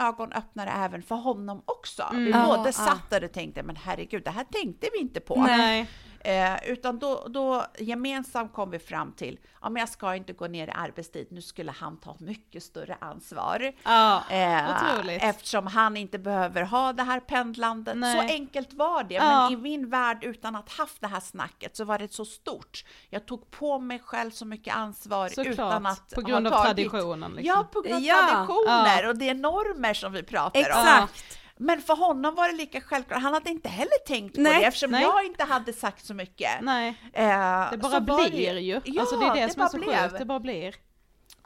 ögonöppnare 0.44 0.84
även 0.84 1.02
för 1.02 1.14
honom 1.14 1.62
också. 1.64 2.04
Vi 2.12 2.30
Ja, 2.30 2.56
båda 2.56 2.72
satt 2.72 3.10
där 3.10 3.24
och 3.24 3.32
tänkte, 3.32 3.62
men 3.62 3.76
herregud, 3.76 4.24
det 4.24 4.30
här 4.30 4.44
tänkte 4.44 4.88
vi 4.92 4.98
inte 5.00 5.20
på. 5.20 5.42
Nej. 5.42 5.86
Eh, 6.26 6.68
utan 6.70 6.98
då, 6.98 7.26
då 7.28 7.64
gemensamt 7.78 8.52
kom 8.52 8.70
vi 8.70 8.78
fram 8.78 9.12
till, 9.12 9.38
ja 9.62 9.68
men 9.68 9.80
jag 9.80 9.88
ska 9.88 10.14
inte 10.14 10.32
gå 10.32 10.46
ner 10.46 10.68
i 10.68 10.70
arbetstid, 10.70 11.26
nu 11.30 11.42
skulle 11.42 11.72
han 11.72 11.96
ta 11.96 12.16
mycket 12.20 12.62
större 12.62 12.96
ansvar. 13.00 13.72
Ja, 13.82 14.22
Eh, 14.30 14.64
otroligt. 14.70 15.22
eftersom 15.22 15.66
han 15.66 15.96
inte 15.96 16.18
behöver 16.18 16.62
ha 16.62 16.92
det 16.92 17.02
här 17.02 17.20
pendlandet. 17.20 17.96
Nej. 17.96 18.14
Så 18.28 18.34
enkelt 18.34 18.72
var 18.72 19.04
det. 19.04 19.14
Ja. 19.14 19.42
Men 19.50 19.58
i 19.58 19.62
min 19.62 19.90
värld, 19.90 20.18
utan 20.24 20.56
att 20.56 20.72
haft 20.72 21.00
det 21.00 21.06
här 21.06 21.20
snacket, 21.20 21.76
så 21.76 21.84
var 21.84 21.98
det 21.98 22.12
så 22.12 22.24
stort. 22.24 22.84
Jag 23.10 23.26
tog 23.26 23.50
på 23.50 23.78
mig 23.78 23.98
själv 23.98 24.30
så 24.30 24.44
mycket 24.44 24.76
ansvar 24.76 25.28
Såklart, 25.28 25.46
utan 25.54 25.86
att 25.86 26.10
på 26.14 26.20
grund 26.20 26.46
av 26.46 26.50
tagit- 26.52 26.64
traditionen, 26.76 27.32
liksom. 27.32 27.46
Ja, 27.56 27.68
på 27.72 27.80
grund 27.80 27.94
av 27.96 28.02
Ja. 28.02 28.26
traditioner 28.30 29.08
och 29.08 29.16
det 29.18 29.28
är 29.28 29.34
normer 29.34 29.94
som 29.94 30.12
vi 30.12 30.22
pratar 30.22 30.60
om. 30.60 30.66
Exakt. 30.66 31.38
Men 31.56 31.80
för 31.82 31.96
honom 31.96 32.34
var 32.34 32.48
det 32.48 32.54
lika 32.54 32.80
självklart. 32.80 33.22
Han 33.22 33.34
hade 33.34 33.50
inte 33.50 33.68
heller 33.68 34.06
tänkt 34.06 34.34
på 34.34 34.40
Nej, 34.40 34.60
det 34.60 34.66
eftersom 34.66 34.90
nej. 34.90 35.02
jag 35.02 35.24
inte 35.24 35.44
hade 35.44 35.72
sagt 35.72 36.06
så 36.06 36.14
mycket. 36.14 36.50
Nej, 36.60 36.94
Eh, 37.12 37.70
det 37.70 37.76
bara 37.78 38.00
blir 38.00 38.58
ju. 38.58 38.80
Ja, 38.84 39.00
alltså 39.00 39.16
det 39.16 39.26
är 39.26 39.34
det, 39.46 39.52
som 39.52 39.62
är 39.62 39.68
så 39.68 39.78
blev. 39.78 40.02
sjukt, 40.02 40.18
det 40.18 40.24
bara 40.24 40.40
blir. 40.40 40.74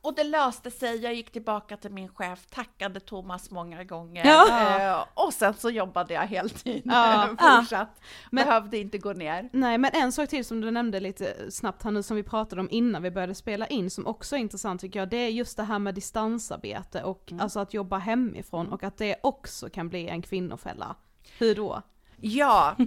Och 0.09 0.15
det 0.15 0.25
löste 0.25 0.71
sig. 0.71 0.97
Jag 0.97 1.15
gick 1.15 1.31
tillbaka 1.33 1.77
till 1.77 1.91
min 1.93 2.09
chef, 2.09 2.47
tackade 2.51 3.01
Thomas 3.01 3.51
många 3.51 3.85
gånger. 3.85 4.27
Ja. 4.27 4.81
Eh, 4.99 5.05
och 5.27 5.33
sen 5.35 5.55
så 5.55 5.71
jobbade 5.71 6.15
jag 6.15 6.23
heltid. 6.23 6.83
Ja. 6.87 7.29
Fortsatt. 7.39 8.01
Men- 8.31 8.45
Behövde 8.47 8.79
inte 8.79 8.99
gå 8.99 9.13
ner. 9.13 9.49
Nej 9.53 9.79
men 9.79 9.91
en 9.95 10.13
sak 10.13 10.29
till 10.29 10.45
som 10.45 10.61
du 10.61 10.71
nämnde 10.71 11.01
lite 11.01 11.51
snabbt 11.51 11.83
här 11.83 11.91
nu 11.91 12.03
som 12.03 12.17
vi 12.17 12.23
pratade 12.23 12.61
om 12.61 12.69
innan 12.71 13.03
vi 13.03 13.11
började 13.11 13.35
spela 13.35 13.67
in 13.67 13.91
som 13.91 14.07
också 14.07 14.37
är 14.37 14.41
intressant 14.41 14.81
tycker 14.81 14.99
jag, 14.99 15.09
det 15.09 15.17
är 15.17 15.29
just 15.29 15.57
det 15.57 15.63
här 15.63 15.79
med 15.79 15.95
distansarbete 15.95 17.03
och 17.03 17.33
alltså 17.41 17.61
att 17.61 17.75
jobba 17.75 17.99
hemifrån 17.99 18.73
och 18.73 18.83
att 18.85 18.97
det 18.97 19.17
också 19.23 19.69
kan 19.71 19.89
bli 19.89 20.09
en 20.09 20.23
kvinnofälla. 20.23 20.97
Hur 21.39 21.55
då? 21.55 21.83
Ja. 22.17 22.77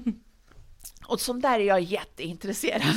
Och 1.05 1.19
som 1.19 1.41
där 1.41 1.59
är 1.59 1.63
jag 1.63 1.81
jätteintresserad. 1.81 2.81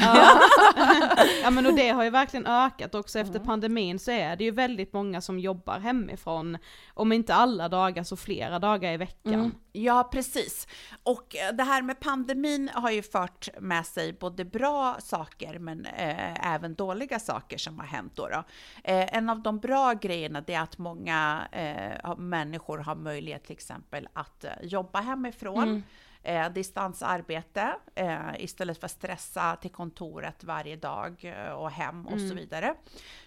Ja 1.43 1.51
men 1.51 1.67
och 1.67 1.75
det 1.75 1.89
har 1.89 2.05
ju 2.05 2.11
verkligen 2.11 2.47
ökat 2.47 2.95
också 2.95 3.19
efter 3.19 3.39
pandemin 3.39 3.99
så 3.99 4.11
är 4.11 4.37
det 4.37 4.45
ju 4.45 4.51
väldigt 4.51 4.93
många 4.93 5.21
som 5.21 5.39
jobbar 5.39 5.79
hemifrån, 5.79 6.59
om 6.95 7.13
inte 7.13 7.35
alla 7.35 7.69
dagar 7.69 8.03
så 8.03 8.17
flera 8.17 8.59
dagar 8.59 8.93
i 8.93 8.97
veckan. 8.97 9.55
Ja, 9.73 10.09
precis. 10.13 10.69
Och 11.03 11.37
eh, 11.37 11.55
det 11.55 11.63
här 11.63 11.83
med 11.83 12.01
pandemin 12.01 12.71
har 12.75 12.91
ju 12.91 13.03
fört 13.03 13.49
med 13.61 13.87
sig 13.87 14.13
både 14.13 14.45
bra 14.45 14.97
saker 15.01 15.59
men 15.59 15.87
eh, 15.87 16.55
även 16.55 16.75
dåliga 16.75 17.19
saker 17.19 17.59
som 17.59 17.79
har 17.79 17.87
hänt 17.87 18.13
då. 18.17 18.29
då. 18.29 18.45
Eh, 18.85 19.17
en 19.17 19.31
av 19.31 19.43
de 19.43 19.59
bra 19.59 19.93
grejerna 19.93 20.41
det 20.41 20.55
är 20.55 20.61
att 20.61 20.79
många 20.79 21.49
eh, 21.53 22.17
människor 22.17 22.79
har 22.79 22.95
möjlighet 22.95 23.45
till 23.45 23.53
exempel 23.53 24.09
att 24.13 24.45
eh, 24.45 24.51
jobba 24.63 25.01
hemifrån. 25.01 25.83
Eh, 26.27 26.53
distansarbete 26.53 27.75
eh, 27.95 28.19
istället 28.39 28.81
för 28.81 28.87
att 28.87 28.91
stressa 28.91 29.57
till 29.57 29.71
kontoret 29.71 30.45
varje 30.45 30.77
dag 30.77 31.25
eh, 31.25 31.53
och 31.53 31.71
hem 31.71 32.07
och 32.07 32.21
så 32.21 32.35
vidare. 32.35 32.75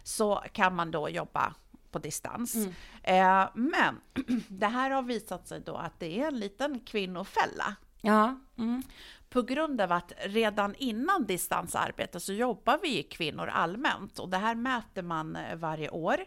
Så 0.03 0.43
kan 0.51 0.75
man 0.75 0.91
då 0.91 1.09
jobba 1.09 1.53
på 1.91 1.99
distans. 1.99 2.55
Eh, 3.03 3.45
men 3.53 4.01
det 4.47 4.67
här 4.67 4.89
har 4.89 5.01
visat 5.01 5.47
sig 5.47 5.59
då 5.59 5.75
att 5.75 5.99
det 5.99 6.21
är 6.21 6.27
en 6.27 6.39
liten 6.39 6.79
kvinnofälla. 6.79 7.75
Ja. 8.01 8.39
Mm. 8.57 8.83
På 9.29 9.41
grund 9.41 9.81
av 9.81 9.91
att 9.91 10.13
redan 10.17 10.75
innan 10.75 11.25
distansarbete 11.25 12.19
så 12.19 12.33
jobbar 12.33 12.79
vi 12.81 13.03
kvinnor 13.03 13.47
allmänt 13.47 14.19
och 14.19 14.29
det 14.29 14.37
här 14.37 14.55
mäter 14.55 15.01
man 15.01 15.35
eh, 15.35 15.55
varje 15.55 15.89
år. 15.89 16.17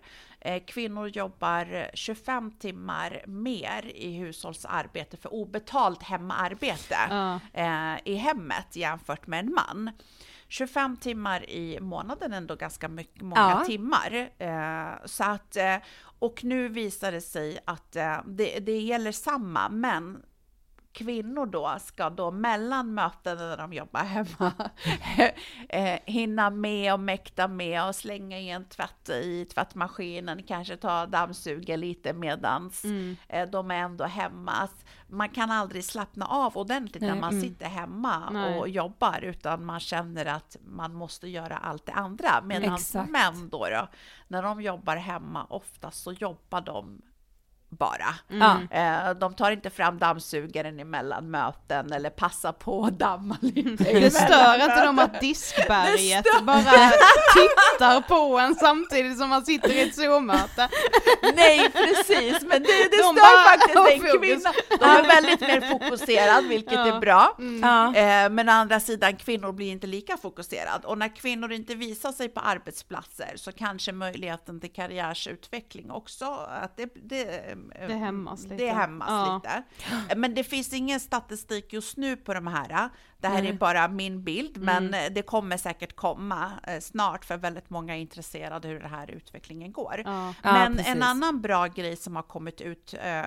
Eh, 0.41 0.62
Kvinnor 0.66 1.09
jobbar 1.09 1.91
25 1.95 2.51
timmar 2.51 3.22
mer 3.26 3.86
i 3.95 4.12
hushållsarbete 4.18 5.16
för 5.16 5.32
obetalt 5.34 6.03
hemarbete 6.03 6.97
eh, 7.53 7.97
i 8.05 8.14
hemmet 8.14 8.76
jämfört 8.76 9.26
med 9.26 9.41
en 9.41 9.53
man. 9.55 9.91
25 10.49 10.97
timmar 10.97 11.51
i 11.51 11.80
månaden 11.80 12.32
är 12.32 12.36
ändå 12.36 12.55
ganska 12.55 12.88
mycket, 12.88 13.22
många 13.22 13.41
Ja. 13.59 13.64
timmar. 13.66 14.30
Eh, 14.38 15.07
så 15.07 15.24
att, 15.24 15.57
och 16.18 16.45
nu 16.45 16.68
visar 16.68 17.12
det 17.12 17.20
sig 17.20 17.59
att 17.64 17.97
eh, 17.97 18.16
det, 18.26 18.59
det 18.59 18.78
gäller 18.78 19.12
samma, 19.12 19.68
men 19.68 20.22
kvinnor 20.93 21.47
då 21.47 21.76
ska 21.80 22.11
då 22.11 22.30
mellan 22.30 22.95
mötena 22.95 23.41
när 23.41 23.57
de 23.57 23.72
jobbar 23.72 24.01
hemma 24.01 24.53
eh, 25.68 26.01
hinna 26.05 26.51
med 26.51 26.93
och 26.93 27.01
mäkta 27.01 27.49
med 27.49 27.88
och 27.88 27.97
slänga 27.97 28.38
i 28.38 28.51
en 28.51 28.64
tvätt 28.64 29.09
i 29.09 29.45
tvättmaskinen, 29.45 30.43
kanske 30.43 30.76
ta 30.76 31.07
dammsuga 31.07 31.76
lite 31.76 32.12
medans 32.12 32.84
eh, 33.28 33.49
de 33.49 33.70
är 33.70 33.74
ändå 33.74 34.05
hemma. 34.05 34.68
Man 35.09 35.28
kan 35.28 35.51
aldrig 35.51 35.84
slappna 35.84 36.26
av 36.26 36.57
ordentligt 36.57 37.03
när 37.03 37.11
Nej, 37.11 37.20
man 37.20 37.32
mm. 37.32 37.43
sitter 37.43 37.66
hemma 37.66 38.30
Nej. 38.30 38.59
och 38.59 38.68
jobbar 38.68 39.20
utan 39.22 39.64
man 39.64 39.80
känner 39.80 40.26
att 40.26 40.57
man 40.64 40.95
måste 40.95 41.28
göra 41.28 41.57
allt 41.57 41.86
det 41.86 41.93
andra. 41.93 42.43
Medan 42.45 42.74
Exakt. 42.74 43.11
män 43.11 43.49
då, 43.49 43.68
då, 43.68 43.88
när 44.28 44.43
de 44.43 44.62
jobbar 44.62 44.97
hemma, 44.97 45.47
oftast 45.51 46.03
så 46.03 46.12
jobbar 46.12 46.61
de 46.61 47.03
bara. 47.70 48.14
Ja. 48.28 48.56
Eh, 48.70 49.10
De 49.14 49.34
tar 49.34 49.50
inte 49.50 49.70
fram 49.70 49.98
dammsugaren 49.98 50.80
emellan 50.80 51.30
möten 51.30 51.92
eller 51.92 52.10
passar 52.10 52.52
på 52.52 52.84
att 52.84 52.98
damma 52.98 53.36
lite 53.40 53.84
Det 54.00 54.10
stör 54.10 54.54
inte 54.62 54.84
dem 54.84 54.98
att 54.98 55.20
diskberget 55.20 56.24
bara 56.42 56.90
tittar 57.34 58.00
på 58.00 58.38
en 58.38 58.54
samtidigt 58.54 59.18
som 59.18 59.28
man 59.28 59.44
sitter 59.46 59.72
i 59.72 59.80
ett 59.80 59.94
Zoom-möte. 59.94 60.68
Nej, 61.36 61.70
precis, 61.72 62.40
men 62.42 62.62
det, 62.62 62.88
det 62.90 62.96
De 62.96 63.02
stör 63.02 63.14
bara 63.14 63.48
faktiskt 63.48 64.04
en 64.14 64.20
kvinna. 64.20 64.52
De 64.80 64.84
är 64.84 65.06
väldigt 65.06 65.40
mer 65.40 65.60
fokuserad, 65.70 66.44
vilket 66.44 66.72
Ja. 66.72 66.96
är 66.96 67.00
bra. 67.00 67.36
Ja. 67.62 67.94
Eh, 67.96 68.30
Men 68.30 68.48
å 68.48 68.52
andra 68.52 68.80
sidan, 68.80 69.16
kvinnor 69.16 69.52
blir 69.52 69.70
inte 69.72 69.86
lika 69.86 70.16
fokuserad. 70.16 70.84
Och 70.84 70.98
när 70.98 71.16
kvinnor 71.16 71.52
inte 71.52 71.74
visar 71.74 72.12
sig 72.12 72.28
på 72.28 72.40
arbetsplatser 72.40 73.32
så 73.36 73.52
kanske 73.52 73.92
möjligheten 73.92 74.60
till 74.60 74.72
karriärsutveckling 74.72 75.90
också, 75.90 76.24
att 76.62 76.76
det, 76.76 76.88
det, 76.94 77.54
Det 77.88 77.94
hämmas 77.94 78.42
lite. 78.42 78.54
Det 78.56 78.70
hämmas 78.72 79.08
Ja. 79.11 79.40
lite. 79.44 79.62
Men 80.16 80.34
det 80.34 80.44
finns 80.44 80.72
ingen 80.72 81.00
statistik 81.00 81.72
just 81.72 81.96
nu 81.96 82.16
på 82.16 82.34
de 82.34 82.46
här. 82.46 82.88
Det 83.18 83.28
här 83.28 83.44
är 83.44 83.52
bara 83.52 83.88
min 83.88 84.24
bild, 84.24 84.56
men 84.62 84.86
Mm. 84.94 85.14
det 85.14 85.22
kommer 85.22 85.56
säkert 85.56 85.96
komma 85.96 86.50
eh, 86.66 86.80
snart 86.80 87.24
för 87.24 87.36
väldigt 87.36 87.70
många 87.70 87.96
är 87.96 88.00
intresserade 88.00 88.68
hur 88.68 88.80
den 88.80 88.90
här 88.90 89.11
utvecklingen 89.11 89.72
går. 89.72 90.02
Ja. 90.04 90.34
Ja, 90.42 90.52
Men 90.52 90.76
precis. 90.76 90.92
en 90.94 91.02
annan 91.02 91.40
bra 91.40 91.66
grej 91.66 91.96
som 91.96 92.16
har 92.16 92.22
kommit 92.22 92.61
ut 92.61 92.94
eh, 93.02 93.22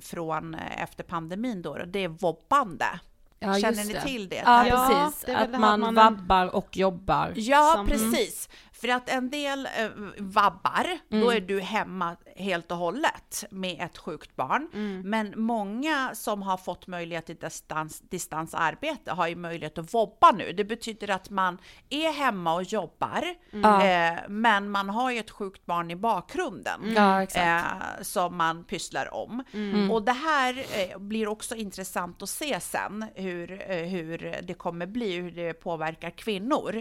från 0.00 0.54
eh, 0.54 0.82
efter 0.82 1.04
pandemin 1.04 1.62
då, 1.62 1.78
det 1.86 1.98
är 2.04 2.08
vobbande. 2.08 2.86
Ja, 3.42 3.54
Känner 3.58 3.84
ni 3.84 3.92
det. 3.92 4.00
till 4.02 4.28
det? 4.28 4.42
Ja, 4.46 4.66
Ja, 4.66 4.88
precis. 5.08 5.24
det 5.26 5.36
Att 5.38 5.52
det 5.52 5.58
man, 5.58 5.80
man- 5.80 5.94
vabbar 5.94 6.54
och 6.54 6.76
jobbar. 6.76 7.32
Ja, 7.36 7.72
Som- 7.76 7.86
precis. 7.86 8.48
För 8.80 8.88
att 8.88 9.08
en 9.08 9.30
del 9.30 9.66
eh, 9.66 9.88
vabbar, 10.18 10.98
då 11.08 11.30
är 11.30 11.40
du 11.40 11.60
hemma 11.60 12.16
helt 12.36 12.70
och 12.70 12.76
hållet 12.76 13.44
med 13.50 13.76
ett 13.80 13.98
sjukt 13.98 14.36
barn. 14.36 14.68
Men 15.04 15.32
många 15.36 16.10
som 16.14 16.42
har 16.42 16.56
fått 16.56 16.86
möjlighet 16.86 17.26
till 17.26 17.36
distans, 17.36 18.00
distansarbete 18.00 19.12
har 19.12 19.28
ju 19.28 19.36
möjlighet 19.36 19.78
att 19.78 19.94
vobba 19.94 20.30
nu. 20.32 20.52
Det 20.52 20.64
betyder 20.64 21.10
att 21.10 21.30
man 21.30 21.58
är 21.90 22.12
hemma 22.12 22.54
och 22.54 22.62
jobbar, 22.62 23.24
Ja. 23.50 23.84
eh, 23.86 24.18
men 24.28 24.70
man 24.70 24.90
har 24.90 25.10
ju 25.10 25.18
ett 25.18 25.30
sjukt 25.30 25.66
barn 25.66 25.90
i 25.90 25.96
bakgrunden. 25.96 26.96
Exakt. 27.22 27.36
Eh, 27.66 28.02
som 28.02 28.36
man 28.36 28.64
pysslar 28.64 29.14
om. 29.14 29.44
Och 29.90 30.02
det 30.02 30.12
här 30.12 30.58
eh, 30.58 30.98
blir 30.98 31.28
också 31.28 31.54
intressant 31.56 32.22
att 32.22 32.28
se 32.28 32.60
sen 32.60 33.04
hur, 33.14 33.70
eh, 33.70 33.76
hur 33.76 34.36
det 34.42 34.54
kommer 34.54 34.86
bli, 34.86 35.16
hur 35.16 35.30
det 35.30 35.52
påverkar 35.54 36.10
kvinnor. 36.10 36.80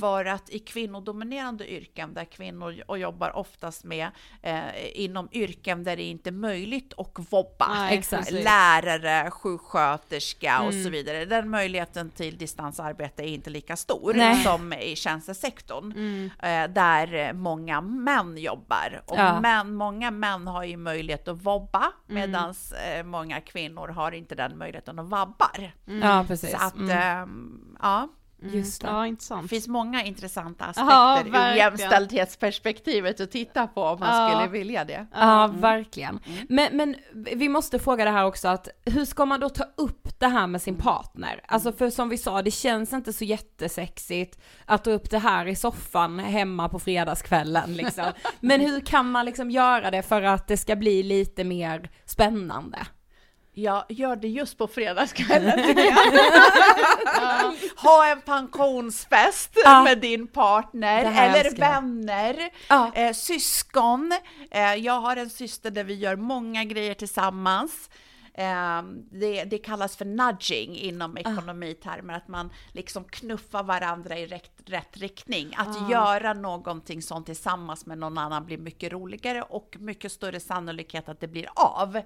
För 0.00 0.24
att 0.24 0.50
i 0.50 0.58
kvinnodominerade 0.58 1.39
kvinnodominerande 1.40 1.70
yrken 1.72 2.14
där 2.14 2.24
kvinnor 2.24 2.82
och 2.86 2.98
jobbar 2.98 3.36
oftast 3.36 3.84
med 3.84 4.08
eh, 4.42 4.62
inom 4.94 5.28
yrken 5.32 5.84
där 5.84 5.96
det 5.96 6.02
inte 6.02 6.30
är 6.30 6.32
möjligt 6.32 6.92
att 6.98 7.32
vobba. 7.32 7.88
Precis. 7.88 8.30
Lärare, 8.30 9.30
sjuksköterska 9.30 10.60
och 10.60 10.70
Mm. 10.72 10.84
så 10.84 10.90
vidare. 10.90 11.24
Den 11.24 11.50
möjligheten 11.50 12.10
till 12.10 12.38
distansarbete 12.38 13.22
är 13.22 13.26
inte 13.26 13.50
lika 13.50 13.76
stor 13.76 14.14
Nej. 14.14 14.44
som 14.44 14.72
i 14.72 14.96
tjänstesektorn 14.96 15.92
Mm. 15.92 16.30
eh, 16.42 16.74
där 16.74 17.14
eh, 17.14 17.32
många 17.32 17.80
män 17.80 18.38
jobbar. 18.38 19.02
Och 19.06 19.18
Ja. 19.18 19.40
män, 19.40 19.74
många 19.74 20.10
män 20.10 20.46
har 20.46 20.64
ju 20.64 20.76
möjlighet 20.76 21.28
att 21.28 21.42
vobba 21.42 21.92
Mm. 22.08 22.20
medan 22.20 22.54
eh, 22.94 23.02
många 23.04 23.40
kvinnor 23.40 23.88
har 23.88 24.12
inte 24.12 24.34
den 24.34 24.58
möjligheten 24.58 24.98
och 24.98 25.10
vabbar. 25.10 25.72
Ja, 25.84 26.24
precis. 26.28 26.50
Så 26.50 26.56
att, 26.56 26.74
Mm. 26.76 26.90
ehm, 26.98 27.76
ja, 27.82 28.08
Just 28.42 28.82
det. 28.82 28.86
Ja, 28.88 29.00
det 29.02 29.08
intressant. 29.08 29.50
finns 29.50 29.68
många 29.68 30.04
intressanta 30.04 30.72
Ja, 30.76 30.82
aspekter 31.12 31.28
ur 31.28 31.32
verkligen. 31.32 31.56
jämställdhetsperspektivet 31.56 33.20
att 33.20 33.30
titta 33.30 33.66
på 33.66 33.82
om 33.82 34.00
man 34.00 34.08
Ja. 34.22 34.30
skulle 34.30 34.48
vilja 34.58 34.84
det. 34.84 35.06
Ja, 35.14 35.50
verkligen. 35.54 36.20
Men, 36.48 36.76
men 36.76 36.96
vi 37.12 37.48
måste 37.48 37.78
fråga 37.78 38.04
det 38.04 38.10
här 38.10 38.24
också 38.26 38.48
att 38.48 38.68
hur 38.84 39.04
ska 39.04 39.24
man 39.26 39.40
då 39.40 39.48
ta 39.48 39.64
upp 39.76 40.08
det 40.20 40.26
här 40.28 40.46
med 40.46 40.62
sin 40.62 40.74
partner? 40.76 41.40
Alltså 41.48 41.72
för 41.72 41.90
som 41.90 42.08
vi 42.08 42.18
sa, 42.18 42.42
det 42.42 42.50
känns 42.50 42.92
inte 42.92 43.12
så 43.12 43.24
jättesexigt 43.24 44.40
att 44.64 44.84
ta 44.84 44.90
upp 44.90 45.10
det 45.10 45.18
här 45.18 45.46
i 45.46 45.56
soffan 45.56 46.18
hemma 46.18 46.68
på 46.68 46.78
fredagskvällen 46.78 47.74
liksom. 47.76 48.04
Men 48.40 48.60
hur 48.60 48.80
kan 48.80 49.10
man 49.10 49.26
liksom 49.26 49.50
göra 49.50 49.90
det 49.90 50.02
för 50.02 50.22
att 50.22 50.48
det 50.48 50.56
ska 50.56 50.76
bli 50.76 51.02
lite 51.02 51.44
mer 51.44 51.90
spännande? 52.04 52.78
Jag 53.62 53.84
gör 53.88 54.16
det 54.16 54.28
just 54.28 54.58
på 54.58 54.66
fredagskvällen 54.66 55.62
tycker 55.66 55.84
jag. 55.84 57.54
Ha 57.76 58.06
en 58.06 58.20
pensionsfest 58.20 59.50
Ja. 59.64 59.82
med 59.84 59.98
din 59.98 60.26
partner 60.26 61.04
eller 61.04 61.56
vänner, 61.56 62.50
Ja. 62.68 62.90
eh, 62.94 63.12
syskon. 63.12 64.12
Eh, 64.50 64.74
jag 64.74 65.00
har 65.00 65.16
en 65.16 65.30
syster 65.30 65.70
där 65.70 65.84
vi 65.84 65.94
gör 65.94 66.16
många 66.16 66.64
grejer 66.64 66.94
tillsammans. 66.94 67.90
Eh, 68.34 68.82
det, 69.12 69.44
det 69.44 69.58
kallas 69.58 69.96
för 69.96 70.04
nudging 70.04 70.76
inom 70.76 71.18
ekonomitermer, 71.18 72.14
att 72.14 72.28
man 72.28 72.50
liksom 72.72 73.04
knuffar 73.04 73.62
varandra 73.62 74.18
i 74.18 74.26
rätt, 74.26 74.59
rätt 74.68 74.96
riktning. 74.96 75.54
Att 75.56 75.90
göra 75.90 76.32
någonting 76.32 77.02
sånt 77.02 77.26
tillsammans 77.26 77.86
med 77.86 77.98
någon 77.98 78.18
annan 78.18 78.44
blir 78.44 78.58
mycket 78.58 78.92
roligare 78.92 79.42
och 79.42 79.76
mycket 79.80 80.12
större 80.12 80.40
sannolikhet 80.40 81.08
att 81.08 81.20
det 81.20 81.28
blir 81.28 81.48
av 81.54 82.00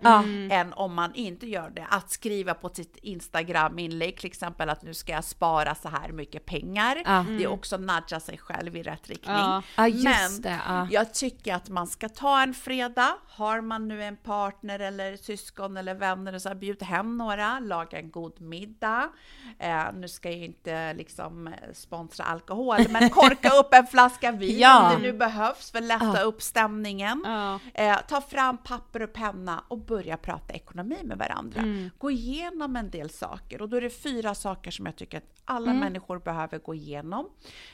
än 0.51 0.73
om 0.73 0.95
man 0.95 1.15
inte 1.15 1.47
gör 1.47 1.71
det. 1.71 1.87
Att 1.91 2.11
skriva 2.11 2.55
på 2.55 2.69
sitt 2.69 2.97
Instagram-inlägg 2.97 4.17
till 4.17 4.27
exempel 4.27 4.71
att 4.71 4.83
nu 4.83 4.95
ska 4.95 5.13
jag 5.13 5.25
spara 5.25 5.75
så 5.75 5.89
här 5.89 6.13
mycket 6.13 6.47
pengar. 6.47 7.03
Ja. 7.05 7.25
Det 7.29 7.45
är 7.45 7.49
också 7.49 7.77
nudga 7.77 8.21
sig 8.21 8.39
själv 8.39 8.77
i 8.77 8.83
rätt 8.83 9.09
riktning. 9.09 9.37
Ja, 9.77 9.89
just 9.89 10.05
Men 10.43 10.89
jag 10.91 11.15
tycker 11.15 11.55
att 11.55 11.69
man 11.69 11.87
ska 11.87 12.09
ta 12.09 12.43
en 12.43 12.55
fredag. 12.55 13.17
Har 13.29 13.61
man 13.61 13.89
nu 13.89 14.03
en 14.05 14.17
partner 14.17 14.79
eller 14.79 15.17
syskon 15.17 15.77
eller 15.77 15.95
vänner 15.95 16.35
och 16.35 16.43
så 16.43 16.49
här, 16.49 16.57
bjud 16.57 16.83
hem 16.83 17.19
några, 17.19 17.61
laga 17.61 17.99
en 17.99 18.11
god 18.11 18.41
middag. 18.41 19.11
Eh, 19.59 19.85
nu 19.95 20.09
ska 20.09 20.31
jag 20.31 20.39
inte 20.39 20.95
liksom 20.95 21.55
sponsra 21.73 22.25
alkohol, 22.51 22.89
men 22.91 23.11
korka 23.11 23.51
upp 23.51 23.75
en 23.75 23.87
flaska 23.87 24.33
vin 24.33 24.59
Ja. 24.59 24.87
om 24.87 24.97
det 24.97 25.03
nu 25.03 25.13
behövs 25.13 25.71
för 25.71 25.79
att 25.79 25.85
lätta 25.85 26.21
upp 26.23 26.43
stämningen. 26.43 27.23
Ja. 27.25 27.59
Eh, 27.75 27.97
ta 28.09 28.21
fram 28.21 28.59
papper 28.59 29.03
och 29.03 29.13
penna 29.13 29.65
och 29.69 29.79
börja 29.79 30.17
prata 30.17 30.53
ekonomi 30.55 30.99
med 31.05 31.19
varandra. 31.19 31.61
Mm. 31.61 31.91
Gå 31.99 32.11
igenom 32.11 32.77
en 32.77 32.91
del 32.91 33.11
saker 33.11 33.63
och 33.63 33.69
då 33.69 33.77
är 33.77 33.81
det 33.81 33.91
fyra 33.91 34.35
saker 34.35 34.71
som 34.71 34.87
jag 34.87 34.97
tycker 34.97 35.19
att 35.19 35.25
alla 35.45 35.71
Mm. 35.71 35.81
människor 35.81 36.19
behöver 36.19 36.59
gå 36.59 36.75
igenom. 36.75 37.29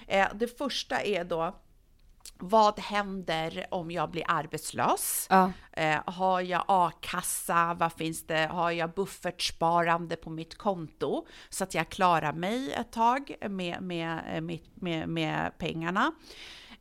Eh, 0.07 0.27
det 0.35 0.59
första 0.59 1.01
är 1.03 1.25
då 1.25 1.55
vad 2.39 2.81
händer 2.81 3.67
om 3.71 3.91
jag 3.91 4.11
blir 4.11 4.25
arbetslös? 4.29 5.27
Ja. 5.31 5.53
Eh, 5.73 5.99
har 6.07 6.41
jag 6.41 6.65
a-kassa? 6.69 7.75
Vad 7.79 7.93
finns 7.93 8.27
det? 8.27 8.47
Har 8.53 8.71
jag 8.71 8.91
buffertsparande 8.93 10.17
på 10.17 10.31
mitt 10.31 10.59
konto 10.59 11.27
så 11.49 11.65
att 11.65 11.75
jag 11.75 11.89
klarar 11.89 12.33
mig 12.33 12.73
ett 12.73 12.93
tag 12.93 13.35
med, 13.49 13.83
med, 13.83 14.21
eh, 14.35 14.41
mitt- 14.41 14.71
med, 14.75 15.09
med 15.09 15.59
pengarna? 15.59 16.13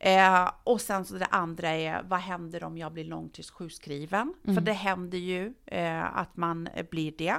Eh, 0.02 0.50
och 0.64 0.80
sen 0.80 1.04
så 1.04 1.14
det 1.14 1.26
andra 1.26 1.68
är, 1.68 2.02
vad 2.02 2.18
händer 2.18 2.64
om 2.64 2.78
jag 2.78 2.92
blir 2.92 3.04
långtidssjukskriven? 3.04 4.34
För 4.54 4.60
det 4.60 4.72
händer 4.72 5.18
ju 5.18 5.54
eh, 5.66 6.16
att 6.18 6.36
man 6.36 6.68
blir 6.90 7.12
det. 7.18 7.36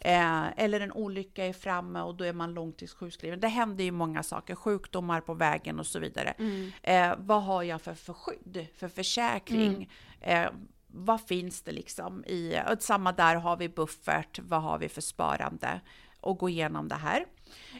Eh, 0.00 0.64
eller 0.64 0.80
en 0.80 0.92
olycka 0.92 1.44
är 1.46 1.52
framme 1.52 2.00
och 2.00 2.14
då 2.14 2.24
är 2.24 2.32
man 2.32 2.54
långtidssjukskriven. 2.54 3.40
Det 3.40 3.48
händer 3.48 3.84
ju 3.84 3.90
många 3.90 4.22
saker, 4.22 4.54
sjukdomar 4.54 5.20
på 5.20 5.34
vägen 5.34 5.80
och 5.80 5.86
så 5.86 5.98
vidare. 5.98 6.34
Eh, 6.82 7.14
vad 7.18 7.42
har 7.42 7.62
jag 7.62 7.82
för, 7.82 7.94
för 7.94 8.12
skydd, 8.12 8.66
för 8.76 8.88
försäkring? 8.88 9.90
Eh, 10.20 10.48
vad 10.86 11.20
finns 11.20 11.62
det 11.62 11.72
liksom 11.72 12.24
i, 12.24 12.58
och 12.72 12.82
samma 12.82 13.12
där 13.12 13.36
har 13.36 13.56
vi 13.56 13.68
buffert, 13.68 14.38
vad 14.38 14.62
har 14.62 14.78
vi 14.78 14.88
för 14.88 15.00
sparande? 15.00 15.80
Och 16.20 16.38
gå 16.38 16.48
igenom 16.48 16.88
det 16.88 16.94
här. 16.94 17.26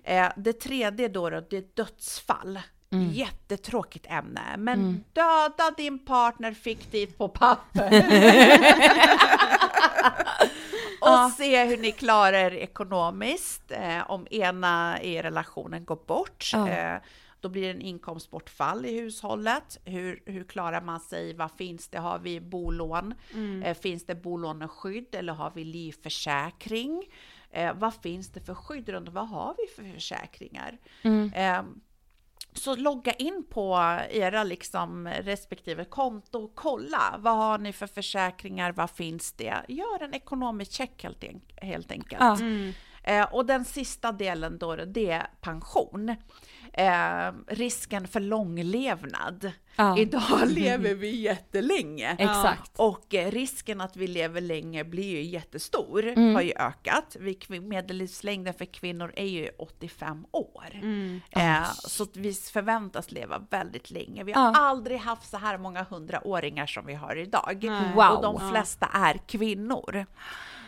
Eh, 0.05 0.29
det 0.37 0.53
tredje 0.53 1.09
då, 1.09 1.31
då 1.31 1.41
det 1.41 1.57
är 1.57 1.65
dödsfall. 1.75 2.59
Jättetråkigt 3.03 4.07
ämne, 4.09 4.57
men 4.59 5.05
döda 5.13 5.71
din 5.77 5.99
partner 5.99 6.53
fiktivt 6.53 7.19
på 7.19 7.29
papper. 7.29 7.91
och 11.01 11.31
se 11.37 11.65
hur 11.65 11.77
ni 11.77 11.93
klarar 11.93 12.33
er 12.33 12.51
ekonomiskt. 12.55 13.71
Eh, 13.71 14.11
om 14.11 14.27
ena 14.31 15.03
i 15.03 15.23
relationen 15.23 15.85
går 15.85 15.99
bort, 16.07 16.51
Ja. 16.53 16.69
eh, 16.69 16.99
då 17.41 17.49
blir 17.49 17.63
det 17.63 17.71
en 17.71 17.81
inkomstbortfall 17.81 18.87
i 18.87 19.01
hushållet. 19.01 19.79
Hur, 19.85 20.23
hur 20.27 20.45
klarar 20.45 20.81
man 20.81 21.01
sig? 21.01 21.35
Vad 21.35 21.51
finns 21.53 21.89
det? 21.89 21.99
Har 21.99 22.19
vi 22.19 22.41
bolån? 22.41 23.15
Eh, 23.65 23.77
finns 23.77 24.07
det 24.07 24.15
bolåneskydd 24.15 25.15
eller 25.15 25.33
har 25.33 25.53
vi 25.55 25.65
livförsäkring? 25.65 27.03
Eh, 27.51 27.73
vad 27.75 27.95
finns 27.95 28.29
det 28.29 28.41
för 28.41 28.55
skydd 28.55 28.89
runt 28.89 29.09
Vad 29.09 29.29
har 29.29 29.55
vi 29.59 29.83
för 29.83 29.93
försäkringar? 29.95 30.79
Eh, 31.35 31.63
så 32.59 32.77
logga 32.77 33.13
in 33.13 33.45
på 33.51 33.75
era 34.11 34.45
liksom 34.45 35.09
respektive 35.09 35.85
konto 35.85 36.39
och 36.39 36.55
kolla. 36.55 37.15
Vad 37.19 37.37
har 37.37 37.59
ni 37.59 37.73
för 37.73 37.87
försäkringar? 37.87 38.73
Vad 38.73 38.91
finns 38.91 39.33
det? 39.33 39.55
Gör 39.69 40.03
en 40.03 40.15
ekonomisk 40.15 40.73
check 40.73 41.03
helt, 41.03 41.25
helt 41.57 41.93
enkelt. 41.93 42.21
Ja. 42.21 42.39
Eh, 43.07 43.25
och 43.35 43.47
den 43.47 43.65
sista 43.65 44.13
delen 44.13 44.59
då, 44.59 44.77
det 44.77 45.11
är 45.11 45.27
pension. 45.41 46.17
Eh, 46.73 47.33
risken 47.47 48.09
för 48.09 48.21
långlevnad. 48.21 49.53
Ja. 49.77 49.99
Idag 49.99 50.23
lever 50.47 50.95
vi 50.95 51.17
jättelänge. 51.21 52.17
Exakt. 52.19 52.73
Och 52.77 53.15
eh, 53.15 53.31
risken 53.31 53.81
att 53.81 53.97
vi 53.97 54.07
lever 54.07 54.41
länge 54.41 54.85
blir 54.85 55.11
ju 55.11 55.23
jättestor, 55.23 56.07
Mm. 56.07 56.35
har 56.35 56.43
ju 56.43 56.53
ökat. 56.57 57.17
Vi, 57.21 57.61
medellivslängden 57.61 58.55
för 58.55 58.65
kvinnor 58.65 59.13
är 59.17 59.27
ju 59.27 59.49
85 59.59 60.27
år. 60.33 60.65
Mm. 60.75 61.21
Eh, 61.31 61.65
så 61.73 62.03
att 62.03 62.17
vi 62.17 62.33
förväntas 62.33 63.13
leva 63.13 63.39
väldigt 63.51 63.91
länge. 63.91 64.25
Vi 64.25 64.33
har 64.33 64.43
Ja. 64.43 64.53
aldrig 64.57 64.99
haft 64.99 65.31
så 65.31 65.37
här 65.37 65.59
många 65.59 65.83
hundraåringar 65.85 66.67
som 66.67 66.87
vi 66.87 66.95
har 66.95 67.17
idag. 67.17 67.65
Wow. 67.95 68.11
Och 68.11 68.23
de 68.23 68.51
flesta 68.51 68.87
är 68.93 69.19
kvinnor. 69.27 70.07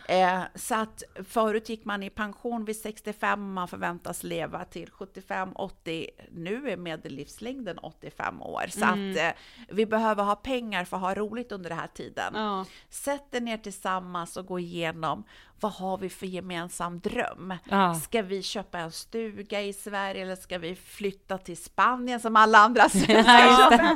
Eh, 0.07 0.41
så 0.55 0.75
att 0.75 1.03
förut 1.27 1.69
gick 1.69 1.85
man 1.85 2.03
i 2.03 2.09
pension 2.09 2.65
vid 2.65 2.75
65, 2.75 3.53
man 3.53 3.67
förväntas 3.67 4.23
leva 4.23 4.65
till 4.65 4.89
75-80. 4.89 6.07
Nu 6.31 6.69
är 6.69 6.77
medellivslängden 6.77 7.77
85 7.77 8.41
år. 8.41 8.63
Så 8.69 8.85
att 8.85 9.17
eh, 9.17 9.41
vi 9.69 9.85
behöver 9.85 10.23
ha 10.23 10.35
pengar 10.35 10.85
för 10.85 10.97
att 10.97 11.03
ha 11.03 11.15
roligt 11.15 11.51
under 11.51 11.69
den 11.69 11.79
här 11.79 11.87
tiden. 11.87 12.33
Ja. 12.35 12.65
Sätt 12.89 13.35
er 13.35 13.41
ner 13.41 13.57
tillsammans 13.57 14.37
och 14.37 14.45
gå 14.45 14.59
igenom 14.59 15.23
vad 15.59 15.71
har 15.71 15.97
vi 15.97 16.09
för 16.09 16.25
gemensam 16.25 16.99
dröm? 16.99 17.53
Ja. 17.63 17.95
Ska 17.95 18.21
vi 18.21 18.43
köpa 18.43 18.79
en 18.79 18.91
stuga 18.91 19.61
i 19.61 19.73
Sverige 19.73 20.21
eller 20.21 20.35
ska 20.35 20.57
vi 20.57 20.75
flytta 20.75 21.37
till 21.37 21.57
Spanien 21.57 22.19
som 22.19 22.35
alla 22.35 22.57
andra 22.57 22.89
svenskar 22.89 23.87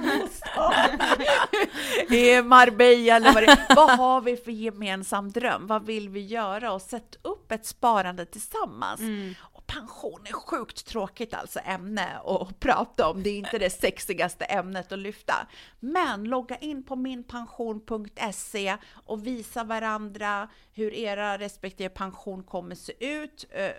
Marbella 2.43 3.15
eller 3.15 3.33
vad 3.33 3.43
det 3.43 3.51
är. 3.51 3.75
Vad 3.75 3.97
har 3.97 4.21
vi 4.21 4.37
för 4.37 4.51
gemensam 4.51 5.31
dröm? 5.31 5.67
Vad 5.67 5.85
vill 5.85 6.09
vi 6.09 6.25
göra? 6.25 6.73
Och 6.73 6.81
sätt 6.81 7.15
upp 7.21 7.51
ett 7.51 7.65
sparande 7.65 8.25
tillsammans. 8.25 9.01
Och 9.39 9.50
pension 9.73 10.21
är 10.25 10.33
sjukt 10.33 10.85
tråkigt 10.85 11.33
alltså 11.33 11.59
ämne 11.65 12.17
att 12.25 12.59
prata 12.59 13.09
om. 13.09 13.23
Det 13.23 13.29
är 13.29 13.37
inte 13.37 13.57
det 13.57 13.69
sexigaste 13.69 14.45
ämnet 14.45 14.91
att 14.91 14.99
lyfta. 14.99 15.33
Men 15.79 16.23
logga 16.23 16.57
in 16.57 16.83
på 16.83 16.95
minpension.se 16.95 18.77
och 19.05 19.27
visa 19.27 19.63
varandra 19.63 20.49
hur 20.73 20.93
era 20.93 21.37
respektive 21.37 21.89
pension 21.89 22.43
kommer 22.43 22.75
se 22.75 23.05
ut. 23.05 23.45
eh, 23.51 23.71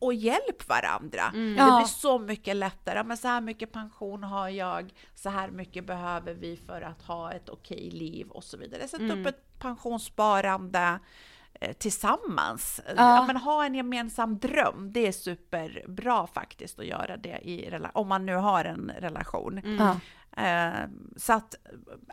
Och 0.00 0.14
hjälp 0.14 0.68
varandra. 0.68 1.30
Det 1.32 1.54
Ja. 1.56 1.76
blir 1.76 1.86
så 1.86 2.18
mycket 2.18 2.56
lättare. 2.56 3.04
Men 3.04 3.16
så 3.16 3.28
här 3.28 3.40
mycket 3.40 3.72
pension 3.72 4.22
har 4.24 4.48
jag, 4.48 4.94
så 5.14 5.28
här 5.30 5.50
mycket 5.50 5.86
behöver 5.86 6.34
vi 6.34 6.56
för 6.56 6.82
att 6.82 7.02
ha 7.02 7.32
ett 7.32 7.48
okej 7.48 7.90
liv 7.90 8.28
och 8.30 8.44
så 8.44 8.56
vidare. 8.56 8.88
Sätt 8.88 9.00
upp 9.00 9.26
ett 9.26 9.58
pensionssparande. 9.58 10.98
Eh, 11.60 11.72
tillsammans. 11.72 12.80
Ja. 12.86 12.92
Ja. 12.96 13.24
men 13.26 13.36
ha 13.36 13.64
en 13.64 13.74
gemensam 13.74 14.38
dröm, 14.38 14.92
det 14.92 15.06
är 15.06 15.12
superbra 15.12 16.26
faktiskt 16.26 16.78
att 16.78 16.86
göra 16.86 17.16
det 17.16 17.38
i 17.42 17.80
om 17.92 18.08
man 18.08 18.26
nu 18.26 18.34
har 18.34 18.64
en 18.64 18.92
relation. 18.98 19.60
Ja. 19.78 19.96
Eh, 20.38 20.88
så 21.16 21.32
att 21.32 21.54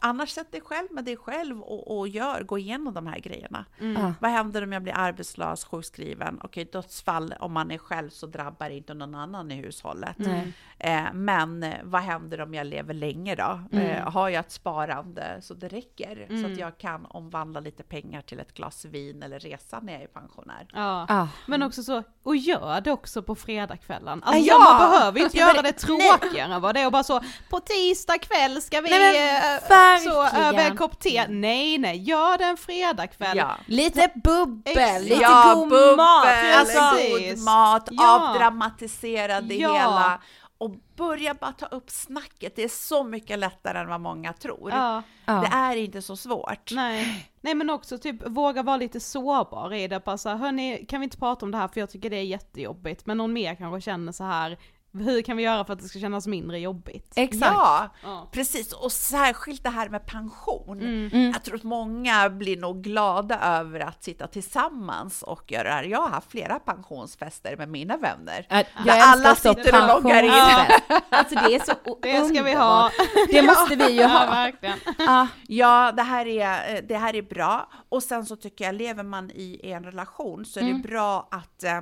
annars 0.01 0.29
sätt 0.29 0.51
dig 0.51 0.61
själv 0.61 0.87
med 0.91 1.05
dig 1.05 1.17
själv 1.17 1.61
och, 1.61 1.97
och 1.97 2.07
gör, 2.07 2.43
gå 2.43 2.57
igenom 2.57 2.93
de 2.93 3.07
här 3.07 3.19
grejerna. 3.19 3.65
Ja. 3.79 4.13
Vad 4.21 4.31
händer 4.31 4.63
om 4.63 4.73
jag 4.73 4.83
blir 4.83 4.93
arbetslös, 4.97 5.65
sjukskriven? 5.65 6.39
Okej, 6.43 6.65
dödsfall, 6.65 7.33
om 7.39 7.53
man 7.53 7.71
är 7.71 7.77
själv 7.77 8.09
så 8.09 8.27
drabbar 8.27 8.69
inte 8.69 8.93
någon 8.93 9.15
annan 9.15 9.51
i 9.51 9.55
hushållet. 9.55 10.15
Nej. 10.17 10.53
Eh, 10.79 11.13
men 11.13 11.65
vad 11.83 12.01
händer 12.01 12.41
om 12.41 12.53
jag 12.53 12.67
lever 12.67 12.93
länge 12.93 13.35
då? 13.35 13.59
Mm. 13.71 13.87
Eh, 13.87 14.11
har 14.11 14.29
jag 14.29 14.39
ett 14.39 14.51
sparande 14.51 15.37
så 15.41 15.53
det 15.53 15.67
räcker? 15.67 16.27
Så 16.41 16.51
att 16.51 16.57
jag 16.57 16.77
kan 16.77 17.05
omvandla 17.05 17.59
lite 17.59 17.83
pengar 17.83 18.21
till 18.21 18.39
ett 18.39 18.53
glas 18.53 18.85
vin 18.85 19.23
eller 19.23 19.39
resa 19.39 19.79
när 19.79 19.93
jag 19.93 20.01
är 20.01 20.07
pensionär. 20.07 20.67
Ja. 20.73 21.05
Ja. 21.09 21.27
Men 21.47 21.63
också 21.63 21.83
så, 21.83 22.03
och 22.23 22.35
gör 22.35 22.81
det 22.81 22.91
också 22.91 23.23
på 23.23 23.35
fredagskvällen. 23.35 24.23
Alltså 24.23 24.43
Ja! 24.45 24.59
man 24.59 24.91
behöver 24.91 25.19
inte 25.19 25.37
göra 25.37 25.61
det 25.61 25.71
tråkigare 25.71 26.53
än 26.53 26.61
vad 26.61 26.75
det 26.75 26.81
är 26.81 26.85
och 26.85 26.91
bara 26.91 27.03
så, 27.03 27.21
på 27.49 27.59
tisdag 27.59 28.14
kväll 28.17 28.61
ska 28.61 28.81
vi 28.81 28.89
Nej, 28.89 29.59
men 29.69 29.95
eh, 29.95 30.13
så 30.13 30.37
över 30.37 30.69
en 30.69 30.77
kopp 30.77 30.99
te. 30.99 31.27
Nej 31.27 31.77
nej, 31.77 31.97
gör 31.97 32.37
det 32.37 32.43
en 32.45 32.57
fredagkväll. 32.57 33.37
Ja. 33.37 33.57
Lite 33.65 34.11
bubbel, 34.23 34.77
Exakt. 34.77 35.03
lite 35.03 35.21
ja, 35.21 35.53
god 35.55 35.69
bubbel, 35.69 35.95
mat. 35.95 36.27
Alltså, 36.55 36.79
god 37.09 37.37
mat, 37.39 37.87
Ja. 37.91 38.29
avdramatisera 38.29 39.41
det 39.41 39.55
Ja. 39.55 39.73
hela. 39.73 40.21
Och 40.57 40.71
börja 40.95 41.33
bara 41.33 41.51
ta 41.51 41.65
upp 41.65 41.89
snacket. 41.89 42.55
Det 42.55 42.63
är 42.63 42.69
så 42.69 43.03
mycket 43.03 43.39
lättare 43.39 43.79
än 43.79 43.87
vad 43.87 44.01
många 44.01 44.33
tror. 44.33 44.71
Ja. 44.71 45.03
ja. 45.25 45.33
Det 45.33 45.47
är 45.57 45.75
inte 45.75 46.01
så 46.01 46.15
svårt. 46.17 46.71
Nej. 46.71 47.31
Nej 47.41 47.55
men 47.55 47.69
också 47.69 47.97
typ 47.97 48.27
våga 48.27 48.63
vara 48.63 48.77
lite 48.77 48.99
sårbar 48.99 49.73
i 49.73 49.87
det, 49.87 50.05
bara 50.05 50.17
så 50.17 50.29
här, 50.29 50.35
hörni 50.35 50.85
kan 50.89 50.99
vi 50.99 51.03
inte 51.03 51.17
prata 51.17 51.45
om 51.45 51.51
det 51.51 51.57
här 51.57 51.67
för 51.67 51.79
jag 51.79 51.89
tycker 51.89 52.09
det 52.09 52.15
är 52.17 52.23
jättejobbigt, 52.23 53.05
men 53.05 53.17
någon 53.17 53.33
mer 53.33 53.55
kanske 53.55 53.81
känner 53.81 54.11
så 54.11 54.23
här 54.23 54.57
hur 54.99 55.21
kan 55.21 55.37
vi 55.37 55.43
göra 55.43 55.65
för 55.65 55.73
att 55.73 55.79
det 55.79 55.87
ska 55.87 55.99
kännas 55.99 56.27
mindre 56.27 56.59
jobbigt? 56.59 57.13
Exakt. 57.15 57.51
Ja, 57.53 57.89
Ja. 58.03 58.29
precis. 58.31 58.73
Och 58.73 58.91
särskilt 58.91 59.63
det 59.63 59.69
här 59.69 59.89
med 59.89 60.05
pension. 60.05 60.79
Mm. 60.81 61.31
Jag 61.31 61.43
tror 61.43 61.55
att 61.55 61.63
många 61.63 62.29
blir 62.29 62.57
nog 62.57 62.83
glada 62.83 63.39
över 63.39 63.79
att 63.79 64.03
sitta 64.03 64.27
tillsammans 64.27 65.21
och 65.23 65.51
göra 65.51 65.63
det 65.63 65.69
här. 65.75 65.83
Jag 65.83 66.01
har 66.01 66.09
haft 66.09 66.31
flera 66.31 66.59
pensionsfester 66.59 67.57
med 67.57 67.69
mina 67.69 67.97
vänner. 67.97 68.45
Ja, 68.49 68.63
Där 68.85 68.99
alla 69.01 69.35
sitter 69.35 69.81
och 69.81 69.87
loggar 70.03 70.23
in. 70.23 70.29
pensionsfest. 70.31 70.83
Alltså 71.09 71.35
det 71.35 71.55
är 71.55 71.59
så 71.59 71.97
Det 72.01 72.25
ska 72.25 72.43
vi 72.43 72.53
ha. 72.53 72.91
Det 73.31 73.41
måste 73.41 73.75
vi 73.75 73.91
ju 73.91 74.01
Ja 74.01 74.07
ha. 74.07 74.25
verkligen. 74.25 74.77
Ja. 74.97 75.27
Ja, 75.47 75.91
det 75.95 76.01
här, 76.03 76.25
är, 76.25 76.81
det 76.81 76.97
här 76.97 77.15
är 77.15 77.21
bra. 77.21 77.69
Och 77.89 78.03
sen 78.03 78.25
så 78.25 78.35
tycker 78.35 78.65
jag, 78.65 78.75
lever 78.75 79.03
man 79.03 79.31
i 79.31 79.59
en 79.71 79.83
relation 79.83 80.45
så 80.45 80.59
är 80.59 80.63
Mm. 80.63 80.81
det 80.81 80.87
bra 80.87 81.27
att 81.31 81.63
eh, 81.63 81.81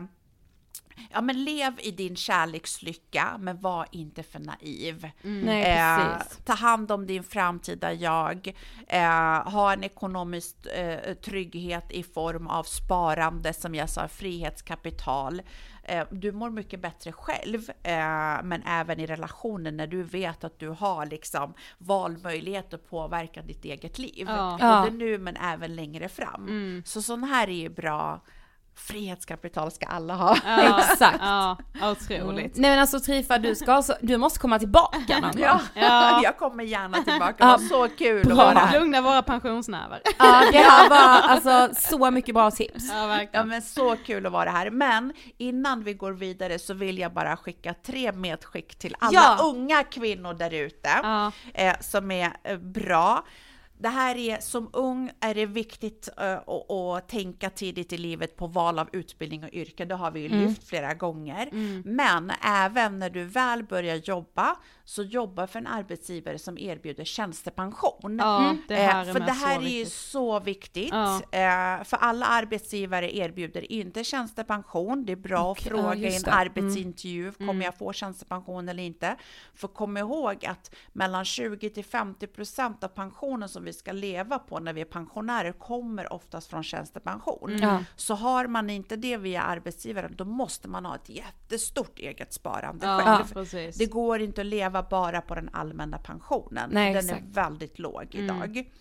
Ja 1.11 1.21
men 1.21 1.43
lev 1.43 1.73
i 1.79 1.91
din 1.91 2.15
kärlekslycka, 2.15 3.35
men 3.39 3.59
var 3.59 3.87
inte 3.91 4.23
för 4.23 4.39
naiv. 4.39 5.09
Nej, 5.21 5.63
Eh, 5.63 6.21
ta 6.45 6.53
hand 6.53 6.91
om 6.91 7.07
din 7.07 7.23
framtida 7.23 7.93
jag. 7.93 8.53
Eh, 8.87 9.51
ha 9.51 9.73
en 9.73 9.83
ekonomisk 9.83 10.55
eh, 10.65 11.13
trygghet 11.13 11.91
i 11.91 12.03
form 12.03 12.47
av 12.47 12.63
sparande, 12.63 13.53
som 13.53 13.75
jag 13.75 13.89
sa, 13.89 14.07
frihetskapital. 14.07 15.41
Eh, 15.83 16.05
du 16.11 16.31
mår 16.31 16.49
mycket 16.49 16.81
bättre 16.81 17.11
själv, 17.11 17.69
eh, 17.83 18.43
men 18.43 18.63
även 18.67 18.99
i 18.99 19.05
relationen 19.05 19.77
när 19.77 19.87
du 19.87 20.03
vet 20.03 20.43
att 20.43 20.59
du 20.59 20.69
har 20.69 21.05
liksom 21.05 21.53
valmöjlighet 21.77 22.73
att 22.73 22.89
påverka 22.89 23.41
ditt 23.41 23.65
eget 23.65 23.97
liv. 23.99 24.25
Ja. 24.27 24.51
Både 24.51 24.65
Ja. 24.65 24.89
nu 24.89 25.17
men 25.17 25.37
även 25.37 25.75
längre 25.75 26.09
fram. 26.09 26.83
Så 26.85 27.01
sån 27.01 27.23
här 27.23 27.47
är 27.47 27.53
ju 27.53 27.69
bra. 27.69 28.21
Frihetskapital 28.75 29.71
ska 29.71 29.85
alla 29.85 30.13
ha. 30.15 30.37
Ja, 30.45 30.79
Exakt. 30.91 31.17
Ja, 31.21 31.57
otroligt. 31.91 32.55
Nej 32.57 32.71
men 32.71 32.79
alltså 32.79 32.99
Trifa, 32.99 33.37
du, 33.37 33.55
ska, 33.55 33.73
alltså- 33.73 33.97
du 34.01 34.17
måste 34.17 34.39
komma 34.39 34.59
tillbaka 34.59 35.19
någon 35.21 35.31
Ja, 35.37 35.51
gång. 35.51 35.61
Ja. 35.83 36.21
jag 36.23 36.37
kommer 36.37 36.63
gärna 36.63 37.03
tillbaka. 37.03 37.35
Ja. 37.39 37.45
Det 37.45 37.51
var 37.51 37.57
så 37.87 37.95
kul 37.95 38.19
att 38.21 38.27
Bra. 38.27 38.35
vara 38.35 38.49
här. 38.59 38.79
Lugna 38.79 39.01
våra 39.01 39.21
pensionsnäver. 39.21 40.01
Ja, 40.19 40.41
det 40.51 40.57
här 40.57 40.89
var 40.89 41.29
alltså 41.29 41.69
så 41.89 42.11
mycket 42.11 42.35
bra 42.35 42.51
tips. 42.51 42.89
Ja 42.89 42.97
Ja 43.01 43.07
verkligen. 43.07 43.47
men 43.47 43.61
så 43.61 43.95
kul 44.05 44.25
att 44.25 44.31
vara 44.31 44.49
här. 44.49 44.69
Men 44.69 45.13
innan 45.37 45.83
vi 45.83 45.93
går 45.93 46.11
vidare 46.11 46.59
så 46.59 46.73
vill 46.73 46.97
jag 46.97 47.13
bara 47.13 47.37
skicka 47.37 47.73
tre 47.85 48.11
medskick 48.11 48.79
till 48.79 48.95
alla 48.99 49.13
Ja. 49.13 49.37
unga 49.43 49.83
kvinnor 49.83 50.33
där 50.33 50.53
ute 50.53 50.89
Ja. 51.03 51.31
eh, 51.53 51.73
som 51.79 52.11
är 52.11 52.31
eh, 52.43 52.57
bra. 52.57 53.23
Det 53.83 53.89
här 53.89 54.15
är, 54.15 54.37
som 54.39 54.69
ung 54.73 55.11
är 55.19 55.35
det 55.35 55.45
viktigt 55.45 56.09
att, 56.17 56.71
att 56.71 57.09
tänka 57.09 57.49
tidigt 57.49 57.93
i 57.93 57.97
livet 57.97 58.35
på 58.35 58.47
val 58.47 58.79
av 58.79 58.89
utbildning 58.93 59.43
och 59.43 59.49
yrke. 59.53 59.85
Det 59.85 59.95
har 59.95 60.11
vi 60.11 60.19
ju 60.19 60.29
lyft 60.29 60.67
flera 60.67 60.93
gånger. 60.93 61.49
Men 61.85 62.31
även 62.41 62.99
när 62.99 63.09
du 63.09 63.23
väl 63.23 63.63
börjar 63.63 63.95
jobba, 63.95 64.55
så 64.85 65.03
jobba 65.03 65.47
för 65.47 65.59
en 65.59 65.67
arbetsgivare 65.67 66.39
som 66.39 66.57
erbjuder 66.57 67.03
tjänstepension. 67.03 68.17
Ja, 68.19 68.55
det 68.67 68.75
här 68.75 69.05
är 69.05 69.07
eh, 69.07 69.13
för 69.13 69.19
med 69.19 69.29
det 69.29 69.33
här 69.33 69.61
är 69.61 69.67
ju 69.67 69.85
så 69.85 70.39
viktigt. 70.39 70.89
Ja. 70.91 71.21
Eh, 71.31 71.83
för 71.83 71.97
alla 71.97 72.25
arbetsgivare 72.25 73.17
erbjuder 73.17 73.71
inte 73.71 74.03
tjänstepension. 74.03 75.05
Det 75.05 75.11
är 75.11 75.15
bra 75.15 75.51
Okej, 75.51 75.71
att 75.71 75.77
ja, 75.77 75.81
fråga 75.81 75.95
i 75.95 76.03
just 76.03 76.17
en 76.17 76.23
det. 76.23 76.31
arbetsintervju, 76.31 77.31
kommer 77.31 77.65
jag 77.65 77.77
få 77.77 77.93
tjänstepension 77.93 78.69
eller 78.69 78.83
inte? 78.83 79.15
För 79.55 79.67
kom 79.67 79.97
ihåg 79.97 80.45
att 80.45 80.75
mellan 80.93 81.25
20 81.25 81.69
till 81.69 81.85
50 81.85 82.27
procent 82.27 82.83
av 82.83 82.87
pensionen 82.87 83.49
som 83.49 83.63
vi 83.63 83.72
ska 83.73 83.91
leva 83.91 84.39
på 84.39 84.59
när 84.59 84.73
vi 84.73 84.81
är 84.81 84.85
pensionärer 84.85 85.51
kommer 85.51 86.13
oftast 86.13 86.49
från 86.49 86.63
tjänstepension. 86.63 87.57
Ja. 87.61 87.83
Så 87.95 88.15
har 88.15 88.47
man 88.47 88.69
inte 88.69 88.95
det 88.95 89.17
via 89.17 89.41
arbetsgivaren, 89.41 90.15
då 90.15 90.25
måste 90.25 90.67
man 90.67 90.85
ha 90.85 90.95
ett 90.95 91.09
jättestort 91.09 91.99
eget 91.99 92.33
sparande 92.33 92.85
Ja, 92.85 93.25
själv. 93.33 93.71
Det 93.77 93.85
går 93.85 94.21
inte 94.21 94.41
att 94.41 94.47
leva 94.47 94.83
bara 94.83 95.21
på 95.21 95.35
den 95.35 95.49
allmänna 95.53 95.97
pensionen. 95.97 96.69
Nej, 96.73 96.93
den 96.93 97.05
exakt. 97.05 97.21
är 97.21 97.43
väldigt 97.43 97.79
låg 97.79 98.07
idag. 98.15 98.71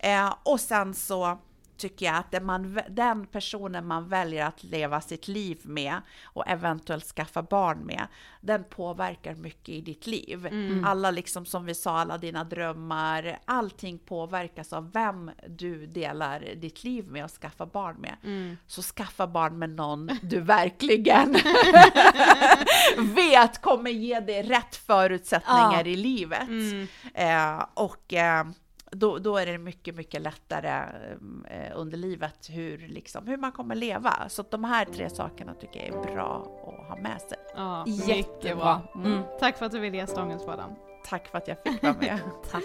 Eh, 0.00 0.34
och 0.42 0.60
sen 0.60 0.94
så 0.94 1.38
tycker 1.82 2.06
jag 2.06 2.14
att 2.16 2.42
man, 2.42 2.80
den 2.88 3.26
personen 3.26 3.86
man 3.86 4.08
väljer 4.08 4.46
att 4.46 4.62
leva 4.64 5.00
sitt 5.00 5.28
liv 5.28 5.60
med 5.64 6.00
och 6.24 6.48
eventuellt 6.48 7.04
skaffa 7.04 7.42
barn 7.42 7.78
med, 7.78 8.06
den 8.40 8.64
påverkar 8.64 9.34
mycket 9.34 9.68
i 9.68 9.80
ditt 9.80 10.06
liv. 10.06 10.48
Alla 10.86 11.10
liksom 11.10 11.46
som 11.46 11.64
vi 11.64 11.74
sa, 11.74 11.98
alla 11.98 12.18
dina 12.18 12.44
drömmar, 12.44 13.38
allting 13.44 13.98
påverkas 13.98 14.72
av 14.72 14.92
vem 14.92 15.30
du 15.48 15.86
delar 15.86 16.40
ditt 16.56 16.84
liv 16.84 17.04
med 17.08 17.24
och 17.24 17.30
skaffa 17.30 17.66
barn 17.66 17.96
med. 17.98 18.16
Så 18.66 18.82
skaffa 18.82 19.26
barn 19.26 19.58
med 19.58 19.70
någon 19.70 20.10
du 20.22 20.40
verkligen 20.40 21.36
vet 23.14 23.60
kommer 23.62 23.90
ge 23.90 24.20
dig 24.20 24.42
rätt 24.42 24.76
förutsättningar 24.76 25.84
Ja. 25.84 25.90
i 25.90 25.96
livet. 25.96 26.48
Eh, 27.14 27.64
och 27.74 28.12
eh, 28.12 28.44
då, 28.96 29.18
då 29.18 29.36
är 29.36 29.46
det 29.46 29.58
mycket, 29.58 29.94
mycket 29.94 30.22
lättare 30.22 30.84
eh, 31.50 31.72
under 31.74 31.98
livet 31.98 32.50
hur, 32.50 32.78
liksom, 32.78 33.26
hur 33.26 33.36
man 33.36 33.52
kommer 33.52 33.74
leva. 33.74 34.28
Så 34.28 34.44
de 34.50 34.64
här 34.64 34.84
tre 34.84 35.10
sakerna 35.10 35.54
tycker 35.54 35.86
jag 35.86 35.88
är 35.88 36.14
bra 36.14 36.60
att 36.66 36.88
ha 36.88 37.02
med 37.02 37.20
sig. 37.20 37.38
Ja, 37.56 37.84
Jättebra. 37.86 38.80
Mm. 38.94 39.22
Tack 39.40 39.58
för 39.58 39.66
att 39.66 39.72
du 39.72 39.78
ville 39.78 39.96
gästa 39.96 40.22
Ångestpodden. 40.22 40.70
Tack 41.04 41.28
för 41.28 41.38
att 41.38 41.48
jag 41.48 41.56
fick 41.62 41.82
vara 41.82 41.94
med. 42.00 42.18
Tack. 42.50 42.64